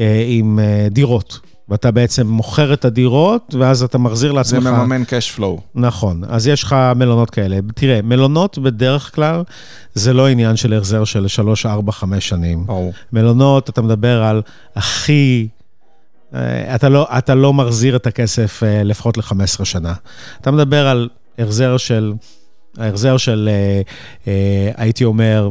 אה, 0.00 0.24
עם 0.26 0.58
אה, 0.58 0.88
דירות. 0.90 1.40
ואתה 1.68 1.90
בעצם 1.90 2.26
מוכר 2.26 2.72
את 2.72 2.84
הדירות, 2.84 3.54
ואז 3.58 3.82
אתה 3.82 3.98
מחזיר 3.98 4.32
לעצמך... 4.32 4.62
זה 4.62 4.70
מממן 4.70 5.02
cash 5.02 5.38
flow. 5.38 5.60
נכון, 5.74 6.22
אז 6.28 6.46
יש 6.46 6.62
לך 6.62 6.76
מלונות 6.96 7.30
כאלה. 7.30 7.58
תראה, 7.74 8.00
מלונות 8.02 8.58
בדרך 8.58 9.14
כלל 9.14 9.42
זה 9.94 10.12
לא 10.12 10.28
עניין 10.28 10.56
של 10.56 10.74
החזר 10.74 11.04
של 11.04 11.28
3, 11.28 11.66
4, 11.66 11.92
5 11.92 12.28
שנים. 12.28 12.66
ברור. 12.66 12.92
מלונות, 13.12 13.70
אתה 13.70 13.82
מדבר 13.82 14.22
על 14.22 14.42
הכי... 14.76 15.48
אה, 16.34 16.74
אתה 16.74 16.88
לא, 16.88 17.08
אתה 17.18 17.34
לא 17.34 17.52
מחזיר 17.52 17.96
את 17.96 18.06
הכסף 18.06 18.62
לפחות 18.84 19.16
ל-15 19.16 19.64
שנה. 19.64 19.94
אתה 20.40 20.50
מדבר 20.50 20.86
על 20.86 21.08
החזר 21.38 21.76
של, 21.76 22.12
החזר 22.78 23.16
של, 23.16 23.48
הייתי 24.76 25.04
אומר, 25.04 25.50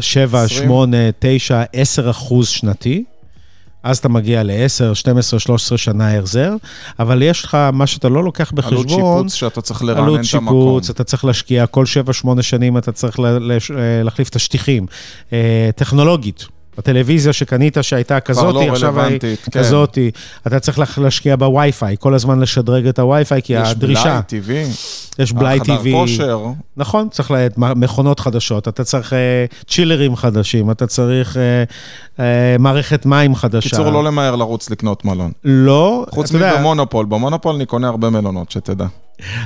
7, 0.00 0.48
8, 0.48 0.96
9, 1.18 1.62
10 1.72 2.10
אחוז 2.10 2.48
שנתי. 2.48 3.04
אז 3.82 3.98
אתה 3.98 4.08
מגיע 4.08 4.42
ל-10, 4.42 4.94
12, 4.94 5.40
13 5.40 5.78
שנה 5.78 6.18
החזר, 6.18 6.54
אבל 6.98 7.22
יש 7.22 7.44
לך, 7.44 7.58
מה 7.72 7.86
שאתה 7.86 8.08
לא 8.08 8.24
לוקח 8.24 8.52
בחשבון... 8.52 8.76
עלות 8.76 8.88
שיפוץ 8.88 9.34
שאתה 9.34 9.60
צריך 9.60 9.82
לרענן 9.82 10.00
את 10.00 10.34
המקום. 10.34 10.48
עלות 10.48 10.84
שיפוץ, 10.84 10.90
אתה 10.90 11.04
צריך 11.04 11.24
להשקיע, 11.24 11.66
כל 11.66 11.84
7-8 12.24 12.42
שנים 12.42 12.78
אתה 12.78 12.92
צריך 12.92 13.20
להחליף 14.04 14.28
את 14.28 14.36
השטיחים. 14.36 14.86
אה, 15.32 15.70
טכנולוגית, 15.76 16.46
הטלוויזיה 16.78 17.32
שקנית 17.32 17.76
שהייתה 17.82 18.20
כזאתי, 18.20 18.52
לא 18.52 18.72
עכשיו 18.72 19.00
היא 19.00 19.18
כן. 19.20 19.34
כזאתי. 19.50 20.10
אתה 20.46 20.60
צריך 20.60 20.98
להשקיע 20.98 21.36
בווי-פיי, 21.36 21.96
כל 22.00 22.14
הזמן 22.14 22.40
לשדרג 22.40 22.86
את 22.86 22.98
הווי-פיי, 22.98 23.42
כי 23.42 23.52
יש 23.52 23.68
הדרישה... 23.70 24.20
יש 24.32 24.42
בלאי 24.42 24.64
TV. 24.68 25.22
יש 25.22 25.32
בלאי 25.32 25.58
TV. 25.58 25.64
חדר 25.64 25.92
כושר. 25.92 26.44
נכון, 26.76 27.08
צריך 27.08 27.30
לה... 27.30 27.46
מכונות 27.56 28.20
חדשות, 28.20 28.68
אתה 28.68 28.84
צריך 28.84 29.12
uh, 29.12 29.16
צ'ילרים 29.66 30.16
חדשים, 30.16 30.70
אתה 30.70 30.86
צריך 30.86 31.36
uh, 31.36 32.16
uh, 32.16 32.20
מערכת 32.58 33.06
מים 33.06 33.34
חדשה. 33.34 33.70
קיצור, 33.70 33.90
לא 33.90 34.04
למהר 34.04 34.36
לרוץ 34.36 34.70
לקנות 34.70 35.04
מלון. 35.04 35.32
לא, 35.44 36.06
חוץ 36.10 36.32
מבמונופול, 36.32 37.06
במונופול 37.06 37.54
אני 37.54 37.66
קונה 37.66 37.88
הרבה 37.88 38.10
מלונות, 38.10 38.50
שתדע. 38.50 38.86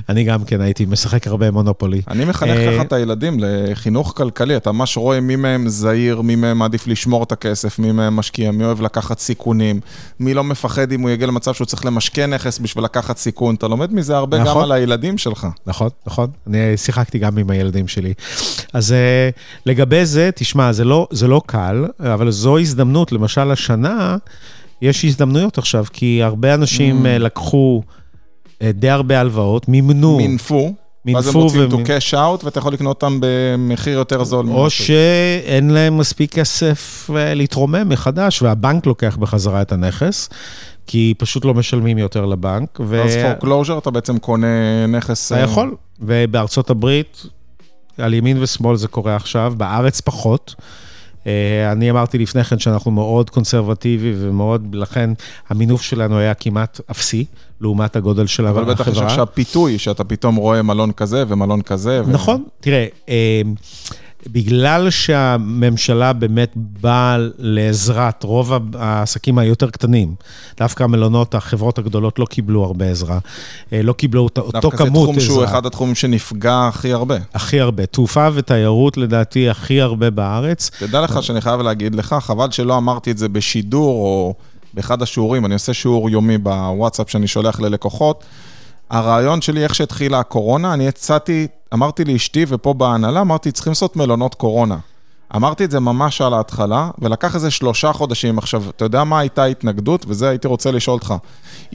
אני 0.08 0.24
גם 0.24 0.44
כן 0.44 0.60
הייתי 0.60 0.84
משחק 0.84 1.26
הרבה 1.26 1.50
מונופולי. 1.50 2.02
אני 2.08 2.24
מחנך 2.24 2.50
אה, 2.50 2.72
ככה 2.72 2.82
את 2.82 2.92
הילדים 2.92 3.36
לחינוך 3.40 4.12
כלכלי, 4.16 4.56
אתה 4.56 4.72
ממש 4.72 4.96
רואה 4.96 5.20
מי 5.20 5.36
מהם 5.36 5.68
זהיר, 5.68 6.20
מי 6.20 6.36
מהם 6.36 6.58
מעדיף 6.58 6.86
לשמור 6.86 7.22
את 7.22 7.32
הכסף, 7.32 7.78
מי 7.78 7.92
מהם 7.92 8.16
משקיע, 8.16 8.50
מי 8.50 8.64
אוהב 8.64 8.80
לקחת 8.80 9.18
סיכונים, 9.18 9.80
מי 10.20 10.34
לא 10.34 10.44
מפחד 10.44 10.92
אם 10.92 11.00
הוא 11.00 11.10
יגיע 11.10 11.26
למצב 11.26 11.54
שהוא 11.54 11.66
צריך 11.66 11.84
למשקה 11.84 12.26
נכס 12.26 12.58
בשביל 12.58 12.84
לקחת 12.84 13.18
סיכון, 13.18 13.54
אתה 13.54 13.68
לומד 13.68 13.94
מזה 13.94 14.16
הרבה 14.16 14.38
נכון, 14.38 14.54
גם 14.54 14.60
על 14.62 14.72
הילדים 14.72 15.18
שלך. 15.18 15.46
נכון, 15.66 15.88
נכון, 16.06 16.30
אני 16.46 16.76
שיחקתי 16.76 17.18
גם 17.18 17.38
עם 17.38 17.50
הילדים 17.50 17.88
שלי. 17.88 18.14
אז 18.72 18.92
אה, 18.92 19.30
לגבי 19.66 20.06
זה, 20.06 20.30
תשמע, 20.34 20.72
זה 20.72 20.84
לא, 20.84 21.08
זה 21.10 21.28
לא 21.28 21.42
קל, 21.46 21.84
אבל 22.00 22.30
זו 22.30 22.58
הזדמנות, 22.58 23.12
למשל 23.12 23.50
השנה, 23.50 24.16
יש 24.82 25.04
הזדמנויות 25.04 25.58
עכשיו, 25.58 25.84
כי 25.92 26.22
הרבה 26.22 26.54
אנשים 26.54 27.06
mm. 27.06 27.08
לקחו... 27.08 27.82
אה, 28.62 28.72
די 28.72 28.88
הרבה 28.88 29.20
הלוואות, 29.20 29.68
מימנו. 29.68 30.16
מינפו. 30.16 30.74
ואז 31.14 31.28
הם 31.28 31.34
רוצים 31.34 31.68
to 31.70 31.86
cash 31.86 32.12
out, 32.12 32.44
ואתה 32.44 32.58
יכול 32.58 32.72
לקנות 32.72 33.02
אותם 33.02 33.18
במחיר 33.20 33.98
יותר 33.98 34.24
זול. 34.24 34.48
או 34.48 34.70
שאין 34.70 35.70
להם 35.70 35.98
מספיק 35.98 36.34
כסף 36.34 37.10
אה, 37.16 37.34
להתרומם 37.34 37.88
מחדש, 37.88 38.42
והבנק 38.42 38.86
לוקח 38.86 39.16
בחזרה 39.16 39.62
את 39.62 39.72
הנכס. 39.72 40.28
כי 40.86 41.14
פשוט 41.18 41.44
לא 41.44 41.54
משלמים 41.54 41.98
יותר 41.98 42.26
לבנק. 42.26 42.80
ו... 42.80 43.02
אז 43.02 43.16
foreclosure 43.22 43.78
אתה 43.78 43.90
בעצם 43.90 44.18
קונה 44.18 44.86
נכס... 44.88 45.32
אתה 45.32 45.40
יכול, 45.40 45.74
ובארצות 46.00 46.70
הברית, 46.70 47.26
על 47.98 48.14
ימין 48.14 48.42
ושמאל 48.42 48.76
זה 48.76 48.88
קורה 48.88 49.16
עכשיו, 49.16 49.54
בארץ 49.56 50.00
פחות. 50.00 50.54
אה, 51.26 51.72
אני 51.72 51.90
אמרתי 51.90 52.18
לפני 52.18 52.44
כן 52.44 52.58
שאנחנו 52.58 52.90
מאוד 52.90 53.30
קונסרבטיבי 53.30 54.12
ומאוד, 54.18 54.74
לכן 54.74 55.10
המינוף 55.48 55.82
שלנו 55.82 56.18
היה 56.18 56.34
כמעט 56.34 56.80
אפסי, 56.90 57.24
לעומת 57.60 57.96
הגודל 57.96 58.26
של 58.26 58.46
החברה. 58.46 58.62
אבל 58.62 58.74
בטח 58.74 58.86
יש 58.86 58.98
עכשיו 58.98 59.26
פיתוי, 59.34 59.78
שאתה 59.78 60.04
פתאום 60.04 60.36
רואה 60.36 60.62
מלון 60.62 60.92
כזה 60.92 61.24
ומלון 61.28 61.62
כזה. 61.62 62.02
נכון, 62.06 62.44
ו... 62.46 62.60
תראה, 62.60 62.86
אה, 63.08 63.42
בגלל 64.26 64.90
שהממשלה 64.90 66.12
באמת 66.12 66.52
באה 66.56 67.16
לעזרת 67.38 68.22
רוב 68.22 68.52
העסקים 68.74 69.38
היותר 69.38 69.70
קטנים, 69.70 70.14
דווקא 70.56 70.82
המלונות, 70.82 71.34
החברות 71.34 71.78
הגדולות 71.78 72.18
לא 72.18 72.24
קיבלו 72.24 72.64
הרבה 72.64 72.90
עזרה, 72.90 73.18
אה, 73.72 73.82
לא 73.82 73.92
קיבלו 73.92 74.22
אותו 74.22 74.42
כמות 74.42 74.54
עזרה. 74.54 74.60
דווקא 74.60 74.84
זה 74.84 74.90
תחום 74.90 75.20
שהוא 75.20 75.44
אחד 75.44 75.66
התחומים 75.66 75.94
שנפגע 75.94 76.68
הכי 76.68 76.92
הרבה. 76.92 77.16
הכי 77.34 77.60
הרבה. 77.60 77.86
תעופה 77.86 78.28
ותיירות 78.34 78.96
לדעתי 78.96 79.50
הכי 79.50 79.80
הרבה 79.80 80.10
בארץ. 80.10 80.70
תדע 80.78 81.00
לך 81.00 81.22
שאני 81.22 81.40
חייב 81.40 81.60
להגיד 81.60 81.94
לך, 81.94 82.16
חבל 82.20 82.50
שלא 82.50 82.76
אמרתי 82.76 83.10
את 83.10 83.18
זה 83.18 83.28
בשידור 83.28 83.90
או 83.90 84.34
באחד 84.74 85.02
השיעורים, 85.02 85.46
אני 85.46 85.54
עושה 85.54 85.74
שיעור 85.74 86.10
יומי 86.10 86.38
בוואטסאפ 86.38 87.10
שאני 87.10 87.26
שולח 87.26 87.60
ללקוחות. 87.60 88.24
הרעיון 88.90 89.40
שלי, 89.40 89.64
איך 89.64 89.74
שהתחילה 89.74 90.18
הקורונה, 90.18 90.74
אני 90.74 90.88
הצעתי, 90.88 91.46
אמרתי 91.74 92.04
לאשתי, 92.04 92.44
ופה 92.48 92.74
בהנהלה, 92.74 93.20
אמרתי, 93.20 93.52
צריכים 93.52 93.70
לעשות 93.70 93.96
מלונות 93.96 94.34
קורונה. 94.34 94.76
אמרתי 95.36 95.64
את 95.64 95.70
זה 95.70 95.80
ממש 95.80 96.20
על 96.20 96.34
ההתחלה, 96.34 96.90
ולקח 96.98 97.34
איזה 97.34 97.50
שלושה 97.50 97.92
חודשים. 97.92 98.38
עכשיו, 98.38 98.62
אתה 98.68 98.84
יודע 98.84 99.04
מה 99.04 99.18
הייתה 99.18 99.42
ההתנגדות? 99.42 100.04
וזה 100.08 100.28
הייתי 100.28 100.48
רוצה 100.48 100.70
לשאול 100.70 100.94
אותך. 100.94 101.14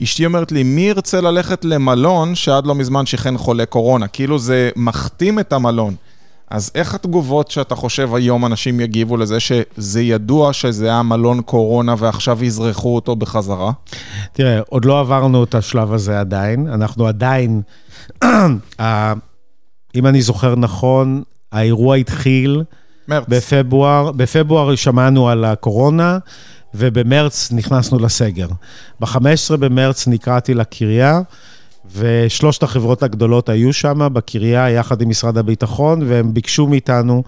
אשתי 0.02 0.26
אומרת 0.26 0.52
לי, 0.52 0.62
מי 0.62 0.80
ירצה 0.80 1.20
ללכת 1.20 1.64
למלון 1.64 2.34
שעד 2.34 2.66
לא 2.66 2.74
מזמן 2.74 3.06
שכן 3.06 3.38
חולה 3.38 3.66
קורונה? 3.66 4.06
כאילו 4.06 4.38
זה 4.38 4.70
מחתים 4.76 5.38
את 5.38 5.52
המלון. 5.52 5.94
אז 6.50 6.70
איך 6.74 6.94
התגובות 6.94 7.50
שאתה 7.50 7.74
חושב 7.74 8.14
היום 8.14 8.46
אנשים 8.46 8.80
יגיבו 8.80 9.16
לזה 9.16 9.40
שזה 9.40 10.02
ידוע 10.02 10.52
שזה 10.52 10.86
היה 10.86 11.02
מלון 11.02 11.42
קורונה 11.42 11.94
ועכשיו 11.98 12.44
יזרחו 12.44 12.94
אותו 12.94 13.16
בחזרה? 13.16 13.72
תראה, 14.32 14.60
עוד 14.68 14.84
לא 14.84 15.00
עברנו 15.00 15.44
את 15.44 15.54
השלב 15.54 15.92
הזה 15.92 16.20
עדיין. 16.20 16.68
אנחנו 16.68 17.06
עדיין, 17.06 17.62
אם 19.94 20.06
אני 20.06 20.22
זוכר 20.22 20.54
נכון, 20.54 21.22
האירוע 21.52 21.96
התחיל 21.96 22.62
מרץ. 23.08 23.24
בפברואר, 23.28 24.12
בפברואר 24.12 24.74
שמענו 24.74 25.28
על 25.28 25.44
הקורונה, 25.44 26.18
ובמרץ 26.74 27.52
נכנסנו 27.52 27.98
לסגר. 27.98 28.48
ב-15 29.00 29.56
במרץ 29.58 30.08
נקראתי 30.08 30.54
לקריה. 30.54 31.20
ושלושת 31.96 32.62
החברות 32.62 33.02
הגדולות 33.02 33.48
היו 33.48 33.72
שם 33.72 34.08
בקריה 34.12 34.70
יחד 34.70 35.02
עם 35.02 35.08
משרד 35.08 35.38
הביטחון, 35.38 36.02
והם 36.08 36.34
ביקשו 36.34 36.66
מאיתנו 36.66 37.22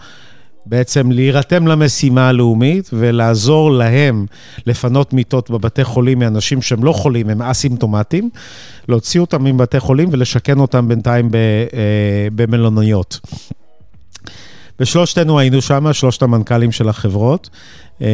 בעצם 0.67 1.13
להירתם 1.13 1.67
למשימה 1.67 2.29
הלאומית 2.29 2.91
ולעזור 2.93 3.71
להם 3.71 4.27
לפנות 4.67 5.13
מיטות 5.13 5.51
בבתי 5.51 5.85
חולים 5.85 6.19
מאנשים 6.19 6.63
שהם 6.63 6.85
לא 6.85 6.93
חולים, 6.93 7.31
הם 7.31 7.43
אסימפטומטיים, 7.43 8.31
להוציא 8.89 9.21
אותם 9.21 9.45
מבתי 9.45 9.81
חולים 9.81 10.09
ולשכן 10.13 10.59
אותם 10.59 10.89
בינתיים 10.89 11.31
אה, 11.35 12.29
במלוניות. 12.35 13.21
ושלושתנו 14.81 15.39
היינו 15.39 15.63
שם, 15.63 15.93
שלושת 15.93 16.23
המנכ"לים 16.23 16.73
של 16.73 16.89
החברות, 16.89 17.51
אה, 18.03 18.09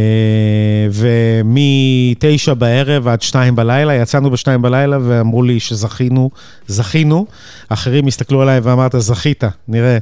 ומתשע 0.92 2.54
בערב 2.54 3.08
עד 3.08 3.22
שתיים 3.22 3.56
בלילה, 3.56 3.94
יצאנו 3.94 4.30
בשתיים 4.30 4.62
בלילה 4.62 4.98
ואמרו 5.02 5.42
לי 5.42 5.60
שזכינו, 5.60 6.30
זכינו. 6.66 7.26
אחרים 7.68 8.06
הסתכלו 8.06 8.42
עליי 8.42 8.60
ואמרת, 8.60 8.94
זכית, 8.98 9.44
נראה, 9.68 9.98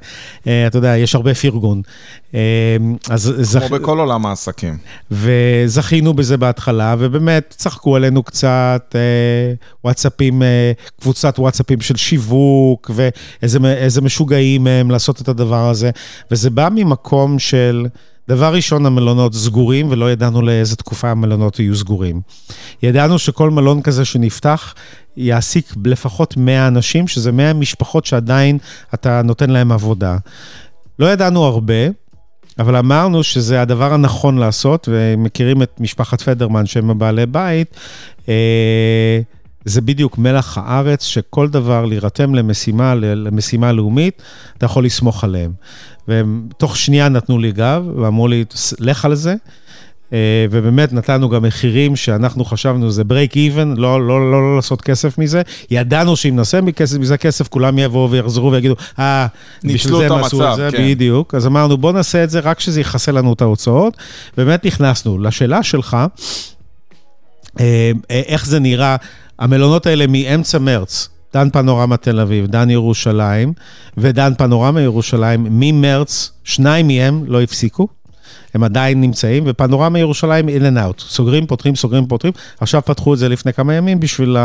אה, 0.47 0.67
אתה 0.67 0.79
יודע, 0.79 0.97
יש 0.97 1.15
הרבה 1.15 1.35
פרגון. 1.35 1.83
אה, 2.35 2.41
אז 3.11 3.35
זכ... 3.41 3.67
כמו 3.69 3.79
בכל 3.79 3.99
עולם 3.99 4.27
העסקים. 4.27 4.79
וזכינו 5.11 6.15
בזה 6.15 6.37
בהתחלה, 6.37 6.95
ובאמת 6.99 7.55
צחקו 7.59 7.97
עלינו 7.97 8.23
קצת, 8.23 8.95
וואטסאפים, 9.85 10.43
קבוצת 11.01 11.39
וואטסאפים 11.39 11.81
של 11.81 11.97
שיווק, 11.97 12.91
ואיזה 12.95 14.01
משוגעים 14.01 14.67
הם 14.67 14.91
לעשות 14.91 15.21
את 15.21 15.29
הדבר 15.29 15.69
הזה, 15.71 15.91
וזה 16.31 16.51
בא 16.51 16.69
ממקום 16.73 17.39
של... 17.39 17.87
דבר 18.31 18.55
ראשון, 18.55 18.87
המלונות 18.87 19.35
סגורים, 19.35 19.91
ולא 19.91 20.13
ידענו 20.13 20.43
לאיזה 20.43 20.77
תקופה 20.77 21.11
המלונות 21.11 21.59
יהיו 21.59 21.77
סגורים. 21.77 22.21
ידענו 22.83 23.19
שכל 23.19 23.51
מלון 23.51 23.83
כזה 23.83 24.05
שנפתח 24.05 24.75
יעסיק 25.17 25.73
לפחות 25.85 26.37
100 26.37 26.69
אנשים, 26.69 27.09
שזה 27.09 27.33
100 27.33 27.53
משפחות 27.53 28.07
שעדיין 28.07 28.59
אתה 28.95 29.23
נותן 29.23 29.51
להם 29.51 29.73
עבודה. 29.73 30.17
לא 30.99 31.13
ידענו 31.13 31.45
הרבה, 31.45 31.75
אבל 32.59 32.77
אמרנו 32.77 33.23
שזה 33.23 33.63
הדבר 33.63 33.95
הנכון 33.95 34.39
לעשות, 34.39 34.89
ומכירים 34.93 35.63
את 35.63 35.81
משפחת 35.81 36.21
פדרמן 36.21 36.67
שהם 36.67 36.91
הבעלי 36.91 37.27
בית. 37.27 37.77
אה, 38.29 39.21
זה 39.65 39.81
בדיוק 39.81 40.19
מלח 40.19 40.59
הארץ, 40.59 41.05
שכל 41.05 41.49
דבר 41.49 41.85
להירתם 41.85 42.35
למשימה, 42.35 42.95
למשימה 42.95 43.73
לאומית, 43.73 44.23
אתה 44.59 44.67
יכול 44.67 44.85
לסמוך 44.85 45.25
עליהם. 45.25 45.53
והם 46.09 46.49
תוך 46.59 46.77
שנייה 46.77 47.09
נתנו 47.09 47.39
לי 47.39 47.53
גב, 47.53 47.83
ואמרו 47.97 48.29
לי, 48.29 48.45
לך 48.81 49.05
על 49.05 49.15
זה. 49.15 49.35
אה, 50.13 50.47
ובאמת 50.51 50.93
נתנו 50.93 51.29
גם 51.29 51.43
מחירים 51.43 51.97
שאנחנו 51.97 52.45
חשבנו, 52.45 52.91
זה 52.91 53.03
break 53.03 53.35
even, 53.35 53.77
לא, 53.77 54.07
לא, 54.07 54.31
לא, 54.31 54.43
לא 54.43 54.57
לעשות 54.57 54.83
כסף 54.83 55.19
מזה. 55.19 55.43
ידענו 55.71 56.17
שאם 56.17 56.37
נעשה 56.37 56.61
מכסף, 56.61 56.99
מזה 56.99 57.17
כסף, 57.17 57.49
כולם 57.49 57.79
יבואו 57.79 58.11
ויחזרו 58.11 58.53
ויגידו, 58.53 58.75
אה, 58.99 59.27
בשביל 59.65 59.97
זה 59.97 60.07
הם 60.07 60.25
עשו 60.25 60.51
את 60.51 60.57
זה, 60.57 60.69
כן. 60.73 60.89
בדיוק. 60.89 61.35
אז 61.35 61.47
אמרנו, 61.47 61.77
בוא 61.77 61.93
נעשה 61.93 62.25
את 62.25 62.31
זה 62.31 62.41
רק 62.41 62.61
שזה 62.61 62.81
יכסה 62.81 63.13
לנו 63.13 63.33
את 63.33 63.43
ההוצאות. 63.43 63.97
באמת 64.37 64.67
נכנסנו. 64.67 65.19
לשאלה 65.19 65.63
שלך, 65.63 65.97
אה, 67.61 67.93
איך 68.11 68.47
זה 68.47 68.59
נראה, 68.59 68.97
המלונות 69.41 69.87
האלה 69.87 70.07
מאמצע 70.09 70.59
מרץ, 70.59 71.09
דן 71.35 71.51
פנורמה 71.51 71.97
תל 71.97 72.21
אביב, 72.21 72.47
דן 72.47 72.71
ירושלים 72.71 73.53
ודן 73.97 74.33
פנורמה 74.39 74.81
ירושלים, 74.81 75.47
ממרץ, 75.51 76.33
שניים 76.45 76.87
מהם 76.87 77.25
לא 77.27 77.43
הפסיקו. 77.43 77.89
הם 78.55 78.65
עדיין 78.65 79.01
נמצאים, 79.01 79.45
ופנורמה 79.47 79.99
ירושלים 79.99 80.49
in 80.49 80.63
and 80.63 80.79
out. 80.79 81.01
סוגרים, 81.01 81.47
פותחים, 81.47 81.77
סוגרים, 81.77 82.07
פותחים. 82.07 82.33
עכשיו 82.61 82.83
פתחו 82.85 83.15
את 83.15 83.19
זה 83.19 83.29
לפני 83.29 83.53
כמה 83.53 83.75
ימים 83.75 84.01
בשביל 84.01 84.37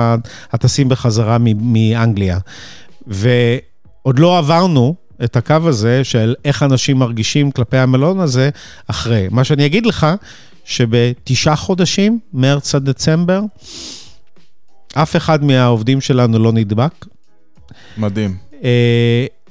הטסים 0.51 0.89
בחזרה 0.89 1.37
מאנגליה. 1.59 2.39
ועוד 3.07 4.19
לא 4.19 4.37
עברנו 4.37 4.95
את 5.23 5.35
הקו 5.35 5.55
הזה 5.65 6.03
של 6.03 6.35
איך 6.45 6.63
אנשים 6.63 6.97
מרגישים 6.97 7.51
כלפי 7.51 7.77
המלון 7.77 8.19
הזה 8.19 8.49
אחרי. 8.87 9.27
מה 9.31 9.43
שאני 9.43 9.65
אגיד 9.65 9.85
לך, 9.85 10.07
שבתשעה 10.65 11.55
חודשים, 11.55 12.19
מרץ 12.33 12.75
עד 12.75 12.89
דצמבר, 12.89 13.41
אף 14.95 15.15
אחד 15.15 15.43
מהעובדים 15.43 16.01
שלנו 16.01 16.39
לא 16.39 16.51
נדבק. 16.51 17.05
מדהים. 17.97 18.37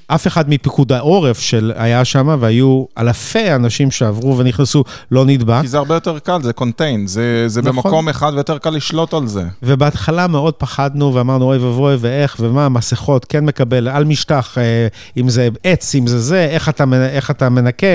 אף 0.07 0.27
אחד 0.27 0.51
מפיקוד 0.51 0.93
העורף 0.93 1.39
של 1.39 1.73
היה 1.77 2.05
שם, 2.05 2.37
והיו 2.41 2.85
אלפי 2.99 3.55
אנשים 3.55 3.91
שעברו 3.91 4.39
ונכנסו, 4.39 4.85
לא 5.11 5.25
נדבק. 5.25 5.61
כי 5.63 5.69
זה 5.69 5.79
הרבה 5.79 5.95
יותר 5.95 6.19
קל, 6.19 6.43
זה 6.43 6.53
קונטיין, 6.53 7.07
זה, 7.07 7.45
זה 7.47 7.63
נכון. 7.63 7.83
במקום 7.83 8.09
אחד 8.09 8.33
ויותר 8.35 8.59
קל 8.59 8.71
לשלוט 8.71 9.15
על 9.15 9.27
זה. 9.27 9.45
ובהתחלה 9.63 10.27
מאוד 10.27 10.55
פחדנו 10.55 11.15
ואמרנו, 11.15 11.45
אוי 11.45 11.59
ואבוי, 11.59 11.97
ואיך, 12.01 12.37
ומה, 12.41 12.69
מסכות, 12.69 13.25
כן 13.25 13.45
מקבל, 13.45 13.89
על 13.89 14.05
משטח, 14.05 14.59
אה, 14.59 14.87
אם 15.17 15.29
זה 15.29 15.49
עץ, 15.65 15.95
אם 15.95 16.07
זה 16.07 16.21
זה, 16.21 16.45
איך 16.45 16.69
אתה, 16.69 16.85
איך 17.09 17.31
אתה 17.31 17.49
מנקה. 17.49 17.87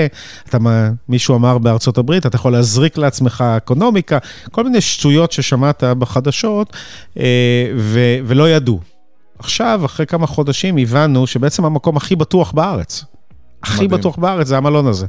אתה, 0.48 0.58
מישהו 1.08 1.36
אמר 1.36 1.58
בארצות 1.58 1.98
הברית, 1.98 2.26
אתה 2.26 2.36
יכול 2.36 2.52
להזריק 2.52 2.98
לעצמך 2.98 3.44
אקונומיקה, 3.56 4.18
כל 4.50 4.64
מיני 4.64 4.80
שטויות 4.80 5.32
ששמעת 5.32 5.84
בחדשות, 5.84 6.76
אה, 7.18 7.24
ו, 7.76 8.00
ולא 8.26 8.50
ידעו. 8.50 8.80
עכשיו, 9.40 9.80
אחרי 9.84 10.06
כמה 10.06 10.26
חודשים, 10.26 10.78
הבנו 10.78 11.26
שבעצם 11.26 11.64
המקום 11.64 11.96
הכי 11.96 12.16
בטוח 12.16 12.52
בארץ, 12.52 13.04
הכי 13.62 13.84
מדהים. 13.84 13.90
בטוח 13.90 14.16
בארץ 14.16 14.46
זה 14.46 14.56
המלון 14.56 14.86
הזה. 14.86 15.06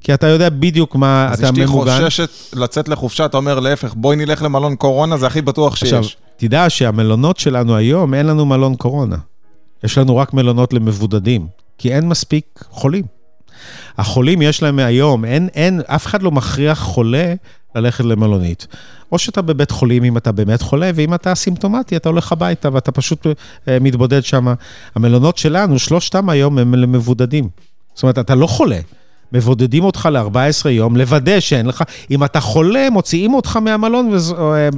כי 0.00 0.14
אתה 0.14 0.26
יודע 0.26 0.48
בדיוק 0.48 0.96
מה 0.96 1.30
אתה 1.34 1.52
ממוגן. 1.52 1.90
אז 1.90 1.98
אשתי 1.98 2.04
חוששת 2.04 2.56
לצאת 2.56 2.88
לחופשה, 2.88 3.24
אתה 3.24 3.36
אומר 3.36 3.60
להפך, 3.60 3.94
בואי 3.94 4.16
נלך 4.16 4.42
למלון 4.42 4.76
קורונה, 4.76 5.16
זה 5.16 5.26
הכי 5.26 5.42
בטוח 5.42 5.76
שיש. 5.76 5.92
עכשיו, 5.92 6.20
תדע 6.36 6.70
שהמלונות 6.70 7.38
שלנו 7.38 7.76
היום, 7.76 8.14
אין 8.14 8.26
לנו 8.26 8.46
מלון 8.46 8.74
קורונה. 8.74 9.16
יש 9.84 9.98
לנו 9.98 10.16
רק 10.16 10.34
מלונות 10.34 10.72
למבודדים, 10.72 11.46
כי 11.78 11.94
אין 11.94 12.08
מספיק 12.08 12.64
חולים. 12.70 13.04
החולים 13.98 14.42
יש 14.42 14.62
להם 14.62 14.78
היום, 14.78 15.24
אין, 15.24 15.48
אין, 15.54 15.80
אף 15.86 16.06
אחד 16.06 16.22
לא 16.22 16.30
מכריח 16.30 16.78
חולה 16.78 17.34
ללכת 17.74 18.04
למלונית. 18.04 18.66
או 19.12 19.18
שאתה 19.18 19.42
בבית 19.42 19.70
חולים 19.70 20.04
אם 20.04 20.16
אתה 20.16 20.32
באמת 20.32 20.62
חולה, 20.62 20.90
ואם 20.94 21.14
אתה 21.14 21.32
אסימפטומטי, 21.32 21.96
אתה 21.96 22.08
הולך 22.08 22.32
הביתה 22.32 22.68
ואתה 22.72 22.92
פשוט 22.92 23.26
אה, 23.68 23.78
מתבודד 23.80 24.24
שם. 24.24 24.46
המלונות 24.94 25.38
שלנו, 25.38 25.78
שלושתם 25.78 26.28
היום 26.28 26.58
הם 26.58 26.74
למבודדים. 26.74 27.48
זאת 27.94 28.02
אומרת, 28.02 28.18
אתה 28.18 28.34
לא 28.34 28.46
חולה. 28.46 28.78
מבודדים 29.32 29.84
אותך 29.84 30.08
ל-14 30.12 30.68
יום, 30.68 30.96
לוודא 30.96 31.40
שאין 31.40 31.66
לך, 31.66 31.82
אם 32.10 32.24
אתה 32.24 32.40
חולה, 32.40 32.90
מוציאים 32.90 33.34
אותך 33.34 33.56
מהמלון 33.56 34.10
וז... 34.12 34.32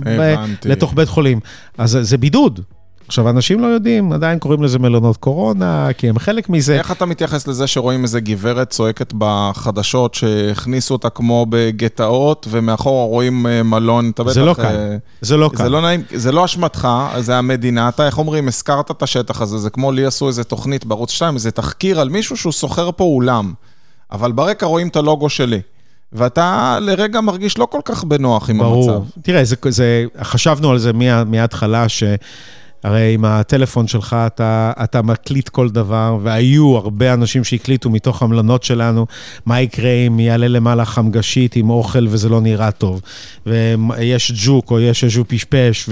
אה. 0.07 0.45
לתוך 0.65 0.95
בית 0.95 1.09
חולים. 1.09 1.41
אז 1.79 1.99
זה 2.03 2.19
בידוד. 2.19 2.61
עכשיו, 3.11 3.31
אנשים 3.31 3.61
לא 3.61 3.67
יודעים, 3.67 4.13
עדיין 4.13 4.39
קוראים 4.39 4.63
לזה 4.63 4.79
מלונות 4.79 5.17
קורונה, 5.17 5.89
כי 5.99 6.09
הם 6.09 6.19
חלק 6.19 6.49
מזה. 6.49 6.79
איך 6.79 6.93
אתה 6.93 7.07
מתייחס 7.07 7.47
לזה 7.47 7.67
שרואים 7.67 8.03
איזה 8.03 8.21
גברת 8.21 8.71
צועקת 8.71 9.13
בחדשות 9.19 10.15
שהכניסו 10.15 10.95
אותה 10.95 11.11
כמו 11.11 11.47
בגטאות, 11.49 12.47
ומאחורה 12.51 13.05
רואים 13.05 13.47
אה, 13.47 13.63
מלון, 13.63 14.11
אתה 14.11 14.25
בטח... 14.25 14.33
זה 14.33 14.41
לא 14.41 14.51
אה, 14.51 14.55
קל. 14.55 14.97
זה 15.21 15.37
לא 15.37 15.51
זה 15.53 15.57
קל. 15.57 15.69
לא 15.69 15.81
נעים, 15.81 16.03
זה 16.15 16.33
לא 16.33 16.45
אשמתך, 16.45 16.89
זה 17.19 17.37
המדינה, 17.37 17.89
אתה, 17.89 18.07
איך 18.07 18.19
אומרים, 18.19 18.49
הזכרת 18.49 18.91
את 18.91 19.03
השטח 19.03 19.43
הזה, 19.43 19.59
זה 19.59 19.71
כמו 19.71 19.93
לי 19.93 20.05
עשו 20.05 20.29
איזה 20.29 20.45
תוכנית 20.45 20.85
בערוץ 20.85 21.11
2, 21.11 21.35
איזה 21.35 21.51
תחקיר 21.51 22.01
על 22.01 22.09
מישהו 22.09 22.37
שהוא 22.37 22.53
שוכר 22.53 22.91
פה 22.97 23.05
אולם, 23.05 23.53
אבל 24.13 24.33
ברקע 24.33 24.67
רואים 24.67 24.89
את 24.89 24.97
הלוגו 24.97 25.29
שלי, 25.29 25.61
ואתה 26.13 26.79
לרגע 26.81 27.21
מרגיש 27.21 27.59
לא 27.59 27.67
כל 27.71 27.81
כך 27.85 28.05
בנוח 28.05 28.51
עם 28.51 28.59
ברור. 28.59 28.91
המצב. 28.91 29.21
תראה, 29.23 29.45
זה, 29.45 29.57
זה, 29.69 30.05
חשבנו 30.23 30.71
על 30.71 30.79
זה 30.79 30.93
מה, 30.93 31.25
מההתחלה, 31.25 31.87
שהרי 32.83 33.15
עם 33.15 33.25
הטלפון 33.25 33.87
שלך 33.87 34.17
אתה, 34.27 34.73
אתה 34.85 35.03
מקליט 35.03 35.49
כל 35.49 35.71
דבר, 35.71 36.19
והיו 36.23 36.77
הרבה 36.77 37.15
אנשים 37.15 37.45
שהקליטו 37.45 37.91
מתוך 37.91 38.23
המלונות 38.23 38.63
שלנו, 38.63 39.07
מה 39.47 39.61
יקרה 39.61 39.91
אם 39.91 40.21
יעלה 40.21 40.49
למעלה 40.49 40.85
חמגשית 40.85 41.57
עם 41.57 41.71
אוכל 41.71 42.07
וזה 42.09 42.29
לא 42.29 42.41
נראה 42.41 42.71
טוב, 42.71 43.01
ויש 43.47 44.33
ג'וק 44.45 44.71
או 44.71 44.81
יש 44.81 45.05
איזשהו 45.05 45.25
פשפש, 45.29 45.89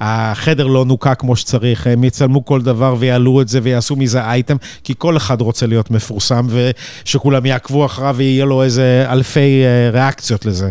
והחדר 0.00 0.66
לא 0.66 0.84
נוקה 0.84 1.14
כמו 1.14 1.36
שצריך, 1.36 1.86
הם 1.86 2.04
יצלמו 2.04 2.44
כל 2.44 2.62
דבר 2.62 2.96
ויעלו 2.98 3.40
את 3.40 3.48
זה 3.48 3.60
ויעשו 3.62 3.96
מזה 3.96 4.24
אייטם, 4.24 4.56
כי 4.84 4.94
כל 4.98 5.16
אחד 5.16 5.40
רוצה 5.40 5.66
להיות 5.66 5.90
מפורסם, 5.90 6.46
ושכולם 6.48 7.46
יעקבו 7.46 7.86
אחריו 7.86 8.14
ויהיה 8.18 8.44
לו 8.44 8.62
איזה 8.62 9.06
אלפי 9.08 9.62
אה, 9.64 9.90
ריאקציות 9.92 10.46
לזה. 10.46 10.70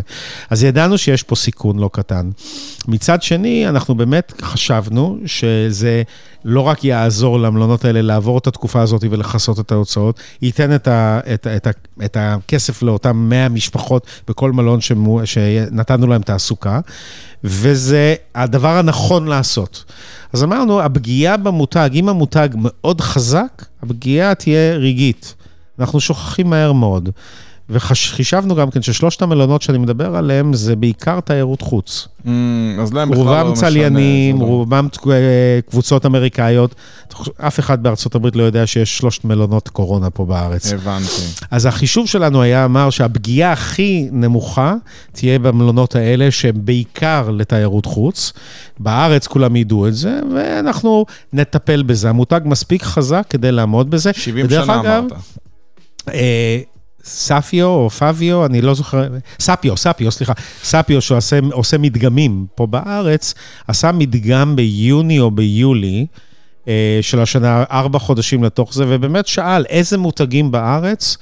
אז 0.50 0.64
ידענו 0.64 0.98
שיש 0.98 1.22
פה 1.22 1.36
סיכון 1.36 1.78
לא 1.78 1.90
קטן. 1.92 2.30
מצד 2.88 3.22
שני, 3.22 3.68
אנחנו 3.68 3.94
באמת 3.94 4.32
חשבנו 4.42 5.18
שזה 5.68 6.02
לא 6.44 6.60
רק 6.60 6.84
יעזור 6.84 7.40
למלונות 7.40 7.84
האלה 7.84 8.02
לעבור 8.02 8.38
את 8.38 8.46
התקופה 8.46 8.82
הזאת 8.82 9.04
ולכסות 9.10 9.60
את 9.60 9.72
ההוצאות, 9.72 10.20
ייתן 10.42 10.74
את, 10.74 10.88
ה, 10.88 11.20
את, 11.34 11.46
את, 11.56 11.66
ה, 11.66 11.70
את 12.04 12.16
הכסף 12.20 12.82
לאותם 12.82 13.16
100 13.16 13.48
משפחות 13.48 14.06
בכל 14.28 14.52
מלון 14.52 14.80
שמו, 14.80 15.20
שנתנו 15.24 16.06
להם 16.06 16.22
תעסוקה, 16.22 16.80
וזה 17.44 18.14
הדבר 18.34 18.76
הנכון 18.76 19.28
לעשות. 19.28 19.84
אז 20.32 20.44
אמרנו, 20.44 20.80
הפגיעה 20.80 21.36
במותג, 21.36 21.90
אם 21.94 22.08
המותג 22.08 22.48
מאוד 22.54 23.00
חזק, 23.00 23.64
הפגיעה 23.82 24.34
תהיה 24.34 24.76
רגעית. 24.76 25.34
אנחנו 25.78 26.00
שוכחים 26.00 26.50
מהר 26.50 26.72
מאוד. 26.72 27.10
וחישבנו 27.70 28.54
גם 28.54 28.70
כן 28.70 28.82
ששלושת 28.82 29.22
המלונות 29.22 29.62
שאני 29.62 29.78
מדבר 29.78 30.16
עליהם 30.16 30.54
זה 30.54 30.76
בעיקר 30.76 31.20
תיירות 31.20 31.60
חוץ. 31.60 32.08
Mm, 32.24 32.28
אז 32.80 32.92
להם 32.92 33.10
בכלל 33.10 33.24
לא 33.24 33.30
רובם 33.30 33.52
משנה. 33.52 33.68
צליינים, 33.68 34.36
זה 34.36 34.42
לא- 34.42 34.48
רובם 34.48 34.88
אה, 35.10 35.12
קבוצות 35.70 36.06
אמריקאיות. 36.06 36.74
אף 37.38 37.60
אחד 37.60 37.82
בארצות 37.82 38.14
הברית 38.14 38.36
לא 38.36 38.42
יודע 38.42 38.66
שיש 38.66 38.98
שלושת 38.98 39.24
מלונות 39.24 39.68
קורונה 39.68 40.10
פה 40.10 40.24
בארץ. 40.24 40.72
הבנתי. 40.72 41.22
אז 41.50 41.66
החישוב 41.66 42.06
שלנו 42.06 42.42
היה 42.42 42.64
אמר 42.64 42.90
שהפגיעה 42.90 43.52
הכי 43.52 44.08
נמוכה 44.12 44.74
תהיה 45.12 45.38
במלונות 45.38 45.96
האלה, 45.96 46.30
שהם 46.30 46.54
בעיקר 46.56 47.30
לתיירות 47.30 47.86
חוץ. 47.86 48.32
בארץ 48.78 49.26
כולם 49.26 49.56
ידעו 49.56 49.88
את 49.88 49.94
זה, 49.94 50.20
ואנחנו 50.34 51.06
נטפל 51.32 51.82
בזה. 51.82 52.10
המותג 52.10 52.40
מספיק 52.44 52.82
חזק 52.82 53.24
כדי 53.30 53.52
לעמוד 53.52 53.90
בזה. 53.90 54.10
70 54.14 54.46
ודרך 54.46 54.64
שנה 54.64 54.80
אגב, 54.80 55.04
אמרת. 55.10 56.16
ספיו 57.06 57.66
או 57.66 57.90
פביו, 57.90 58.46
אני 58.46 58.60
לא 58.60 58.74
זוכר, 58.74 59.08
ספיו, 59.40 59.76
ספיו, 59.76 60.10
סליחה, 60.10 60.32
ספיו 60.62 61.00
שעושה 61.00 61.38
עושה 61.52 61.78
מדגמים 61.78 62.46
פה 62.54 62.66
בארץ, 62.66 63.34
עשה 63.68 63.92
מדגם 63.92 64.56
ביוני 64.56 65.20
או 65.20 65.30
ביולי 65.30 66.06
אה, 66.68 66.98
של 67.02 67.20
השנה, 67.20 67.64
ארבע 67.70 67.98
חודשים 67.98 68.44
לתוך 68.44 68.74
זה, 68.74 68.84
ובאמת 68.88 69.26
שאל 69.26 69.64
איזה 69.68 69.98
מותגים 69.98 70.50
בארץ 70.50 71.16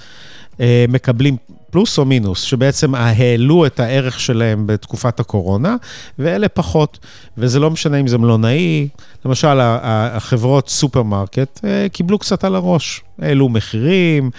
אה, 0.61 0.85
מקבלים 0.89 1.37
פלוס 1.75 1.99
או 1.99 2.05
מינוס, 2.05 2.43
שבעצם 2.43 2.95
העלו 2.95 3.67
את 3.67 3.81
הערך 3.81 4.21
שלהם 4.21 4.67
בתקופת 4.67 5.21
הקורונה, 5.21 5.77
ואלה 6.19 6.49
פחות. 6.49 6.99
וזה 7.39 7.61
לא 7.61 7.71
משנה 7.71 8.01
אם 8.01 8.07
זה 8.07 8.19
מלונאי, 8.19 8.89
למשל, 9.25 9.59
החברות 9.61 10.69
סופרמרקט 10.69 11.65
אה, 11.65 11.87
קיבלו 11.93 12.19
קצת 12.19 12.45
על 12.45 12.55
הראש. 12.55 13.03
העלו 13.19 13.49
מחירים, 13.49 14.31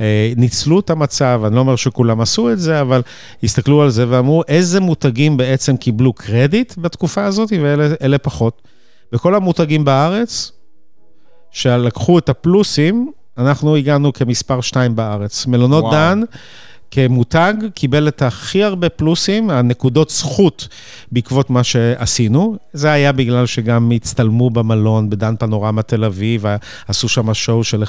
אה, 0.00 0.32
ניצלו 0.36 0.80
את 0.80 0.90
המצב, 0.90 1.42
אני 1.46 1.54
לא 1.54 1.60
אומר 1.60 1.76
שכולם 1.76 2.20
עשו 2.20 2.50
את 2.50 2.58
זה, 2.58 2.80
אבל 2.80 3.02
הסתכלו 3.42 3.82
על 3.82 3.90
זה 3.90 4.04
ואמרו, 4.08 4.42
איזה 4.48 4.80
מותגים 4.80 5.36
בעצם 5.36 5.76
קיבלו 5.76 6.12
קרדיט 6.12 6.74
בתקופה 6.78 7.24
הזאת, 7.24 7.52
ואלה 7.62 7.88
אלה 8.02 8.18
פחות. 8.18 8.62
וכל 9.12 9.34
המותגים 9.34 9.84
בארץ, 9.84 10.52
שלקחו 11.50 12.18
את 12.18 12.28
הפלוסים, 12.28 13.12
אנחנו 13.38 13.76
הגענו 13.76 14.12
כמספר 14.12 14.60
2 14.60 14.96
בארץ. 14.96 15.46
מלונות 15.46 15.84
וואו. 15.84 15.92
דן, 15.92 16.22
כמותג, 16.94 17.54
קיבל 17.74 18.08
את 18.08 18.22
הכי 18.22 18.64
הרבה 18.64 18.88
פלוסים, 18.88 19.50
הנקודות 19.50 20.10
זכות 20.10 20.68
בעקבות 21.12 21.50
מה 21.50 21.64
שעשינו. 21.64 22.56
זה 22.72 22.92
היה 22.92 23.12
בגלל 23.12 23.46
שגם 23.46 23.92
הצטלמו 23.96 24.50
במלון, 24.50 25.10
בדן 25.10 25.34
פנורמה 25.36 25.82
תל 25.82 26.04
אביב, 26.04 26.44
עשו 26.88 27.08
שם 27.08 27.34
show 27.34 27.64
של 27.64 27.84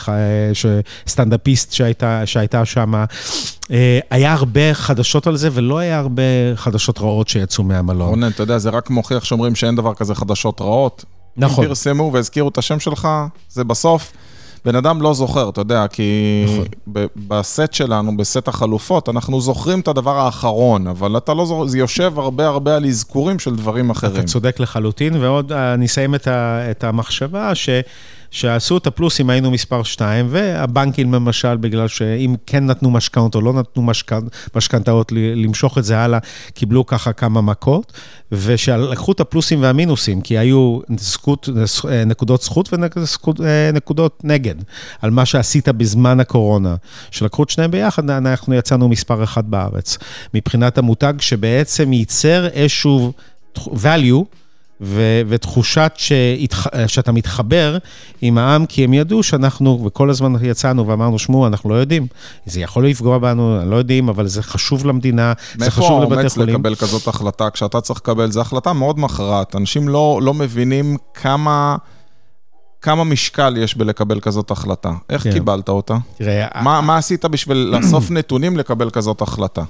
סטנדאפיסט 1.08 1.74
שהייתה, 1.74 2.26
שהייתה 2.26 2.66
שם. 2.66 2.94
אה, 3.72 4.00
היה 4.10 4.34
הרבה 4.34 4.74
חדשות 4.74 5.28
על 5.28 5.38
זה, 5.38 5.50
ולא 5.54 5.78
היה 5.78 6.00
הרבה 6.00 6.22
חדשות 6.56 7.00
רעות 7.00 7.28
שיצאו 7.28 7.64
מהמלון. 7.64 8.10
רונן, 8.10 8.28
אתה 8.28 8.44
יודע, 8.44 8.58
זה 8.58 8.70
רק 8.70 8.90
מוכיח 8.90 9.24
שאומרים 9.24 9.56
שאין 9.56 9.76
דבר 9.76 9.94
כזה 9.94 10.16
חדשות 10.16 10.62
רעות. 10.62 11.06
נכון. 11.38 11.64
אם 11.64 11.70
פרסמו 11.70 12.12
והזכירו 12.14 12.50
את 12.50 12.58
השם 12.58 12.80
שלך, 12.80 13.08
זה 13.50 13.64
בסוף, 13.64 14.12
בן 14.66 14.76
אדם 14.76 15.02
לא 15.02 15.14
זוכר, 15.14 15.50
אתה 15.50 15.62
יודע, 15.62 15.88
כי 15.88 16.44
נכון. 16.46 16.66
ב- 16.94 17.06
בסט 17.28 17.74
שלנו, 17.74 18.18
בסט 18.18 18.48
החלופות, 18.48 19.10
אנחנו 19.10 19.42
זוכרים 19.42 19.80
את 19.80 19.88
הדבר 19.88 20.18
האחרון, 20.18 20.88
אבל 20.88 21.18
אתה 21.18 21.34
לא 21.34 21.46
זוכר, 21.46 21.66
זה 21.66 21.78
יושב 21.78 22.20
הרבה 22.20 22.48
הרבה 22.48 22.76
על 22.76 22.86
אזכורים 22.86 23.40
של 23.40 23.56
דברים 23.56 23.90
אחרים. 23.90 24.16
אתה 24.16 24.24
צודק 24.24 24.60
לחלוטין, 24.60 25.16
ועוד 25.16 25.52
אה, 25.52 25.74
אני 25.74 25.86
אסיים 25.86 26.16
את, 26.16 26.28
ה, 26.28 26.72
את 26.72 26.84
המחשבה 26.84 27.56
ש, 27.56 27.70
שעשו 28.36 28.78
את 28.78 28.88
הפלוסים, 28.88 29.30
היינו 29.30 29.52
מספר 29.52 29.84
2, 29.84 30.28
והבנקים 30.30 31.14
למשל, 31.14 31.58
בגלל 31.58 31.88
שאם 31.88 32.36
כן 32.46 32.66
נתנו 32.66 32.92
משכנתאות 32.92 33.36
או 33.36 33.42
לא 33.42 33.54
נתנו 33.54 33.84
משכנ, 33.84 34.20
משכנתאות, 34.56 35.12
למשוך 35.12 35.78
את 35.78 35.84
זה 35.84 36.00
הלאה, 36.00 36.20
קיבלו 36.54 36.86
ככה 36.86 37.14
כמה 37.14 37.42
מכות, 37.42 37.94
ושלקחו 38.32 39.12
את 39.12 39.20
הפלוסים 39.20 39.62
והמינוסים, 39.62 40.22
כי 40.22 40.38
היו 40.38 40.80
זכות, 40.98 41.50
אה, 41.90 42.06
נקודות 42.06 42.42
זכות 42.42 42.70
ונקודות 43.40 44.22
נגד, 44.24 44.56
על 45.02 45.12
מה 45.12 45.26
שעשית 45.26 45.70
בזמן 45.70 46.20
הקורונה. 46.20 46.76
שלקחו 47.12 47.44
את 47.44 47.50
שניהם 47.50 47.72
ביחד, 47.72 48.10
אנחנו 48.10 48.54
יצאנו 48.54 48.90
מספר 48.90 49.24
אחד 49.24 49.52
בארץ. 49.52 49.98
מבחינת 50.34 50.78
המותג 50.78 51.14
שבעצם 51.20 51.94
ייצר 51.94 52.48
איזשהו 52.48 53.14
value, 53.58 54.24
ו- 54.82 55.22
ותחושת 55.28 55.92
שהתח... 55.98 56.68
שאתה 56.88 57.12
מתחבר 57.12 57.78
עם 58.22 58.38
העם, 58.38 58.66
כי 58.66 58.84
הם 58.84 58.94
ידעו 58.94 59.24
שאנחנו, 59.24 59.84
וכל 59.86 60.10
הזמן 60.10 60.34
יצאנו 60.42 60.88
ואמרנו, 60.88 61.20
שמעו, 61.20 61.48
אנחנו 61.48 61.70
לא 61.70 61.76
יודעים, 61.76 62.08
זה 62.46 62.62
יכול 62.62 62.88
לפגוע 62.88 63.18
בנו, 63.18 63.60
לא 63.66 63.76
יודעים, 63.76 64.10
אבל 64.10 64.28
זה 64.28 64.44
חשוב 64.44 64.86
למדינה, 64.86 65.34
זה 65.54 65.60
מאיפה 65.60 65.82
חשוב 65.82 66.02
לבתי 66.04 66.16
האומץ 66.16 66.34
חולים. 66.34 66.56
לקבל 66.56 66.76
כזאת 66.76 67.08
החלטה 67.08 67.50
כשאתה 67.50 67.82
צריך 67.82 68.00
לקבל? 68.00 68.32
זו 68.32 68.42
החלטה 68.42 68.74
מאוד 68.74 69.00
מכרעת. 69.00 69.56
אנשים 69.56 69.90
לא, 69.90 70.20
לא 70.22 70.34
מבינים 70.34 70.98
כמה, 71.14 71.76
כמה 72.82 73.04
משקל 73.04 73.58
יש 73.58 73.78
בלקבל 73.78 74.20
כזאת 74.20 74.52
החלטה. 74.52 74.92
איך 75.10 75.24
כן. 75.24 75.32
קיבלת 75.32 75.70
אותה? 75.70 75.98
תראה, 76.18 76.48
מה, 76.62 76.82
מה 76.82 76.98
עשית 76.98 77.26
בשביל 77.26 77.58
לאסוף 77.58 78.12
נתונים 78.18 78.58
לקבל 78.58 78.90
כזאת 78.90 79.22
החלטה? 79.22 79.64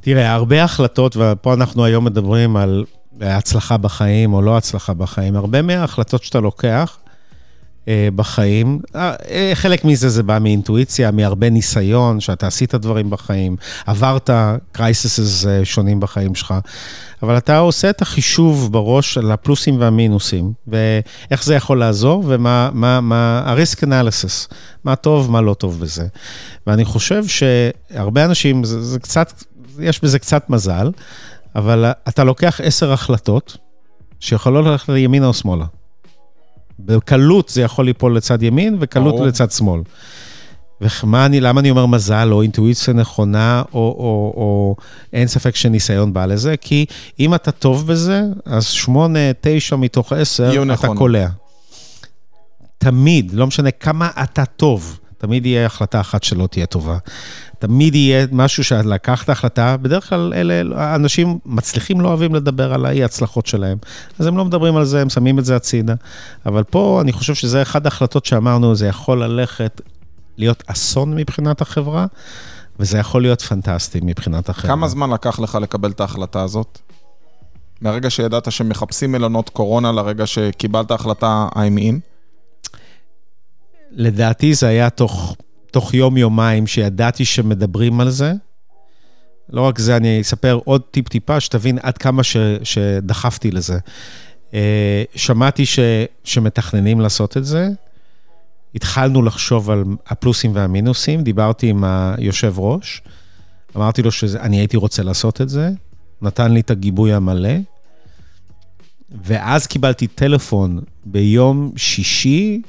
תראה, 0.00 0.32
הרבה 0.32 0.64
החלטות, 0.64 1.16
ופה 1.16 1.54
אנחנו 1.54 1.84
היום 1.84 2.04
מדברים 2.04 2.56
על 2.56 2.84
הצלחה 3.20 3.76
בחיים 3.76 4.32
או 4.32 4.42
לא 4.42 4.56
הצלחה 4.56 4.94
בחיים, 4.94 5.36
הרבה 5.36 5.62
מההחלטות 5.62 6.22
שאתה 6.22 6.40
לוקח 6.40 6.98
אה, 7.88 8.08
בחיים, 8.16 8.80
אה, 8.96 9.14
אה, 9.30 9.50
חלק 9.54 9.84
מזה 9.84 10.08
זה 10.08 10.22
בא 10.22 10.38
מאינטואיציה, 10.38 11.10
מהרבה 11.10 11.50
ניסיון, 11.50 12.20
שאתה 12.20 12.46
עשית 12.46 12.74
דברים 12.74 13.10
בחיים, 13.10 13.56
עברת 13.86 14.30
קרייססס 14.72 15.46
שונים 15.64 16.00
בחיים 16.00 16.34
שלך, 16.34 16.54
אבל 17.22 17.36
אתה 17.36 17.58
עושה 17.58 17.90
את 17.90 18.02
החישוב 18.02 18.72
בראש 18.72 19.18
על 19.18 19.32
הפלוסים 19.32 19.80
והמינוסים, 19.80 20.52
ואיך 20.68 21.44
זה 21.44 21.54
יכול 21.54 21.78
לעזור, 21.78 22.24
ומה 22.26 22.70
מה, 22.72 23.00
מה, 23.00 23.42
ה-risk 23.46 23.82
analysis, 23.82 24.54
מה 24.84 24.96
טוב, 24.96 25.30
מה 25.30 25.40
לא 25.40 25.54
טוב 25.54 25.80
בזה. 25.80 26.06
ואני 26.66 26.84
חושב 26.84 27.24
שהרבה 27.26 28.24
אנשים, 28.24 28.64
זה, 28.64 28.82
זה 28.82 28.98
קצת, 28.98 29.42
יש 29.78 30.04
בזה 30.04 30.18
קצת 30.18 30.50
מזל, 30.50 30.90
אבל 31.56 31.92
אתה 32.08 32.24
לוקח 32.24 32.60
עשר 32.62 32.92
החלטות 32.92 33.56
שיכולות 34.20 34.66
ללכת 34.66 34.88
לימינה 34.88 35.26
או 35.26 35.34
שמאלה. 35.34 35.64
בקלות 36.78 37.48
זה 37.48 37.62
יכול 37.62 37.84
ליפול 37.84 38.16
לצד 38.16 38.42
ימין, 38.42 38.76
וקלות 38.80 39.14
ברור. 39.14 39.26
לצד 39.26 39.50
שמאל. 39.50 39.80
ומה 40.80 41.26
אני, 41.26 41.40
למה 41.40 41.60
אני 41.60 41.70
אומר 41.70 41.86
מזל, 41.86 42.28
או 42.32 42.42
אינטואיציה 42.42 42.94
נכונה, 42.94 43.62
או, 43.72 43.78
או, 43.78 44.32
או 44.36 44.76
אין 45.12 45.28
ספק 45.28 45.56
שניסיון 45.56 46.12
בא 46.12 46.26
לזה? 46.26 46.56
כי 46.56 46.86
אם 47.20 47.34
אתה 47.34 47.50
טוב 47.50 47.86
בזה, 47.86 48.22
אז 48.44 48.64
שמונה, 48.66 49.18
תשע 49.40 49.76
מתוך 49.76 50.12
עשר, 50.12 50.52
אתה 50.52 50.64
נכון. 50.64 50.96
קולע. 50.96 51.28
תמיד, 52.78 53.32
לא 53.32 53.46
משנה 53.46 53.70
כמה 53.70 54.10
אתה 54.22 54.44
טוב, 54.44 54.99
תמיד 55.20 55.46
יהיה 55.46 55.66
החלטה 55.66 56.00
אחת 56.00 56.22
שלא 56.22 56.46
תהיה 56.46 56.66
טובה. 56.66 56.98
תמיד 57.58 57.94
יהיה 57.94 58.26
משהו 58.32 58.64
שאת 58.64 58.84
לקחת 58.84 59.28
החלטה, 59.28 59.76
בדרך 59.76 60.08
כלל 60.08 60.32
אלה, 60.36 60.94
אנשים 60.94 61.38
מצליחים 61.46 62.00
לא 62.00 62.08
אוהבים 62.08 62.34
לדבר 62.34 62.74
על 62.74 62.86
האי-הצלחות 62.86 63.46
שלהם. 63.46 63.78
אז 64.18 64.26
הם 64.26 64.36
לא 64.36 64.44
מדברים 64.44 64.76
על 64.76 64.84
זה, 64.84 65.02
הם 65.02 65.08
שמים 65.08 65.38
את 65.38 65.44
זה 65.44 65.56
הצידה. 65.56 65.94
אבל 66.46 66.62
פה 66.62 67.00
אני 67.02 67.12
חושב 67.12 67.34
שזה 67.34 67.62
אחת 67.62 67.84
ההחלטות 67.84 68.26
שאמרנו, 68.26 68.74
זה 68.74 68.86
יכול 68.86 69.24
ללכת, 69.24 69.80
להיות 70.38 70.62
אסון 70.66 71.14
מבחינת 71.14 71.60
החברה, 71.60 72.06
וזה 72.80 72.98
יכול 72.98 73.22
להיות 73.22 73.42
פנטסטי 73.42 74.00
מבחינת 74.02 74.48
החברה. 74.48 74.70
כמה 74.70 74.88
זמן 74.88 75.10
לקח 75.10 75.40
לך 75.40 75.58
לקבל 75.62 75.90
את 75.90 76.00
ההחלטה 76.00 76.42
הזאת? 76.42 76.78
מהרגע 77.80 78.10
שידעת 78.10 78.52
שמחפשים 78.52 79.12
מלונות 79.12 79.48
קורונה 79.48 79.92
לרגע 79.92 80.26
שקיבלת 80.26 80.90
החלטה 80.90 81.48
I'm 81.54 81.78
in? 81.78 82.09
לדעתי 83.92 84.54
זה 84.54 84.68
היה 84.68 84.90
תוך, 84.90 85.36
תוך 85.70 85.94
יום-יומיים 85.94 86.66
שידעתי 86.66 87.24
שמדברים 87.24 88.00
על 88.00 88.10
זה. 88.10 88.32
לא 89.52 89.60
רק 89.60 89.78
זה, 89.78 89.96
אני 89.96 90.20
אספר 90.20 90.58
עוד 90.64 90.82
טיפ-טיפה, 90.90 91.40
שתבין 91.40 91.78
עד 91.82 91.98
כמה 91.98 92.22
ש, 92.22 92.36
שדחפתי 92.62 93.50
לזה. 93.50 93.78
אה, 94.54 95.02
שמעתי 95.14 95.66
ש, 95.66 95.78
שמתכננים 96.24 97.00
לעשות 97.00 97.36
את 97.36 97.44
זה, 97.44 97.68
התחלנו 98.74 99.22
לחשוב 99.22 99.70
על 99.70 99.84
הפלוסים 100.06 100.54
והמינוסים, 100.54 101.22
דיברתי 101.22 101.66
עם 101.66 101.84
היושב 101.84 102.54
ראש, 102.58 103.02
אמרתי 103.76 104.02
לו 104.02 104.12
שאני 104.12 104.58
הייתי 104.58 104.76
רוצה 104.76 105.02
לעשות 105.02 105.40
את 105.40 105.48
זה, 105.48 105.70
נתן 106.22 106.52
לי 106.52 106.60
את 106.60 106.70
הגיבוי 106.70 107.12
המלא, 107.12 107.54
ואז 109.24 109.66
קיבלתי 109.66 110.06
טלפון 110.06 110.80
ביום 111.04 111.72
שישי, 111.76 112.62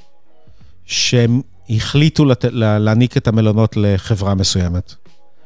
שהם 0.86 1.42
החליטו 1.70 2.26
לת... 2.26 2.46
להעניק 2.52 3.18
את 3.18 3.28
המלונות 3.28 3.78
לחברה 3.78 4.36
מסוימת. 4.36 4.94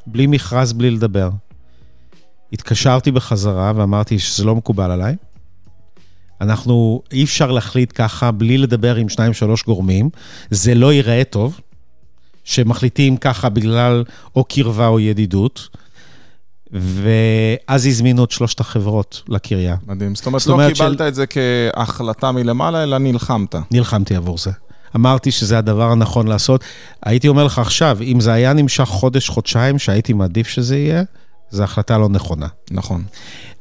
בלי 0.08 0.28
מכרז, 0.28 0.74
בלי 0.74 0.92
לדבר. 0.92 1.30
התקשרתי 2.54 3.12
בחזרה 3.12 3.72
ואמרתי 3.76 4.20
שזה 4.20 4.44
לא 4.44 4.56
מקובל 4.56 4.92
עליי. 4.92 5.16
אנחנו, 6.42 7.02
אי 7.12 7.24
אפשר 7.24 7.52
להחליט 7.52 7.92
ככה 7.96 8.32
בלי 8.32 8.58
לדבר 8.58 8.96
עם 8.96 9.10
שניים, 9.10 9.34
שלוש 9.34 9.64
גורמים. 9.64 10.10
זה 10.50 10.76
לא 10.76 10.94
ייראה 10.94 11.24
טוב, 11.24 11.60
שמחליטים 12.44 13.18
ככה 13.18 13.50
בגלל 13.50 14.04
או 14.36 14.44
קרבה 14.44 14.88
או 14.88 15.00
ידידות. 15.00 15.70
ואז 16.72 17.86
הזמינו 17.86 18.24
את 18.24 18.32
שלושת 18.32 18.60
החברות 18.60 19.22
לקריה. 19.28 19.76
מדהים. 19.88 20.16
זאת 20.16 20.26
אומרת, 20.26 20.42
זאת 20.42 20.50
אומרת 20.50 20.70
לא 20.70 20.74
קיבלת 20.74 20.98
של... 20.98 21.08
את 21.08 21.16
זה 21.16 21.26
כהחלטה 21.28 22.32
מלמעלה, 22.32 22.84
אלא 22.84 22.98
נלחמת. 22.98 23.56
נלחמתי 23.72 24.16
עבור 24.16 24.38
זה. 24.38 24.52
אמרתי 24.96 25.32
שזה 25.32 25.58
הדבר 25.58 25.92
הנכון 25.92 26.28
לעשות. 26.28 26.64
הייתי 27.04 27.28
אומר 27.28 27.44
לך 27.44 27.60
עכשיו, 27.60 27.98
אם 28.02 28.20
זה 28.20 28.34
היה 28.34 28.54
נמשך 28.54 28.84
חודש, 28.84 29.30
חודשיים, 29.30 29.80
שהייתי 29.80 30.14
מעדיף 30.14 30.48
שזה 30.48 30.78
יהיה, 30.78 31.04
זו 31.50 31.64
החלטה 31.64 31.98
לא 31.98 32.10
נכונה. 32.10 32.48
נכון. 32.72 33.04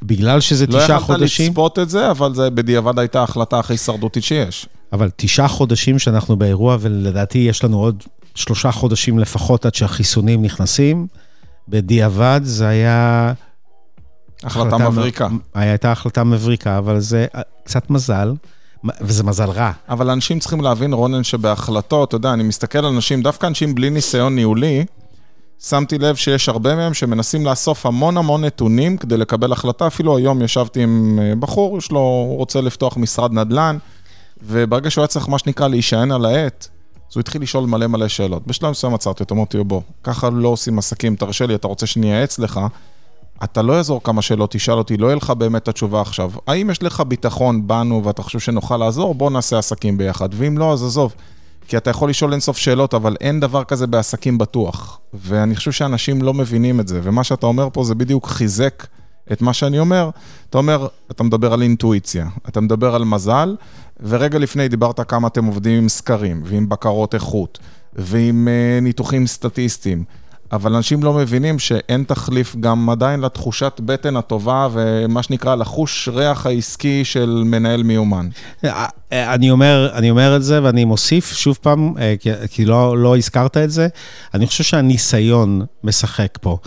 בגלל 0.02 0.40
שזה 0.40 0.66
לא 0.66 0.78
תשעה 0.84 1.00
חודשים... 1.00 1.20
לא 1.20 1.26
יכולת 1.26 1.48
לצפות 1.48 1.78
את 1.78 1.90
זה, 1.90 2.10
אבל 2.10 2.34
זה 2.34 2.50
בדיעבד 2.50 2.98
הייתה 2.98 3.20
ההחלטה 3.20 3.58
הכי 3.58 3.72
הישרדותית 3.72 4.24
שיש. 4.24 4.66
אבל 4.92 5.10
תשעה 5.16 5.48
חודשים 5.48 5.98
שאנחנו 5.98 6.36
באירוע, 6.36 6.76
ולדעתי 6.80 7.38
יש 7.38 7.64
לנו 7.64 7.78
עוד 7.78 8.02
שלושה 8.34 8.72
חודשים 8.72 9.18
לפחות 9.18 9.66
עד 9.66 9.74
שהחיסונים 9.74 10.42
נכנסים, 10.42 11.06
בדיעבד 11.68 12.40
זה 12.44 12.68
היה... 12.68 13.32
החלטה, 14.44 14.76
החלטה 14.76 14.90
מבריקה. 14.90 15.28
הייתה 15.54 15.92
החלטה 15.92 16.24
מבריקה, 16.24 16.78
אבל 16.78 17.00
זה 17.00 17.26
קצת 17.64 17.90
מזל. 17.90 18.32
וזה 19.00 19.24
מזל 19.24 19.50
רע. 19.50 19.72
אבל 19.88 20.10
אנשים 20.10 20.38
צריכים 20.38 20.60
להבין, 20.60 20.92
רונן, 20.92 21.24
שבהחלטות, 21.24 22.08
אתה 22.08 22.16
יודע, 22.16 22.32
אני 22.32 22.42
מסתכל 22.42 22.78
על 22.78 22.84
אנשים, 22.86 23.22
דווקא 23.22 23.46
אנשים 23.46 23.74
בלי 23.74 23.90
ניסיון 23.90 24.34
ניהולי, 24.34 24.84
שמתי 25.62 25.98
לב 25.98 26.16
שיש 26.16 26.48
הרבה 26.48 26.74
מהם 26.74 26.94
שמנסים 26.94 27.46
לאסוף 27.46 27.86
המון 27.86 28.16
המון 28.16 28.44
נתונים 28.44 28.96
כדי 28.96 29.16
לקבל 29.16 29.52
החלטה. 29.52 29.86
אפילו 29.86 30.16
היום 30.16 30.42
ישבתי 30.42 30.82
עם 30.82 31.18
אה, 31.22 31.34
בחור, 31.34 31.78
יש 31.78 31.90
לו, 31.90 31.98
הוא 32.00 32.36
רוצה 32.36 32.60
לפתוח 32.60 32.96
משרד 32.96 33.32
נדל"ן, 33.32 33.78
וברגע 34.42 34.90
שהוא 34.90 35.02
היה 35.02 35.08
צריך, 35.08 35.28
מה 35.28 35.38
שנקרא, 35.38 35.68
להישען 35.68 36.12
על 36.12 36.24
העט, 36.24 36.68
אז 37.10 37.16
הוא 37.16 37.20
התחיל 37.20 37.42
לשאול 37.42 37.66
מלא 37.66 37.86
מלא 37.86 38.08
שאלות. 38.08 38.46
בשלב 38.46 38.70
מסוים 38.70 38.94
עצרתי 38.94 39.22
אותו, 39.22 39.34
אמרתי 39.34 39.56
לו, 39.56 39.64
בוא, 39.64 39.80
ככה 40.02 40.30
לא 40.30 40.48
עושים 40.48 40.78
עסקים, 40.78 41.16
תרשה 41.16 41.46
לי, 41.46 41.54
אתה 41.54 41.68
רוצה 41.68 41.86
שאני 41.86 42.12
אייעץ 42.12 42.38
לך? 42.38 42.60
אתה 43.44 43.62
לא 43.62 43.72
יעזור 43.72 44.02
כמה 44.02 44.22
שאלות, 44.22 44.50
תשאל 44.50 44.78
אותי, 44.78 44.96
לא 44.96 45.06
יהיה 45.06 45.16
לך 45.16 45.30
באמת 45.30 45.68
התשובה 45.68 46.00
עכשיו. 46.00 46.30
האם 46.46 46.70
יש 46.70 46.82
לך 46.82 47.00
ביטחון 47.00 47.66
בנו 47.66 48.04
ואתה 48.04 48.22
חושב 48.22 48.38
שנוכל 48.38 48.76
לעזור? 48.76 49.14
בוא 49.14 49.30
נעשה 49.30 49.58
עסקים 49.58 49.98
ביחד. 49.98 50.28
ואם 50.32 50.58
לא, 50.58 50.72
אז 50.72 50.84
עזוב. 50.84 51.14
כי 51.68 51.76
אתה 51.76 51.90
יכול 51.90 52.10
לשאול 52.10 52.32
אינסוף 52.32 52.56
שאלות, 52.56 52.94
אבל 52.94 53.16
אין 53.20 53.40
דבר 53.40 53.64
כזה 53.64 53.86
בעסקים 53.86 54.38
בטוח. 54.38 55.00
ואני 55.14 55.56
חושב 55.56 55.72
שאנשים 55.72 56.22
לא 56.22 56.34
מבינים 56.34 56.80
את 56.80 56.88
זה, 56.88 57.00
ומה 57.02 57.24
שאתה 57.24 57.46
אומר 57.46 57.68
פה 57.72 57.84
זה 57.84 57.94
בדיוק 57.94 58.26
חיזק 58.26 58.86
את 59.32 59.42
מה 59.42 59.52
שאני 59.52 59.78
אומר. 59.78 60.10
אתה 60.50 60.58
אומר, 60.58 60.86
אתה 61.10 61.22
מדבר 61.22 61.52
על 61.52 61.62
אינטואיציה, 61.62 62.28
אתה 62.48 62.60
מדבר 62.60 62.94
על 62.94 63.04
מזל, 63.04 63.56
ורגע 64.00 64.38
לפני 64.38 64.68
דיברת 64.68 65.10
כמה 65.10 65.28
אתם 65.28 65.44
עובדים 65.44 65.82
עם 65.82 65.88
סקרים, 65.88 66.42
ועם 66.44 66.68
בקרות 66.68 67.14
איכות, 67.14 67.58
ועם 67.92 68.48
uh, 68.48 68.84
ניתוחים 68.84 69.26
סטטיסטיים. 69.26 70.04
אבל 70.52 70.74
אנשים 70.74 71.02
לא 71.02 71.12
מבינים 71.12 71.58
שאין 71.58 72.04
תחליף 72.04 72.56
גם 72.60 72.90
עדיין 72.90 73.20
לתחושת 73.20 73.80
בטן 73.84 74.16
הטובה 74.16 74.68
ומה 74.72 75.22
שנקרא 75.22 75.54
לחוש 75.54 76.08
ריח 76.12 76.46
העסקי 76.46 77.04
של 77.04 77.42
מנהל 77.46 77.82
מיומן. 77.82 78.28
אני 79.12 79.50
אומר, 79.50 79.90
אני 79.94 80.10
אומר 80.10 80.36
את 80.36 80.42
זה 80.42 80.62
ואני 80.62 80.84
מוסיף 80.84 81.32
שוב 81.32 81.58
פעם, 81.60 81.94
אה, 81.98 82.14
כי, 82.20 82.30
כי 82.50 82.64
לא, 82.64 82.98
לא 82.98 83.16
הזכרת 83.16 83.56
את 83.56 83.70
זה, 83.70 83.88
אני 84.34 84.46
חושב 84.46 84.64
שהניסיון 84.64 85.62
משחק 85.84 86.38
פה. 86.40 86.58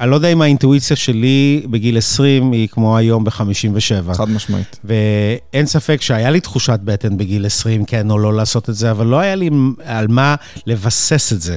אני 0.00 0.10
לא 0.10 0.14
יודע 0.14 0.28
אם 0.28 0.42
האינטואיציה 0.42 0.96
שלי 0.96 1.62
בגיל 1.70 1.98
20 1.98 2.52
היא 2.52 2.68
כמו 2.68 2.96
היום 2.96 3.24
ב-57. 3.24 4.14
חד 4.14 4.28
משמעית. 4.30 4.78
ואין 4.84 5.66
ספק 5.66 6.02
שהיה 6.02 6.30
לי 6.30 6.40
תחושת 6.40 6.80
בטן 6.84 7.16
בגיל 7.16 7.46
20, 7.46 7.84
כן 7.84 8.10
או 8.10 8.18
לא 8.18 8.34
לעשות 8.34 8.70
את 8.70 8.74
זה, 8.74 8.90
אבל 8.90 9.06
לא 9.06 9.20
היה 9.20 9.34
לי 9.34 9.50
על 9.84 10.06
מה 10.08 10.34
לבסס 10.66 11.32
את 11.32 11.40
זה. 11.40 11.56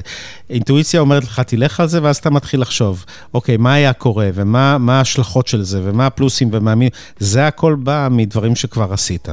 אינטואיציה 0.50 1.00
אומרת 1.00 1.24
לך, 1.24 1.40
תלך 1.40 1.80
על 1.80 1.88
זה, 1.88 2.02
ואז 2.02 2.16
אתה 2.16 2.30
מתחיל 2.30 2.60
לחשוב, 2.60 3.04
אוקיי, 3.34 3.56
מה 3.56 3.74
היה 3.74 3.92
קורה, 3.92 4.28
ומה 4.34 4.76
ההשלכות 4.98 5.46
של 5.46 5.62
זה, 5.62 5.80
ומה 5.84 6.06
הפלוסים 6.06 6.48
ומה 6.52 6.74
מי... 6.74 6.88
זה 7.18 7.46
הכל 7.46 7.74
בא 7.74 8.08
מדברים 8.10 8.56
שכבר 8.56 8.92
עשית, 8.92 9.28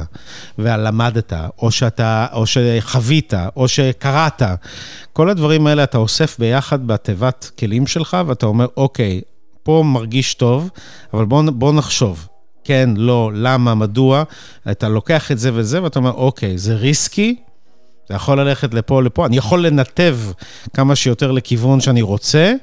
ולמדת, 0.58 1.32
או 1.58 1.70
שאתה, 1.70 2.26
או 2.32 2.44
שחווית, 2.46 3.34
או 3.56 3.68
שקראת. 3.68 4.42
כל 5.18 5.28
הדברים 5.28 5.66
האלה 5.66 5.84
אתה 5.84 5.98
אוסף 5.98 6.38
ביחד 6.38 6.86
בתיבת 6.86 7.50
כלים 7.58 7.86
שלך, 7.86 8.16
ואתה 8.26 8.46
אומר, 8.46 8.66
אוקיי, 8.76 9.20
פה 9.62 9.82
מרגיש 9.86 10.34
טוב, 10.34 10.70
אבל 11.14 11.24
בוא, 11.24 11.42
בוא 11.42 11.72
נחשוב. 11.72 12.28
כן, 12.64 12.90
לא, 12.96 13.30
למה, 13.34 13.74
מדוע, 13.74 14.22
אתה 14.70 14.88
לוקח 14.88 15.32
את 15.32 15.38
זה 15.38 15.50
וזה, 15.54 15.82
ואתה 15.82 15.98
אומר, 15.98 16.12
אוקיי, 16.12 16.58
זה 16.58 16.74
ריסקי, 16.74 17.36
זה 18.08 18.14
יכול 18.14 18.40
ללכת 18.40 18.74
לפה 18.74 19.02
לפה, 19.02 19.26
אני 19.26 19.36
יכול 19.36 19.66
לנתב 19.66 20.18
כמה 20.74 20.96
שיותר 20.96 21.32
לכיוון 21.32 21.80
שאני 21.80 22.02
רוצה, 22.02 22.54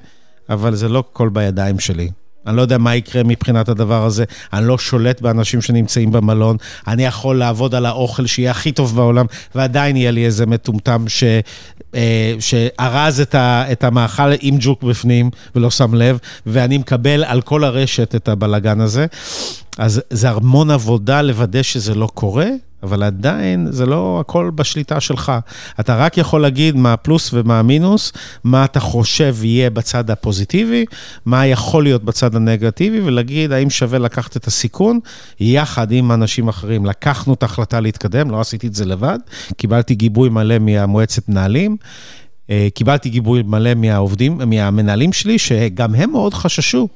אבל 0.49 0.75
זה 0.75 0.89
לא 0.89 0.99
הכל 0.99 1.29
בידיים 1.29 1.79
שלי. 1.79 2.09
אני 2.47 2.57
לא 2.57 2.61
יודע 2.61 2.77
מה 2.77 2.95
יקרה 2.95 3.23
מבחינת 3.23 3.69
הדבר 3.69 4.05
הזה, 4.05 4.23
אני 4.53 4.67
לא 4.67 4.77
שולט 4.77 5.21
באנשים 5.21 5.61
שנמצאים 5.61 6.11
במלון, 6.11 6.57
אני 6.87 7.05
יכול 7.05 7.39
לעבוד 7.39 7.75
על 7.75 7.85
האוכל 7.85 8.25
שיהיה 8.25 8.51
הכי 8.51 8.71
טוב 8.71 8.95
בעולם, 8.95 9.25
ועדיין 9.55 9.95
יהיה 9.95 10.11
לי 10.11 10.25
איזה 10.25 10.45
מטומטם 10.45 11.05
ש... 11.07 11.23
אה, 11.95 12.33
שארז 12.39 13.19
את, 13.19 13.35
ה, 13.35 13.65
את 13.71 13.83
המאכל 13.83 14.31
עם 14.41 14.55
ג'וק 14.59 14.83
בפנים 14.83 15.29
ולא 15.55 15.69
שם 15.69 15.93
לב, 15.93 16.17
ואני 16.45 16.77
מקבל 16.77 17.23
על 17.23 17.41
כל 17.41 17.63
הרשת 17.63 18.15
את 18.15 18.27
הבלגן 18.27 18.81
הזה. 18.81 19.05
אז 19.77 20.01
זה 20.09 20.29
המון 20.29 20.71
עבודה 20.71 21.21
לוודא 21.21 21.61
שזה 21.61 21.95
לא 21.95 22.07
קורה, 22.13 22.47
אבל 22.85 23.03
עדיין 23.03 23.67
זה 23.71 23.85
לא 23.85 24.17
הכל 24.21 24.51
בשליטה 24.55 24.99
שלך. 24.99 25.31
אתה 25.79 25.95
רק 25.95 26.17
יכול 26.17 26.41
להגיד 26.41 26.75
מה 26.75 26.93
הפלוס 26.93 27.29
ומה 27.33 27.59
המינוס, 27.59 28.13
מה 28.43 28.65
אתה 28.65 28.79
חושב 28.79 29.35
יהיה 29.43 29.69
בצד 29.69 30.11
הפוזיטיבי, 30.11 30.85
מה 31.25 31.47
יכול 31.47 31.83
להיות 31.83 32.03
בצד 32.03 32.35
הנגטיבי, 32.35 33.01
ולהגיד 33.01 33.51
האם 33.51 33.69
שווה 33.69 33.99
לקחת 33.99 34.37
את 34.37 34.47
הסיכון 34.47 34.99
יחד 35.39 35.91
עם 35.91 36.11
אנשים 36.11 36.47
אחרים. 36.47 36.85
לקחנו 36.85 37.33
את 37.33 37.43
ההחלטה 37.43 37.79
להתקדם, 37.79 38.31
לא 38.31 38.41
עשיתי 38.41 38.67
את 38.67 38.75
זה 38.75 38.85
לבד, 38.85 39.19
קיבלתי 39.57 39.95
גיבוי 39.95 40.29
מלא 40.29 40.59
מהמועצת 40.59 41.29
מנהלים. 41.29 41.77
אה, 42.49 42.67
קיבלתי 42.73 43.09
גיבוי 43.09 43.43
מלא 43.43 43.73
מהעובדים, 43.73 44.37
מהמנהלים 44.45 45.13
שלי, 45.13 45.39
שגם 45.39 45.95
הם 45.95 46.11
מאוד 46.11 46.33
חששו. 46.33 46.87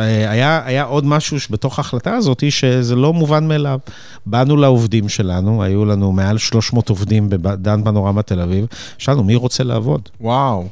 היה, 0.00 0.62
היה 0.64 0.84
עוד 0.84 1.04
משהו 1.06 1.36
בתוך 1.50 1.78
ההחלטה 1.78 2.14
הזאת, 2.14 2.44
שזה 2.50 2.96
לא 2.96 3.12
מובן 3.12 3.48
מאליו. 3.48 3.78
באנו 4.26 4.56
לעובדים 4.56 5.08
שלנו, 5.08 5.62
היו 5.62 5.84
לנו 5.84 6.12
מעל 6.12 6.38
300 6.38 6.88
עובדים 6.88 7.26
בדן 7.30 7.84
פנורמה 7.84 8.22
תל 8.22 8.40
אביב, 8.40 8.66
שאלנו, 8.98 9.24
מי 9.24 9.34
רוצה 9.34 9.64
לעבוד? 9.64 10.08
וואו. 10.20 10.64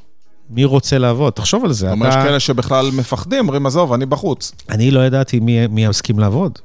מי 0.50 0.64
רוצה 0.64 0.98
לעבוד? 0.98 1.32
תחשוב 1.32 1.64
על 1.64 1.72
זה. 1.72 1.90
אומרת, 1.90 2.08
יש 2.08 2.14
כאלה 2.14 2.40
שבכלל 2.40 2.90
מפחדים, 2.92 3.38
אומרים, 3.38 3.66
עזוב, 3.66 3.92
אני 3.92 4.06
בחוץ. 4.06 4.52
אני 4.70 4.90
לא 4.90 5.00
ידעתי 5.06 5.40
מי, 5.40 5.66
מי 5.66 5.84
יסכים 5.84 6.18
לעבוד. 6.18 6.58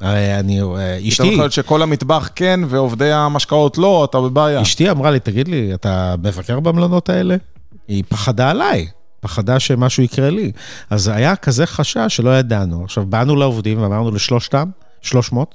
אני, 0.00 0.60
אשתי... 1.08 1.26
יכול 1.26 1.42
להיות 1.44 1.52
שכל 1.52 1.82
המטבח 1.82 2.30
כן, 2.34 2.60
ועובדי 2.68 3.12
המשקאות 3.12 3.78
לא, 3.78 4.04
אתה 4.10 4.20
בבעיה. 4.20 4.62
אשתי 4.62 4.90
אמרה 4.90 5.10
לי, 5.10 5.20
תגיד 5.20 5.48
לי, 5.48 5.74
אתה 5.74 6.14
מבקר 6.22 6.60
במלונות 6.60 7.08
האלה? 7.08 7.36
היא 7.88 8.04
פחדה 8.08 8.50
עליי. 8.50 8.86
פחדה 9.24 9.60
שמשהו 9.60 10.02
יקרה 10.02 10.30
לי. 10.30 10.52
אז 10.90 11.08
היה 11.08 11.36
כזה 11.36 11.66
חשש 11.66 12.16
שלא 12.16 12.38
ידענו. 12.38 12.84
עכשיו, 12.84 13.06
באנו 13.06 13.36
לעובדים 13.36 13.82
ואמרנו 13.82 14.10
לשלושתם, 14.10 14.68
300, 15.02 15.54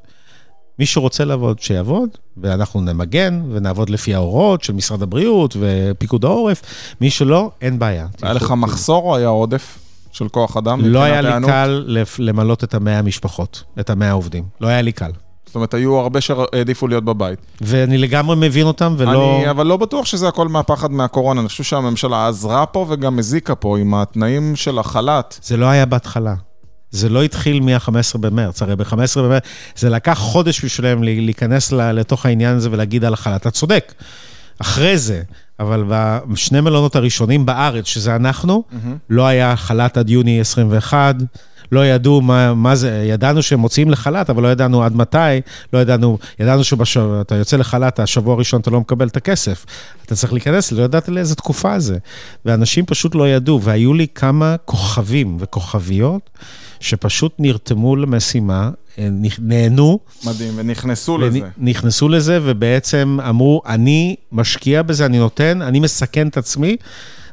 מי 0.80 0.86
שרוצה 0.86 1.26
לעבוד, 1.26 1.60
שיעבוד, 1.60 2.10
ואנחנו 2.38 2.82
נמגן 2.82 3.42
ונעבוד 3.52 3.90
לפי 3.90 4.16
ההוראות 4.16 4.64
של 4.64 4.74
משרד 4.74 5.02
הבריאות 5.02 5.58
ופיקוד 5.60 6.26
העורף. 6.26 6.62
מי 7.02 7.10
שלא, 7.10 7.52
אין 7.62 7.80
בעיה. 7.80 8.08
היה 8.22 8.34
לך 8.34 8.54
מחסור 8.58 9.04
או 9.04 9.16
היה 9.16 9.28
עודף 9.28 9.78
של 10.12 10.28
כוח 10.30 10.58
אדם? 10.58 10.86
לא 10.86 11.04
היה 11.04 11.22
לי 11.22 11.46
קל 11.46 11.86
למלות 12.20 12.64
את 12.64 12.74
המאה 12.74 13.00
המשפחות, 13.00 13.64
את 13.80 13.90
המאה 13.90 14.10
העובדים. 14.10 14.44
לא 14.62 14.68
היה 14.68 14.82
לי 14.82 14.92
קל. 14.92 15.12
זאת 15.50 15.56
אומרת, 15.56 15.74
היו 15.74 15.98
הרבה 15.98 16.22
שהעדיפו 16.22 16.88
להיות 16.88 17.04
בבית. 17.04 17.40
ואני 17.62 17.98
לגמרי 17.98 18.36
מבין 18.40 18.66
אותם, 18.66 18.96
ולא... 18.98 19.38
אני 19.38 19.50
אבל 19.50 19.68
לא 19.68 19.78
בטוח 19.78 20.06
שזה 20.06 20.28
הכל 20.28 20.48
מהפחד 20.48 20.92
מהקורונה. 20.92 21.42
אני 21.42 21.50
חושב 21.50 21.64
שהממשלה 21.64 22.28
עזרה 22.28 22.66
פה 22.66 22.86
וגם 22.90 23.20
הזיקה 23.20 23.56
פה 23.56 23.78
עם 23.78 23.94
התנאים 23.94 24.56
של 24.56 24.80
החל"ת. 24.80 25.40
זה 25.44 25.58
לא 25.58 25.66
היה 25.66 25.86
בהתחלה. 25.86 26.34
זה 26.92 27.10
לא 27.10 27.24
התחיל 27.24 27.60
מה-15 27.60 28.18
במרץ, 28.18 28.62
הרי 28.62 28.76
ב-15 28.76 29.20
במרץ, 29.20 29.44
זה 29.76 29.90
לקח 29.90 30.18
חודש 30.18 30.66
בשבילם 30.66 31.04
להיכנס 31.04 31.72
לתוך 31.72 32.26
העניין 32.26 32.56
הזה 32.56 32.70
ולהגיד 32.72 33.06
על 33.06 33.14
החל"ת. 33.14 33.42
אתה 33.42 33.52
צודק. 33.52 33.94
אחרי 34.60 34.98
זה, 34.98 35.22
אבל 35.60 35.84
בשני 36.28 36.62
מלונות 36.62 36.96
הראשונים 36.96 37.46
בארץ, 37.46 37.86
שזה 37.86 38.16
אנחנו, 38.16 38.64
mm-hmm. 38.72 38.76
לא 39.10 39.28
היה 39.28 39.56
חל"ת 39.56 39.98
עד 39.98 40.10
יוני 40.10 40.40
21, 40.40 41.16
לא 41.72 41.86
ידעו 41.86 42.22
מה, 42.22 42.54
מה 42.54 42.76
זה, 42.76 43.06
ידענו 43.10 43.42
שהם 43.44 43.60
מוציאים 43.60 43.90
לחל"ת, 43.90 44.30
אבל 44.30 44.44
לא 44.44 44.48
ידענו 44.48 44.84
עד 44.84 44.96
מתי, 44.96 45.18
לא 45.74 45.80
ידענו, 45.80 46.18
ידענו 46.40 46.64
שאתה 46.64 47.36
יוצא 47.36 47.58
לחל"ת, 47.58 48.00
השבוע 48.00 48.34
הראשון 48.34 48.62
אתה 48.62 48.72
לא 48.72 48.80
מקבל 48.80 49.08
את 49.08 49.18
הכסף. 49.18 49.66
אתה 50.06 50.16
צריך 50.16 50.34
להיכנס, 50.34 50.72
לא 50.72 50.84
ידעת 50.84 51.10
לאיזה 51.10 51.36
תקופה 51.36 51.80
זה. 51.80 51.98
ואנשים 52.46 52.86
פשוט 52.86 53.16
לא 53.16 53.30
ידעו, 53.30 53.62
והיו 53.62 53.94
לי 53.94 54.08
כמה 54.16 54.56
כוכבים 54.66 55.38
וכוכביות. 55.40 56.30
שפשוט 56.80 57.34
נרתמו 57.40 57.96
למשימה, 57.96 58.70
נהנו. 59.40 60.00
מדהים, 60.26 60.54
ונכנסו 60.56 61.18
לזה. 61.18 61.40
נכנסו 61.58 62.10
לזה, 62.10 62.40
ובעצם 62.44 63.18
אמרו, 63.30 63.62
אני 63.66 64.16
משקיע 64.32 64.82
בזה, 64.82 65.06
אני 65.06 65.18
נותן, 65.20 65.62
אני 65.62 65.80
מסכן 65.80 66.28
את 66.28 66.38
עצמי. 66.38 66.78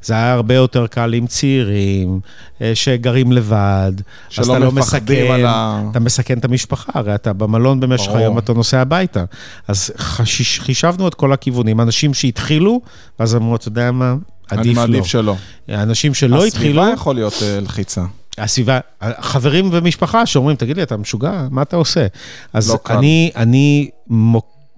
זה 0.07 0.15
היה 0.15 0.33
הרבה 0.33 0.55
יותר 0.55 0.87
קל 0.87 1.15
עם 1.15 1.27
צעירים, 1.27 2.21
אה, 2.63 2.73
שגרים 2.75 3.33
לבד. 3.33 3.93
שלא 4.29 4.59
לא 4.59 4.73
מפחדים 4.73 5.33
על 5.33 5.47
ה... 5.47 5.83
אתה 5.91 6.01
מסכן 6.01 6.39
את 6.39 6.45
המשפחה, 6.45 6.93
הרי 6.95 7.15
אתה 7.15 7.33
במלון 7.33 7.81
במשך 7.81 8.11
היום 8.13 8.37
ואתה 8.37 8.53
נוסע 8.53 8.81
הביתה. 8.81 9.25
אז 9.69 9.93
חשיש, 9.99 10.61
חישבנו 10.61 11.09
את 11.09 11.15
כל 11.15 11.33
הכיוונים. 11.33 11.81
אנשים 11.81 12.15
שהתחילו, 12.15 12.81
ואז 13.21 13.37
אמרו, 13.37 13.57
אתה 13.57 13.69
יודע 13.69 13.91
מה, 13.91 14.15
עדיף 14.51 14.77
לא. 14.77 14.83
אני 14.83 14.93
מעדיף 14.93 15.07
שלא. 15.07 15.37
אנשים 15.69 16.15
שלא 16.15 16.45
התחילו... 16.45 16.83
הסביבה 16.83 16.95
יכול 16.95 17.15
להיות 17.15 17.33
uh, 17.33 17.65
לחיצה. 17.65 18.03
הסביבה, 18.39 18.79
חברים 19.21 19.69
ומשפחה 19.73 20.27
שאומרים, 20.27 20.57
תגיד 20.57 20.77
לי, 20.77 20.83
אתה 20.83 20.97
משוגע? 20.97 21.47
מה 21.51 21.63
אתה 21.63 21.77
עושה? 21.77 22.07
אז 22.53 22.71
לא 22.71 22.79
אני, 22.91 23.31
אני 23.37 23.91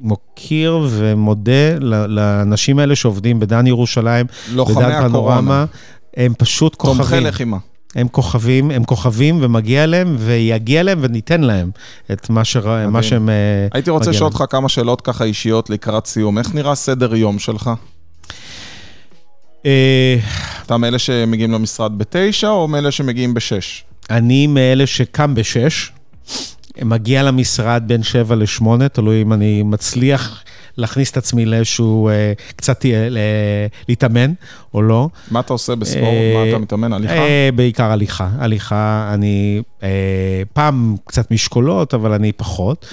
מוקיר 0.01 0.87
ומודה 0.91 1.79
לאנשים 2.09 2.79
האלה 2.79 2.97
שעובדים 2.97 3.41
בדן 3.41 3.67
ירושלים, 3.67 4.27
בדן 4.55 5.09
פנורמה, 5.09 5.65
הם 6.17 6.33
פשוט 6.39 6.75
כוכבים. 6.75 6.99
תומכי 6.99 7.21
לחימה. 7.21 7.57
הם 7.95 8.09
כוכבים, 8.09 8.71
הם 8.71 8.85
כוכבים 8.85 9.39
ומגיע 9.43 9.87
להם 9.87 10.17
ויגיע 10.19 10.83
להם 10.83 10.99
וניתן 11.03 11.41
להם 11.41 11.71
את 12.13 12.31
מה, 12.31 12.45
שר... 12.45 12.89
מה 12.89 13.03
שהם... 13.03 13.29
אה, 13.29 13.35
הייתי 13.73 13.91
רוצה 13.91 14.11
לשאול 14.11 14.29
אותך 14.29 14.45
כמה 14.51 14.69
שאלות 14.69 15.01
ככה 15.01 15.25
אישיות 15.25 15.71
לקראת 15.71 16.07
סיום. 16.07 16.39
איך 16.39 16.55
נראה 16.55 16.75
סדר 16.75 17.15
יום 17.15 17.39
שלך? 17.39 17.71
אה, 19.67 20.17
אתה 20.67 20.77
מאלה 20.77 20.99
שמגיעים 20.99 21.53
למשרד 21.53 21.99
בתשע 21.99 22.49
או 22.49 22.69
מאלה 22.69 22.91
שמגיעים 22.91 23.35
בשש? 23.35 23.85
אני 24.11 24.47
מאלה 24.47 24.87
שקם 24.87 25.35
בשש, 25.35 25.93
מגיע 26.85 27.23
למשרד 27.23 27.83
בין 27.87 28.03
שבע 28.03 28.37
לשמונה, 28.37 28.89
תלוי 28.89 29.23
אם 29.23 29.33
אני 29.33 29.63
מצליח 29.63 30.43
להכניס 30.77 31.11
את 31.11 31.17
עצמי 31.17 31.47
לאיזשהו, 31.47 32.09
אה, 32.09 32.33
קצת 32.57 32.87
אה, 32.87 33.09
להתאמן 33.89 34.33
או 34.75 34.83
לא. 34.83 35.09
מה 35.31 35.41
אתה 35.41 35.53
עושה 35.53 35.75
בספורט? 35.75 36.05
מה 36.35 36.49
אתה 36.49 36.59
מתאמן? 36.59 36.93
הליכה? 36.93 37.15
בעיקר 37.55 37.91
הליכה. 37.91 38.29
הליכה, 38.39 39.11
אני 39.15 39.63
פעם 40.53 40.97
קצת 41.05 41.31
משקולות, 41.31 41.95
אבל 41.95 42.13
אני 42.13 42.33
פחות. 42.33 42.87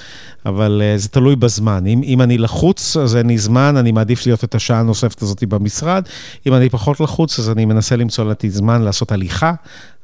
אבל 0.45 0.81
uh, 0.81 0.97
זה 0.97 1.09
תלוי 1.09 1.35
בזמן. 1.35 1.87
אם, 1.87 2.01
אם 2.03 2.21
אני 2.21 2.37
לחוץ, 2.37 2.97
אז 2.97 3.15
אין 3.15 3.27
לי 3.27 3.37
זמן, 3.37 3.77
אני 3.77 3.91
מעדיף 3.91 4.25
להיות 4.25 4.43
את 4.43 4.55
השעה 4.55 4.79
הנוספת 4.79 5.21
הזאת 5.21 5.43
במשרד. 5.43 6.03
אם 6.47 6.53
אני 6.53 6.69
פחות 6.69 6.99
לחוץ, 6.99 7.39
אז 7.39 7.49
אני 7.49 7.65
מנסה 7.65 7.95
למצוא 7.95 8.25
לעתיד 8.25 8.51
זמן 8.51 8.81
לעשות 8.81 9.11
הליכה. 9.11 9.53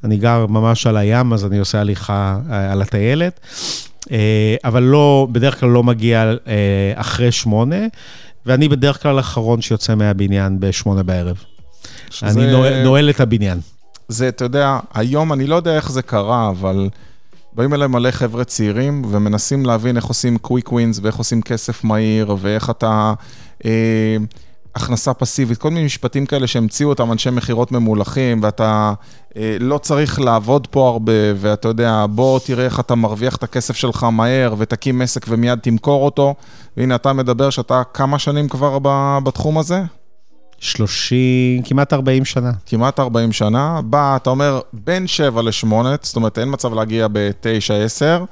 אני 0.03 0.17
גר 0.17 0.45
ממש 0.45 0.87
על 0.87 0.97
הים, 0.97 1.33
אז 1.33 1.45
אני 1.45 1.59
עושה 1.59 1.79
הליכה 1.79 2.39
uh, 2.47 2.53
על 2.53 2.81
הטיילת. 2.81 3.39
Uh, 3.99 4.09
אבל 4.63 4.83
לא, 4.83 5.27
בדרך 5.31 5.59
כלל 5.59 5.69
לא 5.69 5.83
מגיע 5.83 6.33
uh, 6.33 6.49
אחרי 6.95 7.31
שמונה, 7.31 7.85
ואני 8.45 8.69
בדרך 8.69 9.03
כלל 9.03 9.17
האחרון 9.17 9.61
שיוצא 9.61 9.95
מהבניין 9.95 10.59
בשמונה 10.59 11.03
בערב. 11.03 11.43
שזה... 12.09 12.39
אני 12.39 12.51
נועל, 12.51 12.83
נועל 12.83 13.09
את 13.09 13.19
הבניין. 13.19 13.59
זה, 14.07 14.27
אתה 14.27 14.45
יודע, 14.45 14.79
היום 14.93 15.33
אני 15.33 15.47
לא 15.47 15.55
יודע 15.55 15.75
איך 15.75 15.91
זה 15.91 16.01
קרה, 16.01 16.49
אבל... 16.49 16.89
באים 17.53 17.73
אליי 17.73 17.87
מלא 17.87 18.11
חבר'ה 18.11 18.43
צעירים 18.43 19.01
ומנסים 19.09 19.65
להבין 19.65 19.97
איך 19.97 20.05
עושים 20.05 20.37
קוויק 20.37 20.71
ווינס 20.71 20.99
ואיך 21.01 21.15
עושים 21.15 21.41
כסף 21.41 21.83
מהיר 21.83 22.35
ואיך 22.39 22.69
אתה... 22.69 23.13
אה, 23.65 24.17
הכנסה 24.75 25.13
פסיבית, 25.13 25.57
כל 25.57 25.69
מיני 25.69 25.85
משפטים 25.85 26.25
כאלה 26.25 26.47
שהמציאו 26.47 26.89
אותם 26.89 27.11
אנשי 27.11 27.29
מכירות 27.29 27.71
ממולחים, 27.71 28.39
ואתה 28.43 28.93
אה, 29.37 29.57
לא 29.59 29.77
צריך 29.77 30.19
לעבוד 30.19 30.67
פה 30.67 30.89
הרבה, 30.89 31.11
ואתה 31.35 31.67
יודע, 31.67 32.05
בוא 32.09 32.39
תראה 32.39 32.65
איך 32.65 32.79
אתה 32.79 32.95
מרוויח 32.95 33.35
את 33.35 33.43
הכסף 33.43 33.75
שלך 33.75 34.03
מהר, 34.03 34.55
ותקים 34.57 35.01
עסק 35.01 35.25
ומיד 35.29 35.59
תמכור 35.59 36.05
אותו. 36.05 36.35
והנה, 36.77 36.95
אתה 36.95 37.13
מדבר 37.13 37.49
שאתה 37.49 37.81
כמה 37.93 38.19
שנים 38.19 38.49
כבר 38.49 38.77
בתחום 39.23 39.57
הזה? 39.57 39.81
30, 40.61 41.63
כמעט 41.63 41.93
40 41.93 42.25
שנה. 42.25 42.51
כמעט 42.65 42.99
40 42.99 43.31
שנה. 43.31 43.81
בא, 43.85 44.15
אתה 44.15 44.29
אומר, 44.29 44.59
בין 44.73 45.07
7 45.07 45.41
ל-8, 45.41 45.73
זאת 46.01 46.15
אומרת, 46.15 46.39
אין 46.39 46.47
מצב 46.51 46.73
להגיע 46.73 47.07
ב-9-10, 47.11 48.25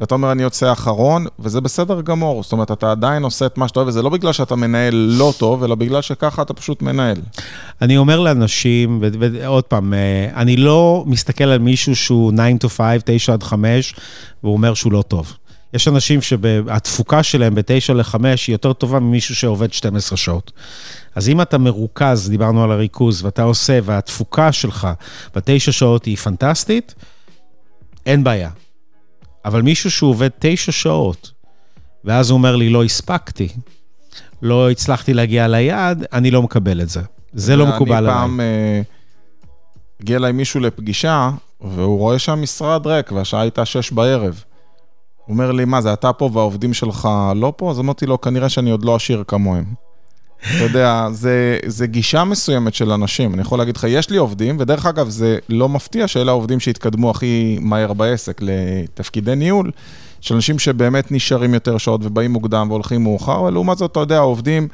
ואתה 0.00 0.14
אומר, 0.14 0.32
אני 0.32 0.42
יוצא 0.42 0.72
אחרון, 0.72 1.26
וזה 1.38 1.60
בסדר 1.60 2.00
גמור. 2.00 2.42
זאת 2.42 2.52
אומרת, 2.52 2.70
אתה 2.70 2.90
עדיין 2.90 3.22
עושה 3.22 3.46
את 3.46 3.58
מה 3.58 3.68
שאתה 3.68 3.80
אוהב, 3.80 3.88
וזה 3.88 4.02
לא 4.02 4.10
בגלל 4.10 4.32
שאתה 4.32 4.56
מנהל 4.56 4.94
לא 4.94 5.32
טוב, 5.38 5.64
אלא 5.64 5.74
בגלל 5.74 6.02
שככה 6.02 6.42
אתה 6.42 6.54
פשוט 6.54 6.82
מנהל. 6.82 7.16
אני 7.82 7.96
אומר 7.96 8.20
לאנשים, 8.20 9.02
ועוד 9.20 9.64
פעם, 9.64 9.94
אה, 9.94 10.28
אני 10.34 10.56
לא 10.56 11.04
מסתכל 11.06 11.44
על 11.44 11.58
מישהו 11.58 11.96
שהוא 11.96 12.32
9 12.32 12.66
to 12.66 12.68
5, 12.68 13.02
9 13.04 13.32
עד 13.32 13.42
5, 13.42 13.94
והוא 14.42 14.52
אומר 14.54 14.74
שהוא 14.74 14.92
לא 14.92 15.02
טוב. 15.02 15.36
יש 15.74 15.88
אנשים 15.88 16.22
שהתפוקה 16.22 17.22
שלהם 17.22 17.54
ב-9 17.54 17.92
ל-5 17.94 18.14
היא 18.24 18.54
יותר 18.54 18.72
טובה 18.72 19.00
ממישהו 19.00 19.34
שעובד 19.34 19.72
12 19.72 20.16
שעות. 20.16 20.52
אז 21.14 21.28
אם 21.28 21.40
אתה 21.40 21.58
מרוכז, 21.58 22.30
דיברנו 22.30 22.64
על 22.64 22.72
הריכוז, 22.72 23.24
ואתה 23.24 23.42
עושה, 23.42 23.78
והתפוקה 23.84 24.52
שלך 24.52 24.88
בתשע 25.34 25.72
שעות 25.72 26.04
היא 26.04 26.16
פנטסטית, 26.16 26.94
אין 28.06 28.24
בעיה. 28.24 28.50
אבל 29.46 29.62
מישהו 29.62 29.90
שהוא 29.90 30.10
עובד 30.10 30.28
תשע 30.38 30.72
שעות, 30.72 31.30
ואז 32.04 32.30
הוא 32.30 32.36
אומר 32.36 32.56
לי, 32.56 32.68
לא 32.68 32.84
הספקתי, 32.84 33.48
לא 34.42 34.70
הצלחתי 34.70 35.14
להגיע 35.14 35.48
ליעד, 35.48 36.04
אני 36.12 36.30
לא 36.30 36.42
מקבל 36.42 36.80
את 36.80 36.88
זה. 36.88 37.00
זה 37.32 37.56
לא 37.56 37.66
מקובל 37.66 37.96
עליי. 37.96 38.12
אני 38.12 38.18
פעם 38.18 38.40
אה, 38.40 38.80
הגיע 40.00 40.16
אליי 40.16 40.32
מישהו 40.32 40.60
לפגישה, 40.60 41.30
והוא 41.60 41.98
רואה 41.98 42.18
שהמשרד 42.18 42.86
ריק, 42.86 43.12
והשעה 43.12 43.40
הייתה 43.40 43.64
שש 43.64 43.92
בערב. 43.92 44.44
הוא 45.24 45.34
אומר 45.34 45.52
לי, 45.52 45.64
מה 45.64 45.80
זה, 45.80 45.92
אתה 45.92 46.12
פה 46.12 46.30
והעובדים 46.32 46.74
שלך 46.74 47.08
לא 47.36 47.52
פה? 47.56 47.70
אז 47.70 47.80
אמרתי 47.80 48.06
לו, 48.06 48.20
כנראה 48.20 48.48
שאני 48.48 48.70
עוד 48.70 48.84
לא 48.84 48.94
עשיר 48.94 49.24
כמוהם. 49.26 49.64
אתה 50.40 50.64
יודע, 50.64 51.06
זה, 51.12 51.58
זה 51.66 51.86
גישה 51.86 52.24
מסוימת 52.24 52.74
של 52.74 52.92
אנשים. 52.92 53.34
אני 53.34 53.42
יכול 53.42 53.58
להגיד 53.58 53.76
לך, 53.76 53.84
יש 53.88 54.10
לי 54.10 54.16
עובדים, 54.16 54.56
ודרך 54.60 54.86
אגב, 54.86 55.08
זה 55.08 55.38
לא 55.48 55.68
מפתיע 55.68 56.08
שאלה 56.08 56.30
העובדים 56.30 56.60
שהתקדמו 56.60 57.10
הכי 57.10 57.58
מהר 57.60 57.92
בעסק 57.92 58.40
לתפקידי 58.42 59.34
ניהול, 59.34 59.70
של 60.20 60.34
אנשים 60.34 60.58
שבאמת 60.58 61.12
נשארים 61.12 61.54
יותר 61.54 61.78
שעות 61.78 62.00
ובאים 62.04 62.32
מוקדם 62.32 62.66
והולכים 62.70 63.02
מאוחר, 63.02 63.40
אבל 63.40 63.52
לעומת 63.52 63.78
זאת, 63.78 63.92
אתה 63.92 64.00
יודע, 64.00 64.16
העובדים, 64.16 64.68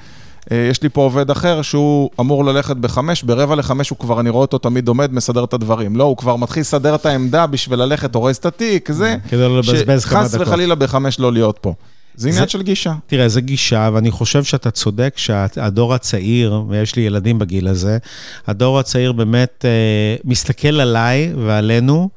אה, 0.53 0.67
יש 0.71 0.83
לי 0.83 0.89
פה 0.89 1.01
עובד 1.03 1.31
אחר 1.31 1.63
שהוא 1.63 2.11
אמור 2.21 2.45
ללכת 2.45 2.77
בחמש, 2.77 3.23
ברבע 3.23 3.55
לחמש 3.55 3.91
הוא 3.91 3.99
כבר, 3.99 4.21
אני 4.21 4.31
רואה 4.31 4.43
אותו 4.43 4.59
תמיד 4.59 4.89
עומד, 4.89 5.13
מסדר 5.13 5.45
את 5.45 5.55
הדברים. 5.55 5.97
לא, 5.97 6.05
הוא 6.05 6.17
כבר 6.17 6.37
מתחיל 6.37 6.61
לסדר 6.61 6.95
את 6.95 7.07
העמדה 7.07 7.47
בשביל 7.47 7.79
ללכת, 7.79 8.15
הורס 8.15 8.39
את 8.39 8.47
התיק, 8.47 8.93
זה, 8.93 9.17
כדי 9.29 9.41
לא 9.41 9.59
לבזבז 9.59 10.05
כמה 10.05 10.23
שחס 10.23 10.35
דקות. 10.35 10.49
וחלילה 10.49 10.75
בחמש 10.75 11.21
לא 11.21 11.33
להיות 11.33 11.59
פה. 11.61 11.75
זה 12.15 12.29
עניין 12.29 12.45
זה- 12.45 12.51
של 12.51 12.63
גישה. 12.63 12.95
תראה, 13.07 13.29
זו 13.29 13.41
גישה, 13.43 13.91
ואני 13.93 14.11
חושב 14.11 14.45
שאתה 14.45 14.71
צודק 14.71 15.15
שהדור 15.17 15.95
הצעיר, 15.95 16.63
ויש 16.69 16.97
לי 16.97 17.03
ילדים 17.03 17.39
בגיל 17.39 17.69
הזה, 17.69 17.99
הדור 18.47 18.79
הצעיר 18.79 19.13
באמת 19.13 19.65
אה, 19.65 20.17
מסתכל 20.25 20.81
עליי 20.81 21.33
ועלינו, 21.47 22.09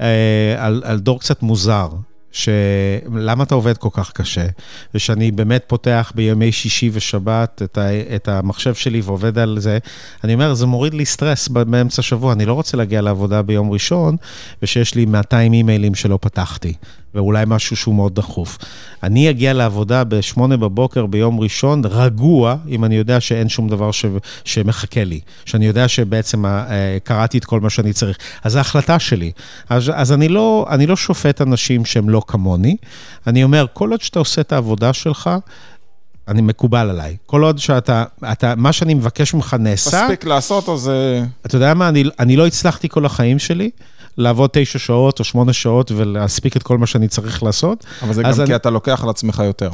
אה, 0.00 0.06
על, 0.58 0.82
על 0.84 0.98
דור 0.98 1.20
קצת 1.20 1.42
מוזר. 1.42 1.88
שלמה 2.34 3.42
אתה 3.44 3.54
עובד 3.54 3.76
כל 3.76 3.88
כך 3.92 4.12
קשה? 4.12 4.46
ושאני 4.94 5.30
באמת 5.30 5.64
פותח 5.66 6.12
בימי 6.14 6.52
שישי 6.52 6.90
ושבת 6.92 7.62
את, 7.64 7.78
ה, 7.78 7.88
את 8.16 8.28
המחשב 8.28 8.74
שלי 8.74 9.00
ועובד 9.00 9.38
על 9.38 9.56
זה. 9.60 9.78
אני 10.24 10.34
אומר, 10.34 10.54
זה 10.54 10.66
מוריד 10.66 10.94
לי 10.94 11.04
סטרס 11.04 11.48
באמצע 11.48 12.00
השבוע, 12.00 12.32
אני 12.32 12.44
לא 12.46 12.52
רוצה 12.52 12.76
להגיע 12.76 13.00
לעבודה 13.00 13.42
ביום 13.42 13.70
ראשון, 13.70 14.16
ושיש 14.62 14.94
לי 14.94 15.04
200 15.04 15.52
אימיילים 15.52 15.94
שלא 15.94 16.18
פתחתי, 16.20 16.74
ואולי 17.14 17.44
משהו 17.46 17.76
שהוא 17.76 17.94
מאוד 17.94 18.14
דחוף. 18.14 18.58
אני 19.02 19.30
אגיע 19.30 19.52
לעבודה 19.52 20.04
ב-8 20.04 20.40
בבוקר 20.40 21.06
ביום 21.06 21.40
ראשון, 21.40 21.82
רגוע, 21.84 22.56
אם 22.68 22.84
אני 22.84 22.96
יודע 22.96 23.20
שאין 23.20 23.48
שום 23.48 23.68
דבר 23.68 23.90
ש... 23.90 24.04
שמחכה 24.44 25.04
לי, 25.04 25.20
שאני 25.44 25.66
יודע 25.66 25.88
שבעצם 25.88 26.46
אה, 26.46 26.98
קראתי 27.04 27.38
את 27.38 27.44
כל 27.44 27.60
מה 27.60 27.70
שאני 27.70 27.92
צריך. 27.92 28.18
אז 28.44 28.52
זו 28.52 28.58
החלטה 28.58 28.98
שלי. 28.98 29.32
אז, 29.68 29.90
אז 29.94 30.12
אני, 30.12 30.28
לא, 30.28 30.66
אני 30.70 30.86
לא 30.86 30.96
שופט 30.96 31.40
אנשים 31.40 31.84
שהם 31.84 32.08
לא 32.08 32.22
כמוני, 32.26 32.76
אני 33.26 33.44
אומר, 33.44 33.66
כל 33.72 33.90
עוד 33.90 34.00
שאתה 34.00 34.18
עושה 34.18 34.40
את 34.40 34.52
העבודה 34.52 34.92
שלך, 34.92 35.30
אני 36.28 36.42
מקובל 36.42 36.90
עליי. 36.90 37.16
כל 37.26 37.42
עוד 37.42 37.58
שאתה, 37.58 38.04
אתה, 38.32 38.54
מה 38.56 38.72
שאני 38.72 38.94
מבקש 38.94 39.34
ממך 39.34 39.56
נעשה, 39.58 40.02
מספיק 40.02 40.24
לעשות, 40.24 40.68
אז 40.68 40.88
אה, 40.88 41.24
אתה 41.46 41.56
יודע 41.56 41.74
מה, 41.74 41.88
אני, 41.88 42.04
אני 42.18 42.36
לא 42.36 42.46
הצלחתי 42.46 42.88
כל 42.88 43.06
החיים 43.06 43.38
שלי 43.38 43.70
לעבוד 44.18 44.50
תשע 44.52 44.78
שעות 44.78 45.18
או 45.18 45.24
שמונה 45.24 45.52
שעות 45.52 45.92
ולהספיק 45.96 46.56
את 46.56 46.62
כל 46.62 46.78
מה 46.78 46.86
שאני 46.86 47.08
צריך 47.08 47.42
לעשות. 47.42 47.84
אבל 48.02 48.12
זה 48.12 48.22
גם 48.22 48.28
אני- 48.38 48.46
כי 48.46 48.54
אתה 48.56 48.70
לוקח 48.70 49.04
על 49.04 49.10
עצמך 49.10 49.42
יותר. 49.46 49.70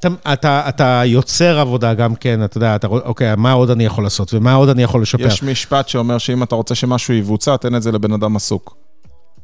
אתה, 0.00 0.08
אתה, 0.32 0.62
אתה 0.68 1.02
יוצר 1.06 1.58
עבודה 1.58 1.94
גם 1.94 2.14
כן, 2.14 2.44
אתה 2.44 2.56
יודע, 2.56 2.76
אתה, 2.76 2.86
אוקיי, 2.86 3.34
מה 3.36 3.52
עוד 3.52 3.70
אני 3.70 3.84
יכול 3.84 4.04
לעשות 4.04 4.34
ומה 4.34 4.54
עוד 4.54 4.68
אני 4.68 4.82
יכול 4.82 5.02
לשפר. 5.02 5.26
יש 5.26 5.42
משפט 5.42 5.88
שאומר 5.88 6.18
שאם 6.18 6.42
אתה 6.42 6.54
רוצה 6.54 6.74
שמשהו 6.74 7.14
יבוצע, 7.14 7.56
תן 7.56 7.74
את 7.74 7.82
זה 7.82 7.92
לבן 7.92 8.12
אדם 8.12 8.36
עסוק. 8.36 8.76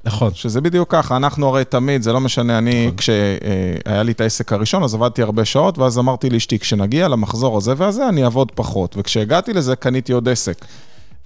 נכון. 0.05 0.31
שזה 0.35 0.61
בדיוק 0.61 0.91
ככה, 0.93 1.17
אנחנו 1.17 1.49
הרי 1.49 1.65
תמיד, 1.65 2.03
זה 2.03 2.13
לא 2.13 2.21
משנה, 2.21 2.59
אני, 2.59 2.91
כשהיה 2.97 4.03
לי 4.03 4.13
את 4.13 4.21
העסק 4.21 4.53
הראשון, 4.53 4.83
אז 4.83 4.95
עבדתי 4.95 5.23
הרבה 5.23 5.45
שעות, 5.45 5.79
ואז 5.79 5.99
אמרתי 5.99 6.31
לאשתי, 6.31 6.59
כשנגיע 6.59 7.09
למחזור 7.09 7.57
הזה 7.57 7.75
והזה, 7.77 8.09
אני 8.09 8.25
אעבוד 8.25 8.53
פחות. 8.55 8.95
וכשהגעתי 8.99 9.53
לזה, 9.53 9.77
קניתי 9.77 10.13
עוד 10.13 10.29
עסק. 10.29 10.65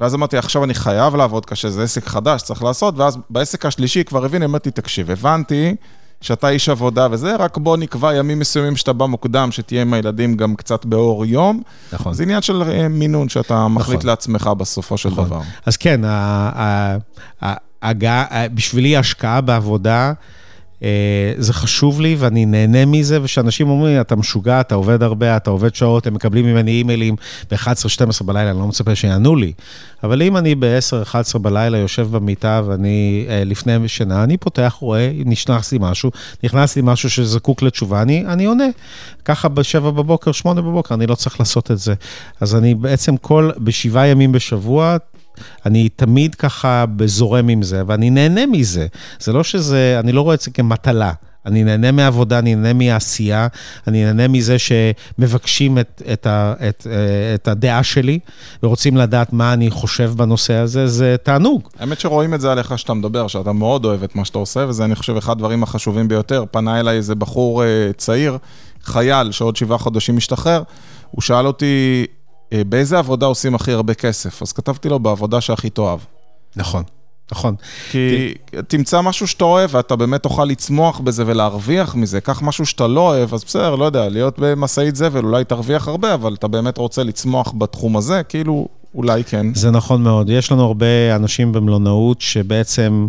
ואז 0.02 0.14
אמרתי, 0.14 0.36
עכשיו 0.38 0.64
אני 0.64 0.74
חייב 0.74 1.16
לעבוד 1.16 1.46
קשה, 1.46 1.70
זה 1.70 1.82
עסק 1.82 2.04
חדש, 2.06 2.42
צריך 2.42 2.62
לעשות, 2.62 2.98
ואז 2.98 3.18
בעסק 3.30 3.66
השלישי 3.66 4.04
כבר 4.04 4.24
הבין, 4.24 4.42
אמרתי, 4.42 4.70
תקשיב, 4.70 5.10
הבנתי 5.10 5.74
שאתה 6.20 6.48
איש 6.48 6.68
עבודה 6.68 7.08
וזה, 7.10 7.36
רק 7.36 7.58
בוא 7.58 7.76
נקבע 7.76 8.14
ימים 8.14 8.38
מסוימים 8.38 8.76
שאתה 8.76 8.92
בא 8.92 9.06
מוקדם, 9.06 9.52
שתהיה 9.52 9.82
עם 9.82 9.94
הילדים 9.94 10.36
גם 10.36 10.54
קצת 10.54 10.84
באור 10.84 11.26
יום. 11.26 11.62
נכון. 11.92 12.14
זה 12.14 12.22
עניין 12.22 12.42
של 12.42 12.62
אה, 12.62 12.88
מינון 12.88 13.28
שאתה 13.28 13.68
מחליט 13.68 13.98
נכון. 13.98 14.08
לעצמך 14.08 14.50
בסופו 14.58 14.98
של 14.98 15.08
נכון. 15.08 15.24
דבר. 15.24 15.40
אז 15.66 15.76
כן, 15.76 16.04
ה- 16.04 16.50
ה- 16.54 16.96
ה- 17.42 17.56
ההגעה, 17.82 18.48
בשבילי 18.54 18.96
ההשקעה 18.96 19.40
בעבודה, 19.40 20.06
אה, 20.08 20.12
זה 21.38 21.52
חשוב 21.52 22.00
לי 22.00 22.16
ואני 22.18 22.46
נהנה 22.46 22.86
מזה, 22.86 23.22
ושאנשים 23.22 23.68
אומרים, 23.68 24.00
אתה 24.00 24.16
משוגע, 24.16 24.60
אתה 24.60 24.74
עובד 24.74 25.02
הרבה, 25.02 25.36
אתה 25.36 25.50
עובד 25.50 25.74
שעות, 25.74 26.06
הם 26.06 26.14
מקבלים 26.14 26.46
ממני 26.46 26.70
אימיילים 26.70 27.16
ב-11-12 27.50 28.24
בלילה, 28.24 28.50
אני 28.50 28.58
לא 28.58 28.66
מצפה 28.66 28.94
שיענו 28.94 29.36
לי. 29.36 29.52
אבל 30.04 30.22
אם 30.22 30.36
אני 30.36 30.54
ב-10-11 30.54 31.38
בלילה 31.38 31.78
יושב 31.78 32.08
במיטה 32.10 32.62
ואני 32.66 33.26
אה, 33.28 33.44
לפני 33.44 33.88
שינה, 33.88 34.24
אני 34.24 34.36
פותח, 34.36 34.76
רואה, 34.80 35.10
נכנס 35.26 35.72
לי 35.72 35.78
משהו, 35.80 36.10
נכנס 36.44 36.76
לי 36.76 36.82
משהו 36.84 37.10
שזקוק 37.10 37.62
לתשובה, 37.62 38.02
אני, 38.02 38.24
אני 38.26 38.44
עונה. 38.44 38.68
ככה 39.24 39.48
ב-7 39.48 39.80
בבוקר, 39.80 40.32
8 40.32 40.62
בבוקר, 40.62 40.94
אני 40.94 41.06
לא 41.06 41.14
צריך 41.14 41.40
לעשות 41.40 41.70
את 41.70 41.78
זה. 41.78 41.94
אז 42.40 42.54
אני 42.54 42.74
בעצם 42.74 43.16
כל, 43.16 43.50
בשבעה 43.58 44.06
ימים 44.06 44.32
בשבוע, 44.32 44.96
אני 45.66 45.88
תמיד 45.88 46.34
ככה 46.34 46.84
זורם 47.04 47.48
עם 47.48 47.62
זה, 47.62 47.82
ואני 47.86 48.10
נהנה 48.10 48.46
מזה. 48.46 48.86
זה 49.20 49.32
לא 49.32 49.44
שזה, 49.44 49.96
אני 50.00 50.12
לא 50.12 50.20
רואה 50.20 50.34
את 50.34 50.40
זה 50.40 50.50
כמטלה. 50.50 51.12
אני 51.46 51.64
נהנה 51.64 51.92
מהעבודה, 51.92 52.38
אני 52.38 52.54
נהנה 52.54 52.72
מהעשייה, 52.72 53.46
אני 53.86 54.04
נהנה 54.04 54.28
מזה 54.28 54.56
שמבקשים 54.58 55.78
את, 55.78 56.02
את, 56.12 56.26
ה, 56.26 56.54
את, 56.68 56.86
אה, 56.90 57.34
את 57.34 57.48
הדעה 57.48 57.82
שלי 57.82 58.18
ורוצים 58.62 58.96
לדעת 58.96 59.32
מה 59.32 59.52
אני 59.52 59.70
חושב 59.70 60.12
בנושא 60.16 60.54
הזה, 60.54 60.86
זה 60.86 61.16
תענוג. 61.22 61.68
האמת 61.78 62.00
שרואים 62.00 62.34
את 62.34 62.40
זה 62.40 62.52
עליך 62.52 62.78
שאתה 62.78 62.94
מדבר, 62.94 63.26
שאתה 63.26 63.52
מאוד 63.52 63.84
אוהב 63.84 64.02
את 64.02 64.16
מה 64.16 64.24
שאתה 64.24 64.38
עושה, 64.38 64.66
וזה 64.68 64.84
אני 64.84 64.94
חושב 64.94 65.16
אחד 65.16 65.32
הדברים 65.32 65.62
החשובים 65.62 66.08
ביותר. 66.08 66.44
פנה 66.50 66.80
אליי 66.80 66.96
איזה 66.96 67.14
בחור 67.14 67.64
אה, 67.64 67.90
צעיר, 67.96 68.38
חייל, 68.84 69.30
שעוד 69.30 69.56
שבעה 69.56 69.78
חודשים 69.78 70.16
משתחרר, 70.16 70.62
הוא 71.10 71.22
שאל 71.22 71.46
אותי, 71.46 72.06
באיזה 72.68 72.98
עבודה 72.98 73.26
עושים 73.26 73.54
הכי 73.54 73.72
הרבה 73.72 73.94
כסף? 73.94 74.42
אז 74.42 74.52
כתבתי 74.52 74.88
לו, 74.88 74.98
בעבודה 74.98 75.40
שהכי 75.40 75.70
תאהב. 75.70 75.98
נכון, 76.56 76.82
נכון. 77.32 77.54
כי 77.90 78.34
תמצא 78.68 79.00
משהו 79.00 79.26
שאתה 79.26 79.44
אוהב, 79.44 79.74
ואתה 79.74 79.96
באמת 79.96 80.22
תוכל 80.22 80.44
לצמוח 80.44 81.00
בזה 81.00 81.24
ולהרוויח 81.26 81.94
מזה. 81.94 82.20
קח 82.20 82.42
משהו 82.42 82.66
שאתה 82.66 82.86
לא 82.86 83.00
אוהב, 83.00 83.34
אז 83.34 83.44
בסדר, 83.44 83.74
לא 83.74 83.84
יודע, 83.84 84.08
להיות 84.08 84.34
במשאית 84.38 84.96
זבל, 84.96 85.24
אולי 85.24 85.44
תרוויח 85.44 85.88
הרבה, 85.88 86.14
אבל 86.14 86.34
אתה 86.34 86.48
באמת 86.48 86.78
רוצה 86.78 87.02
לצמוח 87.02 87.54
בתחום 87.58 87.96
הזה, 87.96 88.22
כאילו, 88.22 88.68
אולי 88.94 89.24
כן. 89.24 89.54
זה 89.54 89.70
נכון 89.70 90.02
מאוד. 90.02 90.30
יש 90.30 90.52
לנו 90.52 90.64
הרבה 90.64 91.16
אנשים 91.16 91.52
במלונאות 91.52 92.20
שבעצם 92.20 93.08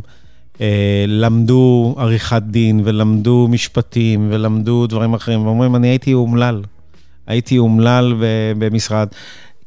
אה, 0.61 1.05
למדו 1.07 1.95
עריכת 1.97 2.41
דין 2.47 2.81
ולמדו 2.83 3.47
משפטים 3.49 4.27
ולמדו 4.31 4.87
דברים 4.87 5.13
אחרים, 5.13 5.45
ואומרים, 5.45 5.75
אני 5.75 5.87
הייתי 5.87 6.13
אומלל. 6.13 6.61
הייתי 7.28 7.57
אומלל 7.57 8.13
במשרד. 8.57 9.07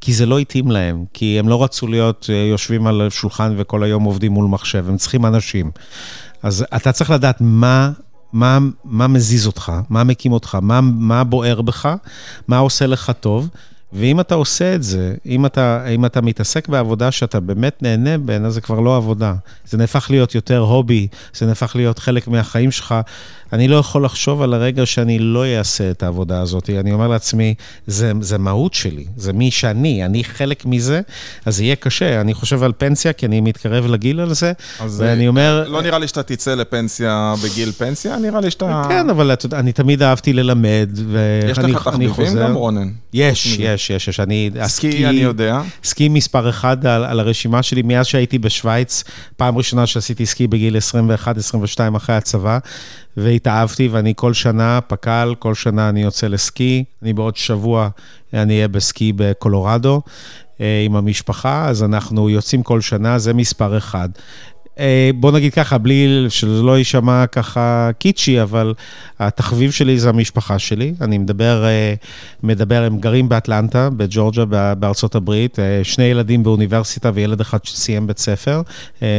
כי 0.00 0.12
זה 0.12 0.26
לא 0.26 0.38
התאים 0.38 0.70
להם, 0.70 1.04
כי 1.12 1.38
הם 1.38 1.48
לא 1.48 1.64
רצו 1.64 1.86
להיות 1.86 2.26
אה, 2.32 2.34
יושבים 2.34 2.86
על 2.86 3.07
שולחן 3.11 3.54
וכל 3.57 3.82
היום 3.82 4.02
עובדים 4.04 4.32
מול 4.32 4.46
מחשב, 4.46 4.88
הם 4.88 4.96
צריכים 4.96 5.26
אנשים. 5.26 5.70
אז 6.42 6.64
אתה 6.76 6.92
צריך 6.92 7.11
לדעת 7.11 7.36
מה, 7.40 7.90
מה, 8.32 8.59
מה 8.84 9.07
מזיז 9.07 9.46
אותך, 9.46 9.72
מה 9.90 10.04
מקים 10.04 10.32
אותך, 10.32 10.59
מה, 10.62 10.80
מה 10.80 11.24
בוער 11.24 11.62
בך, 11.62 11.94
מה 12.48 12.59
עושה 12.59 12.86
לך 12.86 13.12
טוב. 13.20 13.48
ואם 13.99 14.20
אתה 14.20 14.34
עושה 14.34 14.74
את 14.74 14.82
זה, 14.82 15.14
אם 15.26 15.47
אתה, 15.47 15.86
אם 15.88 16.05
אתה 16.05 16.20
מתעסק 16.20 16.68
בעבודה 16.68 17.11
שאתה 17.11 17.40
באמת 17.40 17.82
נהנה 17.82 18.16
ממנה, 18.16 18.51
זה 18.51 18.61
כבר 18.61 18.80
לא 18.80 18.97
עבודה. 18.97 19.34
זה 19.66 19.78
נהפך 19.78 20.07
להיות 20.11 20.34
יותר 20.34 20.59
הובי, 20.59 21.07
זה 21.34 21.47
נהפך 21.47 21.76
להיות 21.76 21.99
חלק 21.99 22.28
מהחיים 22.28 22.70
שלך. 22.70 22.94
אני 23.53 23.68
לא 23.68 23.76
יכול 23.76 24.05
לחשוב 24.05 24.42
על 24.42 24.55
הרגע 24.55 24.86
שאני 24.86 25.18
לא 25.18 25.47
אעשה 25.47 25.90
את 25.90 26.03
העבודה 26.03 26.40
הזאת. 26.40 26.70
אני 26.70 26.92
אומר 26.92 27.09
לעצמי, 27.09 27.55
זה, 27.86 28.12
זה 28.20 28.38
מהות 28.38 28.74
שלי, 28.74 29.05
זה 29.16 29.32
מי 29.32 29.51
שאני, 29.51 30.05
אני 30.05 30.24
חלק 30.24 30.66
מזה, 30.66 31.01
אז 31.44 31.57
זה 31.57 31.64
יהיה 31.64 31.76
קשה. 31.76 32.20
אני 32.20 32.34
חושב 32.34 32.62
על 32.62 32.72
פנסיה, 32.78 33.12
כי 33.12 33.26
אני 33.26 33.40
מתקרב 33.40 33.86
לגיל 33.86 34.20
על 34.20 34.34
זה, 34.34 34.53
ואני 34.97 35.28
אומר... 35.28 35.68
לא 35.68 35.82
נראה 35.82 35.99
לי 35.99 36.09
שאתה 36.09 36.22
תצא 36.22 36.55
לפנסיה 36.55 37.34
בגיל 37.44 37.72
פנסיה, 37.72 38.16
נראה 38.18 38.40
לי 38.40 38.51
שאתה... 38.51 38.82
כן, 38.88 39.11
אבל 39.11 39.32
אתה 39.32 39.47
יודע, 39.47 39.59
אני 39.59 39.72
תמיד 39.72 40.03
אהבתי 40.03 40.32
ללמד, 40.32 40.90
יש 40.92 41.59
ואני 41.59 41.72
לך 41.72 41.88
אני 41.88 42.09
תחביבים 42.09 42.38
גם, 42.38 42.55
רונן? 42.55 42.90
יש, 43.12 43.59
יש, 43.59 43.86
יש, 43.91 44.09
יש. 44.09 44.20
אני... 44.20 44.51
סקי, 44.64 45.07
אני 45.07 45.16
יודע. 45.16 45.61
סקי 45.84 46.09
מספר 46.09 46.49
אחד 46.51 46.87
על, 46.87 47.05
על 47.05 47.20
הרשימה 47.20 47.62
שלי, 47.62 47.82
מאז 47.82 48.07
שהייתי 48.07 48.39
בשוויץ, 48.39 49.05
פעם 49.37 49.59
ראשונה 49.59 49.87
שעשיתי 49.87 50.26
סקי 50.26 50.47
בגיל 50.47 50.76
21-22 50.76 51.97
אחרי 51.97 52.16
הצבא, 52.16 52.59
והתאהבתי, 53.16 53.89
ואני 53.89 54.12
כל 54.16 54.34
שנה, 54.34 54.80
פק"ל, 54.87 55.34
כל 55.39 55.55
שנה 55.55 55.89
אני 55.89 56.03
יוצא 56.03 56.26
לסקי. 56.26 56.84
אני 57.03 57.12
בעוד 57.12 57.37
שבוע, 57.37 57.89
אני 58.34 58.55
אהיה 58.55 58.68
בסקי 58.68 59.12
בקולורדו 59.16 60.03
אה, 60.61 60.82
עם 60.84 60.97
המשפחה, 60.97 61.68
אז 61.68 61.82
אנחנו 61.82 62.30
יוצאים 62.30 62.62
כל 62.62 62.80
שנה, 62.80 63.18
זה 63.18 63.34
מספר 63.34 63.78
אחד. 63.78 64.09
אה, 64.78 65.10
בוא 65.14 65.32
נגיד 65.32 65.54
ככה, 65.54 65.78
בלי, 65.78 66.26
שזה 66.28 66.62
לא 66.62 66.78
יישמע 66.78 67.26
ככה 67.26 67.90
קיצ'י, 67.98 68.42
אבל 68.42 68.74
התחביב 69.18 69.70
שלי 69.70 69.98
זה 69.98 70.08
המשפחה 70.08 70.58
שלי. 70.58 70.94
אני 71.00 71.18
מדבר, 71.18 71.64
אה, 71.64 71.94
מדבר, 72.42 72.82
הם 72.82 72.98
גרים 72.98 73.28
באטלנטה, 73.28 73.90
בג'ורג'ה, 73.90 74.44
בארצות 74.74 75.14
הברית, 75.14 75.58
אה, 75.58 75.80
שני 75.82 76.04
ילדים 76.04 76.42
באוניברסיטה 76.42 77.10
וילד 77.14 77.40
אחד 77.40 77.64
שסיים 77.64 78.06
בית 78.06 78.18
ספר, 78.18 78.62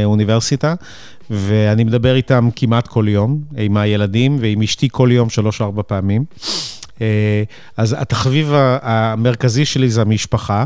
אוניברסיטה, 0.04 0.74
ואני 1.30 1.84
מדבר 1.84 2.14
איתם 2.14 2.48
כמעט 2.56 2.88
כל 2.88 3.06
יום, 3.08 3.40
עם 3.56 3.76
הילדים 3.76 4.36
ועם 4.40 4.62
אשתי 4.62 4.88
כל 4.92 5.08
יום 5.12 5.30
שלוש-ארבע 5.30 5.82
פעמים. 5.86 6.24
אז 7.76 7.96
התחביב 7.98 8.52
המרכזי 8.82 9.64
שלי 9.64 9.90
זה 9.90 10.00
המשפחה. 10.00 10.64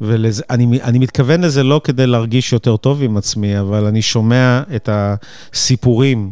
ואני 0.00 0.80
אני 0.82 0.98
מתכוון 0.98 1.40
לזה 1.40 1.62
לא 1.62 1.80
כדי 1.84 2.06
להרגיש 2.06 2.52
יותר 2.52 2.76
טוב 2.76 3.02
עם 3.02 3.16
עצמי, 3.16 3.60
אבל 3.60 3.84
אני 3.84 4.02
שומע 4.02 4.62
את 4.76 4.88
הסיפורים, 4.92 6.30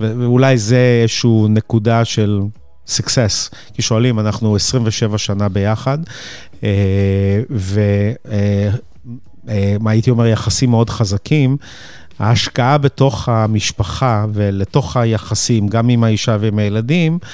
ואולי 0.00 0.58
זה 0.58 1.00
איזושהי 1.02 1.48
נקודה 1.48 2.04
של 2.04 2.40
success. 2.88 3.54
כי 3.74 3.82
שואלים, 3.82 4.20
אנחנו 4.20 4.56
27 4.56 5.18
שנה 5.18 5.48
ביחד, 5.48 5.98
ומה 7.50 9.90
הייתי 9.90 10.10
אומר, 10.10 10.26
יחסים 10.26 10.70
מאוד 10.70 10.90
חזקים. 10.90 11.56
ההשקעה 12.18 12.78
בתוך 12.78 13.28
המשפחה 13.28 14.26
ולתוך 14.32 14.96
היחסים, 14.96 15.68
גם 15.68 15.88
עם 15.88 16.04
האישה 16.04 16.36
ועם 16.40 16.58
הילדים, 16.58 17.18
אה, 17.22 17.28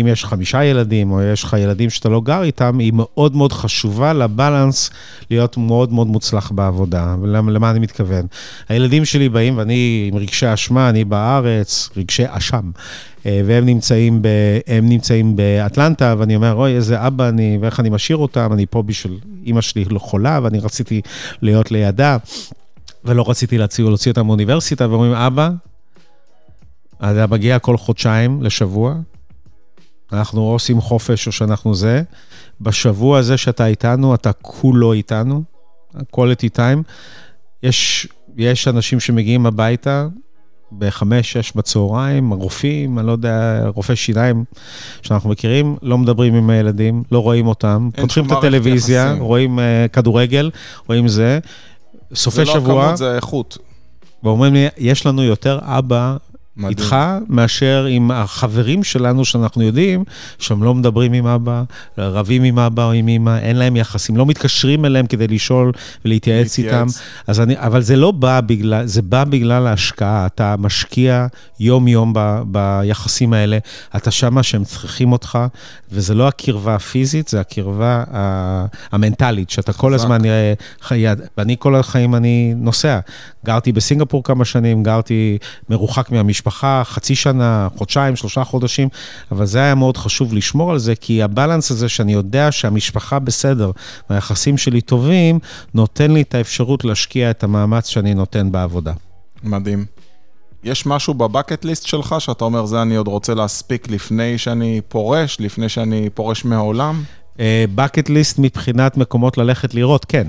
אם 0.00 0.06
יש 0.06 0.24
חמישה 0.24 0.64
ילדים, 0.64 1.10
או 1.10 1.22
יש 1.22 1.44
לך 1.44 1.56
ילדים 1.58 1.90
שאתה 1.90 2.08
לא 2.08 2.20
גר 2.20 2.42
איתם, 2.42 2.78
היא 2.78 2.92
מאוד 2.94 3.36
מאוד 3.36 3.52
חשובה 3.52 4.12
לבלנס 4.12 4.90
להיות 5.30 5.56
מאוד 5.56 5.92
מאוד 5.92 6.06
מוצלח 6.06 6.50
בעבודה. 6.50 7.16
ולמה 7.22 7.70
אני 7.70 7.78
מתכוון? 7.78 8.26
הילדים 8.68 9.04
שלי 9.04 9.28
באים, 9.28 9.58
ואני 9.58 10.10
עם 10.12 10.18
רגשי 10.18 10.54
אשמה, 10.54 10.88
אני 10.88 11.04
בארץ, 11.04 11.90
רגשי 11.96 12.24
אשם. 12.28 12.70
אה, 13.26 13.40
והם 13.46 13.66
נמצאים, 13.66 14.22
ב, 14.22 14.28
נמצאים 14.82 15.36
באטלנטה, 15.36 16.14
ואני 16.18 16.36
אומר, 16.36 16.54
אוי, 16.54 16.74
איזה 16.74 17.06
אבא 17.06 17.28
אני, 17.28 17.58
ואיך 17.60 17.80
אני 17.80 17.90
משאיר 17.90 18.16
אותם, 18.16 18.52
אני 18.52 18.66
פה 18.66 18.82
בשביל 18.82 19.18
אימא 19.46 19.60
שלי 19.60 19.84
לא 19.84 19.98
חולה, 19.98 20.40
ואני 20.42 20.58
רציתי 20.58 21.00
להיות 21.42 21.70
לידה, 21.70 22.16
ולא 23.04 23.24
רציתי 23.30 23.58
להוציא, 23.58 23.84
להוציא 23.84 24.10
אותם 24.10 24.26
מאוניברסיטה, 24.26 24.90
ואומרים, 24.90 25.12
אבא, 25.12 25.50
אתה 26.96 27.26
מגיע 27.26 27.58
כל 27.58 27.76
חודשיים 27.76 28.42
לשבוע, 28.42 28.94
אנחנו 30.12 30.40
עושים 30.40 30.80
חופש 30.80 31.26
או 31.26 31.32
שאנחנו 31.32 31.74
זה. 31.74 32.02
בשבוע 32.60 33.18
הזה 33.18 33.36
שאתה 33.36 33.66
איתנו, 33.66 34.14
אתה 34.14 34.32
כולו 34.32 34.92
איתנו, 34.92 35.42
quality 35.94 36.48
time. 36.56 36.82
יש, 37.62 38.08
יש 38.36 38.68
אנשים 38.68 39.00
שמגיעים 39.00 39.46
הביתה 39.46 40.06
בחמש, 40.78 41.32
שש 41.32 41.52
בצהריים, 41.56 42.30
רופאים, 42.32 42.98
אני 42.98 43.06
לא 43.06 43.12
יודע, 43.12 43.62
רופאי 43.74 43.96
שיניים 43.96 44.44
שאנחנו 45.02 45.30
מכירים, 45.30 45.76
לא 45.82 45.98
מדברים 45.98 46.34
עם 46.34 46.50
הילדים, 46.50 47.02
לא 47.12 47.18
רואים 47.18 47.46
אותם, 47.46 47.88
פותחים 47.96 48.26
את 48.26 48.30
הטלוויזיה, 48.30 49.06
יחסים. 49.06 49.22
רואים 49.22 49.58
uh, 49.58 49.62
כדורגל, 49.92 50.50
רואים 50.88 51.08
זה. 51.08 51.38
סופי 52.14 52.46
שבוע... 52.46 52.60
זה 52.60 52.68
לא 52.68 52.82
הכמות, 52.82 52.96
זה 52.96 53.12
האיכות. 53.12 53.58
ואומרים 54.22 54.54
לי, 54.54 54.66
יש 54.76 55.06
לנו 55.06 55.22
יותר 55.22 55.58
אבא 55.62 56.16
מדהים. 56.56 56.70
איתך, 56.78 56.96
מאשר 57.28 57.86
עם 57.90 58.10
החברים 58.10 58.84
שלנו, 58.84 59.24
שאנחנו 59.24 59.62
יודעים 59.62 60.04
שהם 60.38 60.62
לא 60.62 60.74
מדברים 60.74 61.12
עם 61.12 61.26
אבא, 61.26 61.62
רבים 61.98 62.42
עם 62.42 62.58
אבא 62.58 62.84
או 62.84 62.92
עם 62.92 63.08
אמא, 63.08 63.38
אין 63.38 63.56
להם 63.56 63.76
יחסים, 63.76 64.16
לא 64.16 64.26
מתקשרים 64.26 64.84
אליהם 64.84 65.06
כדי 65.06 65.26
לשאול 65.26 65.72
ולהתייעץ 66.04 66.58
איתם. 66.58 66.86
אז 67.26 67.40
אני, 67.40 67.58
אבל 67.58 67.82
זה 67.82 67.96
לא 67.96 68.10
בא 68.10 68.40
בגלל, 68.40 68.86
זה 68.86 69.02
בא 69.02 69.24
בגלל 69.24 69.66
ההשקעה. 69.66 70.26
אתה 70.26 70.54
משקיע 70.58 71.26
יום-יום 71.60 72.12
ב, 72.16 72.42
ביחסים 72.46 73.32
האלה, 73.32 73.58
אתה 73.96 74.10
שמה 74.10 74.42
שהם 74.42 74.64
צריכים 74.64 75.12
אותך, 75.12 75.38
וזה 75.92 76.14
לא 76.14 76.28
הקרבה 76.28 76.74
הפיזית, 76.74 77.28
זה 77.28 77.40
הקרבה 77.40 78.04
המנטלית, 78.92 79.50
שאתה 79.50 79.72
כל 79.72 79.94
הזמן, 79.94 80.18
ואני 81.38 81.56
כל 81.58 81.74
החיים 81.76 82.14
אני 82.14 82.54
נוסע. 82.56 82.98
גרתי 83.44 83.72
בסינגפור 83.72 84.24
כמה 84.24 84.44
שנים, 84.44 84.82
גרתי 84.82 85.38
מרוחק 85.70 86.10
מהמשפחה, 86.10 86.45
חצי 86.84 87.14
שנה, 87.14 87.68
חודשיים, 87.76 88.16
שלושה 88.16 88.44
חודשים, 88.44 88.88
אבל 89.32 89.46
זה 89.46 89.58
היה 89.58 89.74
מאוד 89.74 89.96
חשוב 89.96 90.34
לשמור 90.34 90.70
על 90.70 90.78
זה, 90.78 90.94
כי 90.94 91.22
הבלנס 91.22 91.70
הזה 91.70 91.88
שאני 91.88 92.12
יודע 92.12 92.52
שהמשפחה 92.52 93.18
בסדר 93.18 93.70
והיחסים 94.10 94.58
שלי 94.58 94.80
טובים, 94.80 95.38
נותן 95.74 96.10
לי 96.10 96.22
את 96.22 96.34
האפשרות 96.34 96.84
להשקיע 96.84 97.30
את 97.30 97.44
המאמץ 97.44 97.88
שאני 97.88 98.14
נותן 98.14 98.52
בעבודה. 98.52 98.92
מדהים. 99.42 99.84
יש 100.64 100.86
משהו 100.86 101.14
בבקט 101.14 101.64
ליסט 101.64 101.86
שלך 101.86 102.14
שאתה 102.18 102.44
אומר, 102.44 102.66
זה 102.66 102.82
אני 102.82 102.96
עוד 102.96 103.08
רוצה 103.08 103.34
להספיק 103.34 103.90
לפני 103.90 104.38
שאני 104.38 104.80
פורש, 104.88 105.36
לפני 105.40 105.68
שאני 105.68 106.10
פורש 106.14 106.44
מהעולם? 106.44 107.02
בקט 107.74 108.08
uh, 108.08 108.12
ליסט 108.12 108.38
מבחינת 108.38 108.96
מקומות 108.96 109.38
ללכת 109.38 109.74
לראות, 109.74 110.04
כן. 110.04 110.26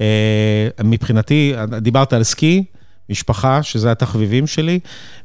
אה, 0.00 0.68
מבחינתי, 0.84 1.54
דיברת 1.80 2.12
על 2.12 2.22
סקי, 2.22 2.64
משפחה, 3.10 3.62
שזה 3.62 3.90
התחביבים 3.90 4.46
שלי, 4.46 4.78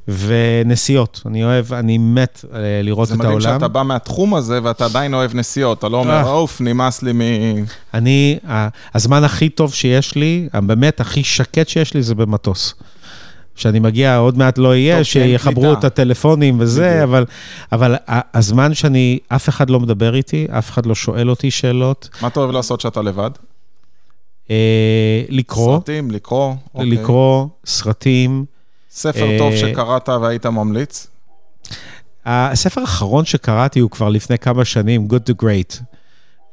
ונסיעות. 0.08 1.22
אני 1.26 1.44
אוהב, 1.44 1.74
אני 1.74 1.98
מת 1.98 2.46
אה, 2.54 2.60
לראות 2.84 3.08
את 3.08 3.14
העולם. 3.14 3.40
זה 3.42 3.48
מדהים 3.48 3.60
שאתה 3.60 3.68
בא 3.68 3.84
מהתחום 3.84 4.36
הזה 4.36 4.60
ואתה 4.64 4.86
עדיין 4.86 5.14
אוהב 5.14 5.36
נסיעות. 5.36 5.78
אתה 5.78 5.90
לא 5.90 5.98
אומר, 5.98 6.14
אה. 6.14 6.32
אוף, 6.32 6.62
נמאס 6.62 7.02
לי 7.02 7.12
מ... 7.14 7.22
אני, 7.94 8.40
הזמן 8.94 9.24
הכי 9.24 9.50
טוב 9.50 9.74
שיש 9.74 10.16
לי, 10.16 10.50
באמת 10.54 11.00
הכי 11.00 11.24
שקט 11.24 11.68
שיש 11.68 11.94
לי, 11.94 12.04
זה 12.04 12.16
במטוס. 12.16 12.74
כשאני 13.56 13.80
מגיע, 13.80 14.18
עוד 14.18 14.38
מעט 14.38 14.58
לא 14.58 14.76
יהיה, 14.76 15.04
שיחברו 15.04 15.74
את 15.74 15.84
הטלפונים 15.84 16.60
וזה, 16.60 17.04
אבל, 17.04 17.26
אבל 17.72 17.96
הזמן 18.34 18.74
שאני, 18.74 19.20
אף 19.28 19.50
אחד 19.50 19.70
לא 19.70 19.80
מדבר 19.80 20.16
איתי, 20.16 20.48
אף 20.52 20.70
אחד 20.70 20.86
לא 20.86 20.96
שואל 20.96 21.30
אותי 21.30 21.52
שאלות. 21.52 22.10
מה 22.22 22.28
אתה 22.28 22.40
אוהב 22.40 22.52
לעשות 22.52 22.80
כשאתה 22.80 23.02
לבד? 23.02 23.32
אה, 24.52 25.24
לקרוא. 25.30 25.78
סרטים, 25.78 26.12
לקרוא. 26.12 26.54
אוקיי. 26.74 26.90
לקרוא, 26.90 27.48
סרטים. 27.66 28.46
ספר 28.92 29.32
אה, 29.32 29.38
טוב 29.38 29.56
שקראת 29.56 30.10
והיית 30.10 30.46
ממליץ? 30.46 31.08
הספר 32.26 32.82
האחרון 32.82 33.26
שקראתי 33.26 33.80
הוא 33.80 33.92
כבר 33.92 34.10
לפני 34.10 34.38
כמה 34.38 34.66
שנים, 34.66 35.08
Good 35.12 35.32
to 35.32 35.44
Great. 35.44 35.82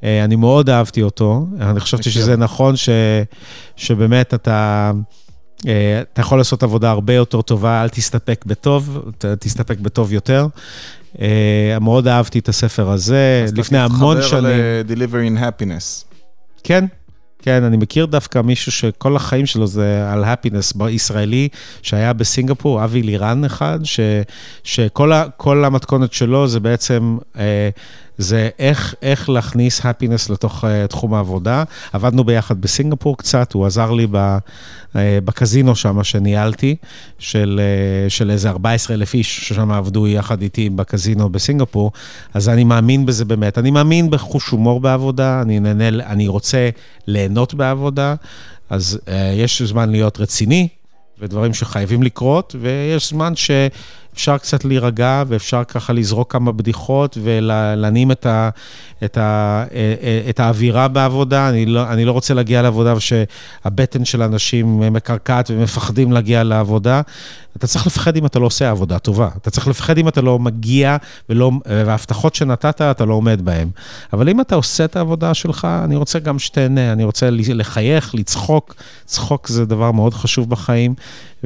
אה, 0.05 0.25
אני 0.25 0.37
מאוד 0.37 0.71
אהבתי 0.71 1.03
אותו, 1.03 1.47
אני 1.61 1.81
חשבתי 1.81 2.11
שזה 2.11 2.37
נכון 2.37 2.77
ש, 2.77 2.89
שבאמת 3.77 4.35
אתה, 4.35 4.93
אתה 5.61 6.21
יכול 6.21 6.39
לעשות 6.39 6.63
עבודה 6.63 6.91
הרבה 6.91 7.13
יותר 7.13 7.43
טובה, 7.43 7.83
אל 7.83 7.89
תסתפק 7.89 8.45
בטוב, 8.47 9.11
תסתפק 9.39 9.79
בטוב 9.79 10.13
יותר. 10.13 10.47
מאוד 11.81 12.09
אהבתי 12.09 12.39
את 12.39 12.49
הספר 12.49 12.91
הזה, 12.91 13.47
לפני 13.57 13.79
המון 13.79 14.23
שנים. 14.23 14.45
אז 14.47 14.51
אתה 14.87 14.95
מתחבר 14.95 15.19
ל-Delivering 15.19 15.39
Happiness. 15.41 16.05
כן, 16.65 16.85
כן, 17.47 17.65
אני 17.65 17.77
מכיר 17.77 18.07
דווקא 18.07 18.39
מישהו 18.39 18.73
שכל 18.73 19.17
החיים 19.17 19.47
שלו 19.47 19.67
זה 19.67 20.13
על 20.13 20.25
הפינס, 20.25 20.73
ישראלי, 20.91 21.49
שהיה 21.83 22.13
בסינגפור, 22.13 22.85
אבי 22.85 23.03
לירן 23.03 23.45
אחד, 23.45 23.79
ש, 23.85 24.01
שכל 24.65 25.65
המתכונת 25.65 26.13
שלו 26.13 26.49
זה 26.49 26.61
בעצם... 26.61 27.19
אה, 27.39 27.71
זה 28.19 28.49
איך, 28.59 28.95
איך 29.03 29.29
להכניס 29.29 29.87
הפינס 29.87 30.31
לתוך 30.31 30.64
uh, 30.64 30.87
תחום 30.89 31.14
העבודה. 31.14 31.64
עבדנו 31.93 32.25
ביחד 32.25 32.61
בסינגפור 32.61 33.17
קצת, 33.17 33.53
הוא 33.53 33.67
עזר 33.67 33.93
לי 33.93 34.07
ב, 34.11 34.39
uh, 34.39 34.97
בקזינו 35.25 35.77
שם 35.77 36.05
שניהלתי, 36.05 36.77
של, 37.19 37.61
uh, 38.07 38.11
של 38.11 38.31
איזה 38.31 38.51
14 38.51 38.97
אלף 38.97 39.14
איש 39.14 39.49
ששם 39.49 39.71
עבדו 39.71 40.07
יחד 40.07 40.43
איתי 40.43 40.71
בקזינו 40.71 41.29
בסינגפור, 41.29 41.93
אז 42.35 42.49
אני 42.49 42.64
מאמין 42.64 43.07
בזה 43.07 43.25
באמת. 43.25 43.59
אני 43.59 43.71
מאמין 43.71 44.11
בחוש 44.11 44.49
הומור 44.49 44.81
בעבודה, 44.81 45.43
אני, 45.43 45.61
נהנה, 45.61 45.89
אני 45.89 46.29
רוצה 46.29 46.71
ליהנות 47.07 47.55
בעבודה, 47.55 48.14
אז 48.71 48.99
uh, 49.05 49.11
יש 49.37 49.62
זמן 49.62 49.91
להיות 49.91 50.21
רציני. 50.21 50.69
ודברים 51.21 51.55
שחייבים 51.55 52.03
לקרות, 52.03 52.57
ויש 52.61 53.09
זמן 53.09 53.37
ש... 53.37 53.51
אפשר 54.17 54.39
קצת 54.39 54.64
להירגע 54.64 55.23
ואפשר 55.29 55.64
ככה 55.64 55.93
לזרוק 55.93 56.33
כמה 56.33 56.53
בדיחות 56.53 57.19
ולהנעים 57.23 58.11
את, 58.11 58.27
את, 59.05 59.19
את 60.29 60.41
האווירה 60.41 60.89
בעבודה. 60.89 61.49
אני 61.49 61.67
לא, 61.67 61.91
אני 61.91 62.05
לא 62.05 62.12
רוצה 62.12 62.35
להגיע 62.35 62.62
לעבודה 62.62 62.95
ושהבטן 62.97 64.05
של 64.05 64.23
אנשים 64.23 64.81
מקרקעת 64.95 65.51
ומפחדים 65.51 66.12
להגיע 66.12 66.45
לעבודה. 66.45 67.01
אתה 67.57 67.67
צריך 67.67 67.87
לפחד 67.87 68.17
אם 68.17 68.27
אתה 68.27 68.39
לא 68.39 68.47
עושה 68.47 68.71
עבודה 68.71 68.99
טובה. 68.99 69.29
אתה 69.37 69.51
צריך 69.51 69.69
לפחד 69.69 69.99
אם 69.99 70.09
אתה 70.09 70.21
לא 70.21 70.39
מגיע 70.39 70.97
ולא, 71.29 71.51
וההבטחות 71.67 72.35
שנתת, 72.35 72.83
אתה 72.83 73.05
לא 73.05 73.14
עומד 73.14 73.45
בהן. 73.45 73.69
אבל 74.12 74.29
אם 74.29 74.41
אתה 74.41 74.55
עושה 74.55 74.85
את 74.85 74.97
העבודה 74.97 75.35
שלך, 75.35 75.69
אני 75.85 75.97
רוצה 75.97 76.19
גם 76.19 76.39
שתהנה, 76.39 76.93
אני 76.93 77.05
רוצה 77.05 77.29
לחייך, 77.31 78.14
לצחוק. 78.14 78.75
צחוק 79.05 79.49
זה 79.49 79.64
דבר 79.67 79.93
מאוד 79.93 80.14
חשוב 80.14 80.51
בחיים, 80.51 80.95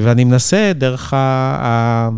ואני 0.02 0.24
מנסה 0.24 0.72
דרך 0.74 1.14
ה... 1.14 2.08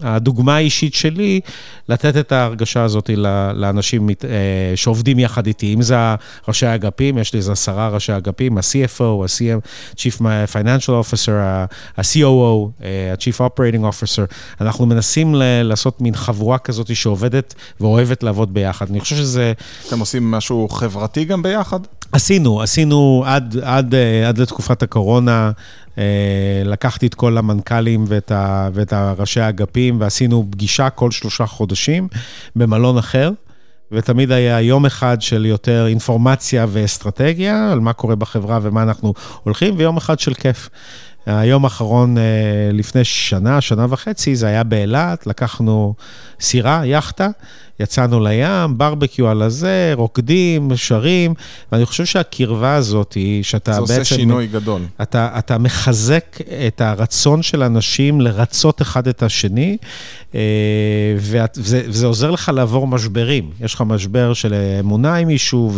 הדוגמה 0.00 0.56
האישית 0.56 0.94
שלי, 0.94 1.40
לתת 1.88 2.16
את 2.16 2.32
ההרגשה 2.32 2.82
הזאת 2.82 3.10
לאנשים 3.54 4.08
אה, 4.08 4.16
שעובדים 4.74 5.18
יחד 5.18 5.46
איתי, 5.46 5.74
אם 5.74 5.82
זה 5.82 5.96
ראשי 6.48 6.66
האגפים, 6.66 7.18
יש 7.18 7.32
לי 7.32 7.38
איזה 7.38 7.52
עשרה 7.52 7.88
ראשי 7.88 8.16
אגפים, 8.16 8.58
ה-CFO, 8.58 9.02
ה-CM, 9.02 9.68
Chief 9.96 10.20
Financial 10.52 10.88
Officer, 11.02 11.32
ה-COO, 11.32 12.82
אה, 12.84 13.12
ה-Chief 13.12 13.40
Operating 13.40 13.82
Officer, 13.82 14.34
אנחנו 14.60 14.86
מנסים 14.86 15.34
לעשות 15.64 16.00
מין 16.00 16.14
חבורה 16.14 16.58
כזאת 16.58 16.96
שעובדת 16.96 17.54
ואוהבת 17.80 18.22
לעבוד 18.22 18.54
ביחד. 18.54 18.90
אני 18.90 19.00
חושב 19.00 19.16
שזה... 19.16 19.52
אתם 19.88 19.98
עושים 19.98 20.30
משהו 20.30 20.68
חברתי 20.68 21.24
גם 21.24 21.42
ביחד? 21.42 21.80
עשינו, 22.12 22.62
עשינו 22.62 23.22
עד, 23.26 23.56
עד, 23.62 23.94
אה, 23.94 24.28
עד 24.28 24.38
לתקופת 24.38 24.82
הקורונה. 24.82 25.50
אה, 25.98 26.62
לקחתי 26.64 27.06
את 27.06 27.14
כל 27.14 27.38
המנכ"לים 27.38 28.04
ואת, 28.08 28.30
ה, 28.30 28.68
ואת 28.72 28.92
הראשי 28.92 29.40
האגפים 29.40 30.00
ועשינו 30.00 30.46
פגישה 30.50 30.90
כל 30.90 31.10
שלושה 31.10 31.46
חודשים 31.46 32.08
במלון 32.56 32.98
אחר. 32.98 33.30
ותמיד 33.92 34.32
היה 34.32 34.60
יום 34.60 34.86
אחד 34.86 35.22
של 35.22 35.46
יותר 35.46 35.86
אינפורמציה 35.86 36.66
ואסטרטגיה 36.68 37.72
על 37.72 37.80
מה 37.80 37.92
קורה 37.92 38.16
בחברה 38.16 38.58
ומה 38.62 38.82
אנחנו 38.82 39.14
הולכים, 39.42 39.74
ויום 39.78 39.96
אחד 39.96 40.18
של 40.18 40.34
כיף. 40.34 40.68
היום 41.26 41.64
האחרון 41.64 42.18
אה, 42.18 42.22
לפני 42.72 43.04
שנה, 43.04 43.60
שנה 43.60 43.86
וחצי, 43.90 44.36
זה 44.36 44.46
היה 44.46 44.64
באילת, 44.64 45.26
לקחנו 45.26 45.94
סירה, 46.40 46.86
יאכטה, 46.86 47.28
יצאנו 47.80 48.24
לים, 48.24 48.78
ברבקיו 48.78 49.28
על 49.28 49.42
הזה, 49.42 49.92
רוקדים, 49.96 50.70
שרים, 50.76 51.34
ואני 51.72 51.86
חושב 51.86 52.04
שהקרבה 52.04 52.74
הזאת 52.74 53.12
היא, 53.12 53.42
שאתה 53.42 53.72
זה 53.72 53.80
בעצם... 53.80 53.98
עושה 53.98 54.04
שינוי 54.04 54.46
גדול. 54.46 54.82
אתה, 55.02 55.28
אתה 55.38 55.58
מחזק 55.58 56.38
את 56.66 56.80
הרצון 56.80 57.42
של 57.42 57.62
אנשים 57.62 58.20
לרצות 58.20 58.82
אחד 58.82 59.08
את 59.08 59.22
השני, 59.22 59.76
אה, 60.34 60.40
ואת, 61.18 61.58
וזה, 61.60 61.82
וזה 61.86 62.06
עוזר 62.06 62.30
לך 62.30 62.50
לעבור 62.54 62.86
משברים. 62.86 63.50
יש 63.60 63.74
לך 63.74 63.80
משבר 63.86 64.34
של 64.34 64.54
אמונה 64.80 65.14
עם 65.14 65.28
מישהו, 65.28 65.72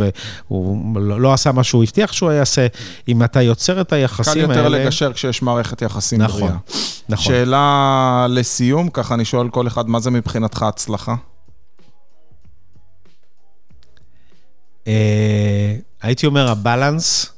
והוא 0.49 1.01
לא, 1.01 1.21
לא 1.21 1.33
עשה 1.33 1.53
מה 1.53 1.65
שהוא 1.65 1.83
הבטיח 1.83 2.13
שהוא 2.13 2.33
יעשה. 2.33 2.67
אם 3.09 3.25
אתה 3.25 3.43
יוצר 3.43 3.81
את 3.81 3.93
היחסים 3.93 4.33
קל 4.33 4.51
האלה... 4.51 4.55
יותר 4.55 4.69
לגשר 4.69 5.13
כשיש 5.13 5.43
מערכת 5.43 5.83
יחסים 5.83 6.23
נכון, 6.23 6.41
בריאה. 6.41 6.57
נכון. 7.09 7.25
שאלה 7.25 8.27
לסיום, 8.29 8.89
ככה 8.89 9.15
אני 9.15 9.25
שואל 9.25 9.49
כל 9.49 9.67
אחד, 9.67 9.89
מה 9.89 10.01
זה 10.01 10.11
מבחינתך 10.11 10.63
הצלחה? 10.63 11.15
הייתי 16.03 16.27
אומר, 16.27 16.49
הבלנס, 16.49 17.33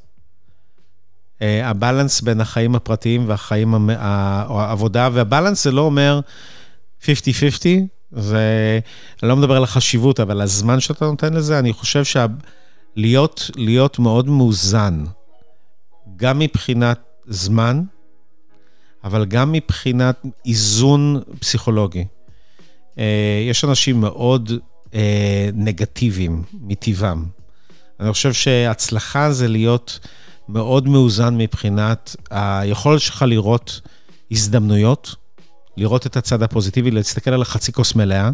אה, 1.43 1.69
הבלנס 1.69 2.21
בין 2.21 2.41
החיים 2.41 2.75
הפרטיים 2.75 3.29
והחיים, 3.29 3.91
העבודה, 3.99 5.09
והבלנס 5.13 5.65
זה 5.65 5.71
לא 5.71 5.81
אומר 5.81 6.21
50-50, 7.03 7.07
זה, 8.13 8.79
אני 9.23 9.29
לא 9.29 9.37
מדבר 9.37 9.57
על 9.57 9.65
החשיבות, 9.65 10.21
אבל 10.21 10.41
הזמן 10.41 10.81
שאתה 10.81 11.05
נותן 11.05 11.35
לזה, 11.35 11.59
אני 11.59 11.73
חושב 11.73 12.03
שלהיות 12.05 13.51
להיות 13.57 13.99
מאוד 13.99 14.29
מאוזן, 14.29 15.05
גם 16.17 16.39
מבחינת 16.39 17.01
זמן, 17.27 17.83
אבל 19.05 19.25
גם 19.25 19.53
מבחינת 19.53 20.23
איזון 20.47 21.23
פסיכולוגי. 21.39 22.05
אה, 22.99 23.45
יש 23.51 23.65
אנשים 23.65 24.01
מאוד 24.01 24.53
אה, 24.95 25.51
נגטיביים 25.55 26.43
מטבעם. 26.53 27.40
אני 28.01 28.13
חושב 28.13 28.33
שהצלחה 28.33 29.33
זה 29.33 29.49
להיות 29.49 29.99
מאוד 30.49 30.89
מאוזן 30.89 31.37
מבחינת 31.37 32.17
היכולת 32.31 33.01
שלך 33.01 33.25
לראות 33.27 33.81
הזדמנויות, 34.31 35.15
לראות 35.77 36.07
את 36.07 36.17
הצד 36.17 36.43
הפוזיטיבי, 36.43 36.91
להסתכל 36.91 37.31
על 37.31 37.43
החצי 37.43 37.73
כוס 37.73 37.95
מלאה. 37.95 38.31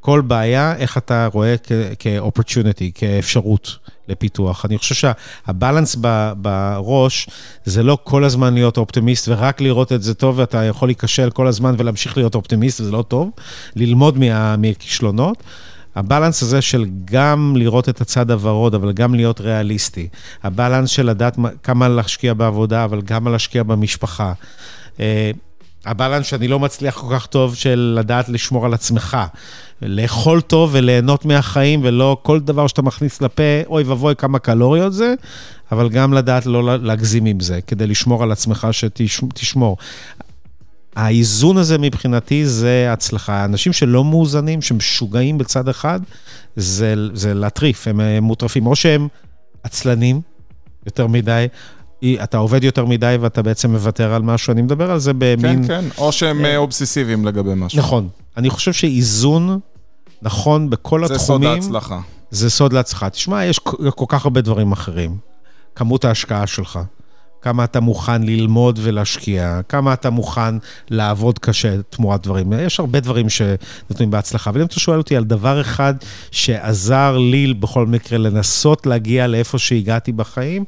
כל 0.00 0.20
בעיה, 0.20 0.76
איך 0.76 0.98
אתה 0.98 1.28
רואה 1.32 1.54
כ-opportunity, 1.98 2.84
כאפשרות 2.94 3.76
לפיתוח. 4.08 4.64
אני 4.64 4.78
חושב 4.78 4.94
שהבלנס 5.46 5.96
ב- 6.00 6.32
בראש 6.36 7.28
זה 7.64 7.82
לא 7.82 7.98
כל 8.04 8.24
הזמן 8.24 8.54
להיות 8.54 8.76
אופטימיסט 8.78 9.28
ורק 9.28 9.60
לראות 9.60 9.92
את 9.92 10.02
זה 10.02 10.14
טוב, 10.14 10.38
ואתה 10.38 10.64
יכול 10.64 10.88
להיכשל 10.88 11.30
כל 11.30 11.46
הזמן 11.46 11.74
ולהמשיך 11.78 12.16
להיות 12.16 12.34
אופטימיסט, 12.34 12.80
וזה 12.80 12.90
לא 12.92 13.04
טוב. 13.08 13.30
ללמוד 13.76 14.18
מה- 14.18 14.56
מכישלונות. 14.56 15.42
הבלנס 15.98 16.42
הזה 16.42 16.62
של 16.62 16.84
גם 17.04 17.54
לראות 17.56 17.88
את 17.88 18.00
הצד 18.00 18.30
הוורוד, 18.30 18.74
אבל 18.74 18.92
גם 18.92 19.14
להיות 19.14 19.40
ריאליסטי. 19.40 20.08
הבלנס 20.42 20.90
של 20.90 21.06
לדעת 21.06 21.38
מה- 21.38 21.48
כמה 21.62 21.88
להשקיע 21.88 22.34
בעבודה, 22.34 22.84
אבל 22.84 23.00
גם 23.00 23.28
להשקיע 23.28 23.62
במשפחה. 23.62 24.32
אה, 25.00 25.30
הבלנס 25.86 26.26
שאני 26.26 26.48
לא 26.48 26.58
מצליח 26.58 26.98
כל 27.00 27.14
כך 27.14 27.26
טוב 27.26 27.54
של 27.54 27.94
לדעת 27.98 28.28
לשמור 28.28 28.66
על 28.66 28.74
עצמך. 28.74 29.16
לאכול 29.82 30.40
טוב 30.40 30.70
וליהנות 30.72 31.24
מהחיים, 31.24 31.80
ולא 31.82 32.16
כל 32.22 32.40
דבר 32.40 32.66
שאתה 32.66 32.82
מכניס 32.82 33.22
לפה, 33.22 33.42
אוי 33.66 33.82
ואבוי 33.82 34.14
כמה 34.18 34.38
קלוריות 34.38 34.92
זה, 34.92 35.14
אבל 35.72 35.88
גם 35.88 36.12
לדעת 36.12 36.46
לא 36.46 36.78
להגזים 36.78 37.24
עם 37.24 37.40
זה, 37.40 37.60
כדי 37.66 37.86
לשמור 37.86 38.22
על 38.22 38.32
עצמך 38.32 38.66
שתשמור. 38.70 39.76
האיזון 40.98 41.56
הזה 41.56 41.78
מבחינתי 41.78 42.46
זה 42.46 42.92
הצלחה. 42.92 43.44
אנשים 43.44 43.72
שלא 43.72 44.04
מאוזנים, 44.04 44.62
שמשוגעים 44.62 45.38
בצד 45.38 45.68
אחד, 45.68 46.00
זה, 46.56 46.94
זה 47.14 47.34
להטריף, 47.34 47.88
הם 47.88 48.00
מוטרפים. 48.22 48.66
או 48.66 48.76
שהם 48.76 49.08
עצלנים 49.62 50.20
יותר 50.86 51.06
מדי, 51.06 51.46
אתה 52.22 52.36
עובד 52.36 52.64
יותר 52.64 52.84
מדי 52.84 53.16
ואתה 53.20 53.42
בעצם 53.42 53.70
מוותר 53.70 54.14
על 54.14 54.22
משהו, 54.22 54.52
אני 54.52 54.62
מדבר 54.62 54.90
על 54.90 54.98
זה 54.98 55.12
במין... 55.18 55.66
כן, 55.66 55.68
כן, 55.68 55.84
או 55.98 56.12
שהם 56.12 56.44
אה, 56.44 56.56
אובססיביים 56.56 57.24
לגבי 57.24 57.52
משהו. 57.56 57.78
נכון. 57.78 58.08
אני 58.36 58.50
חושב 58.50 58.72
שאיזון 58.72 59.60
נכון 60.22 60.70
בכל 60.70 61.06
זה 61.06 61.14
התחומים. 61.14 61.62
סוד 61.62 61.74
ההצלחה. 61.74 62.00
זה 62.30 62.50
סוד 62.50 62.72
להצלחה. 62.72 63.10
תשמע, 63.10 63.44
יש 63.44 63.58
כל 63.94 64.04
כך 64.08 64.24
הרבה 64.24 64.40
דברים 64.40 64.72
אחרים. 64.72 65.16
כמות 65.74 66.04
ההשקעה 66.04 66.46
שלך, 66.46 66.78
כמה 67.42 67.64
אתה 67.64 67.80
מוכן 67.80 68.22
ללמוד 68.22 68.78
ולהשקיע, 68.82 69.60
כמה 69.68 69.92
אתה 69.92 70.10
מוכן 70.10 70.54
לעבוד 70.90 71.38
קשה 71.38 71.82
תמורת 71.90 72.22
דברים. 72.22 72.52
יש 72.52 72.80
הרבה 72.80 73.00
דברים 73.00 73.26
שנותנים 73.28 74.10
בהצלחה, 74.10 74.50
אבל 74.50 74.60
אם 74.60 74.66
אתה 74.66 74.80
שואל 74.80 74.98
אותי 74.98 75.16
על 75.16 75.24
דבר 75.24 75.60
אחד 75.60 75.94
שעזר 76.30 77.18
לי 77.18 77.54
בכל 77.54 77.86
מקרה 77.86 78.18
לנסות 78.18 78.86
להגיע 78.86 79.26
לאיפה 79.26 79.58
שהגעתי 79.58 80.12
בחיים, 80.12 80.64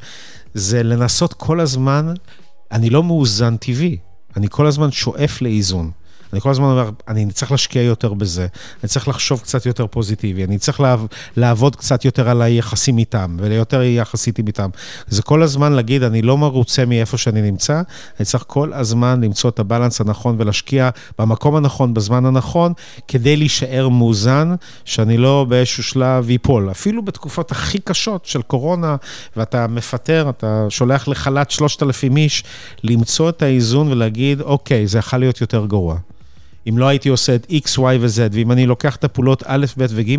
זה 0.54 0.82
לנסות 0.82 1.32
כל 1.32 1.60
הזמן, 1.60 2.14
אני 2.72 2.90
לא 2.90 3.02
מאוזן 3.02 3.56
טבעי, 3.56 3.96
אני 4.36 4.46
כל 4.50 4.66
הזמן 4.66 4.90
שואף 4.90 5.42
לאיזון. 5.42 5.90
אני 6.32 6.40
כל 6.40 6.50
הזמן 6.50 6.64
אומר, 6.64 6.90
אני 7.08 7.32
צריך 7.32 7.50
להשקיע 7.50 7.82
יותר 7.82 8.14
בזה, 8.14 8.46
אני 8.82 8.88
צריך 8.88 9.08
לחשוב 9.08 9.40
קצת 9.40 9.66
יותר 9.66 9.86
פוזיטיבי, 9.86 10.44
אני 10.44 10.58
צריך 10.58 10.80
לעב, 10.80 11.06
לעבוד 11.36 11.76
קצת 11.76 12.04
יותר 12.04 12.28
על 12.28 12.42
היחסים 12.42 12.98
איתם, 12.98 13.36
וליותר 13.38 13.82
יחסית 13.82 14.38
איתם. 14.38 14.70
זה 15.08 15.22
כל 15.22 15.42
הזמן 15.42 15.72
להגיד, 15.72 16.02
אני 16.02 16.22
לא 16.22 16.38
מרוצה 16.38 16.84
מאיפה 16.86 17.18
שאני 17.18 17.42
נמצא, 17.42 17.82
אני 18.20 18.26
צריך 18.26 18.44
כל 18.46 18.72
הזמן 18.72 19.20
למצוא 19.24 19.50
את 19.50 19.58
הבלנס 19.58 20.00
הנכון 20.00 20.36
ולהשקיע 20.38 20.90
במקום 21.18 21.56
הנכון, 21.56 21.94
בזמן 21.94 22.26
הנכון, 22.26 22.72
כדי 23.08 23.36
להישאר 23.36 23.88
מאוזן, 23.88 24.54
שאני 24.84 25.16
לא 25.16 25.46
באיזשהו 25.48 25.82
שלב 25.82 26.30
ייפול. 26.30 26.70
אפילו 26.70 27.04
בתקופות 27.04 27.52
הכי 27.52 27.78
קשות 27.78 28.24
של 28.26 28.42
קורונה, 28.42 28.96
ואתה 29.36 29.66
מפטר, 29.66 30.30
אתה 30.30 30.66
שולח 30.68 31.08
לחל"ת 31.08 31.50
3,000 31.50 32.16
איש, 32.16 32.44
למצוא 32.84 33.28
את 33.28 33.42
האיזון 33.42 33.88
ולהגיד, 33.92 34.40
אוקיי, 34.40 34.86
זה 34.86 34.98
יכול 34.98 35.18
להיות 35.18 35.40
יותר 35.40 35.66
גרוע. 35.66 35.96
אם 36.68 36.78
לא 36.78 36.88
הייתי 36.88 37.08
עושה 37.08 37.34
את 37.34 37.46
X, 37.50 37.78
Y 37.78 37.80
ו-Z, 37.80 38.18
ואם 38.32 38.52
אני 38.52 38.66
לוקח 38.66 38.96
את 38.96 39.04
הפעולות 39.04 39.42
א', 39.46 39.66
ב' 39.76 39.86
וג', 39.88 40.16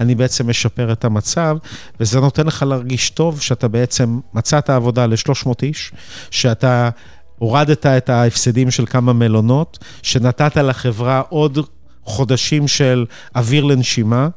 אני 0.00 0.14
בעצם 0.14 0.50
משפר 0.50 0.92
את 0.92 1.04
המצב, 1.04 1.56
וזה 2.00 2.20
נותן 2.20 2.46
לך 2.46 2.62
להרגיש 2.62 3.10
טוב 3.10 3.40
שאתה 3.40 3.68
בעצם 3.68 4.20
מצאת 4.34 4.70
עבודה 4.70 5.06
ל-300 5.06 5.52
איש, 5.62 5.92
שאתה 6.30 6.90
הורדת 7.38 7.86
את 7.86 8.10
ההפסדים 8.10 8.70
של 8.70 8.86
כמה 8.86 9.12
מלונות, 9.12 9.78
שנתת 10.02 10.56
לחברה 10.56 11.22
עוד 11.28 11.58
חודשים 12.04 12.68
של 12.68 13.06
אוויר 13.36 13.64
לנשימה. 13.64 14.28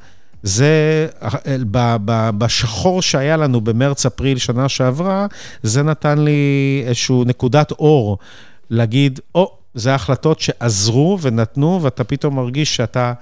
זה, 0.43 1.07
בשחור 2.37 3.01
שהיה 3.01 3.37
לנו 3.37 3.61
במרץ-אפריל 3.61 4.37
שנה 4.37 4.69
שעברה, 4.69 5.27
זה 5.63 5.83
נתן 5.83 6.19
לי 6.19 6.83
איזושהי 6.85 7.15
נקודת 7.25 7.71
אור 7.71 8.17
להגיד, 8.69 9.19
או, 9.35 9.43
oh, 9.43 9.56
זה 9.77 9.95
החלטות 9.95 10.39
שעזרו 10.39 11.17
ונתנו, 11.21 11.79
ואתה 11.83 12.03
פתאום 12.03 12.35
מרגיש 12.35 12.75
שאתה 12.75 13.13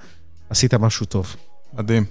עשית 0.50 0.74
משהו 0.74 1.06
טוב. 1.06 1.36
מדהים. 1.74 2.04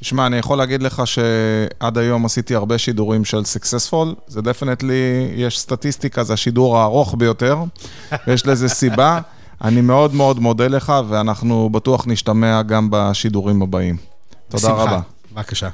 תשמע, 0.00 0.26
אני 0.26 0.36
יכול 0.36 0.58
להגיד 0.58 0.82
לך 0.82 1.02
שעד 1.04 1.98
היום 1.98 2.24
עשיתי 2.24 2.54
הרבה 2.54 2.78
שידורים 2.78 3.24
של 3.24 3.44
Successful, 3.44 4.14
זה 4.26 4.42
definitely, 4.42 5.30
יש 5.34 5.60
סטטיסטיקה, 5.60 6.24
זה 6.24 6.32
השידור 6.32 6.78
הארוך 6.78 7.14
ביותר, 7.18 7.56
ויש 8.26 8.46
לזה 8.46 8.68
סיבה. 8.68 9.20
אני 9.64 9.80
מאוד 9.80 10.14
מאוד 10.14 10.38
מודה 10.38 10.68
לך, 10.68 10.92
ואנחנו 11.08 11.70
בטוח 11.70 12.06
נשתמע 12.06 12.62
גם 12.62 12.88
בשידורים 12.90 13.62
הבאים. 13.62 13.96
תודה 14.48 14.68
בשמחה. 14.68 14.82
רבה. 14.82 15.00
בבקשה. 15.32 15.68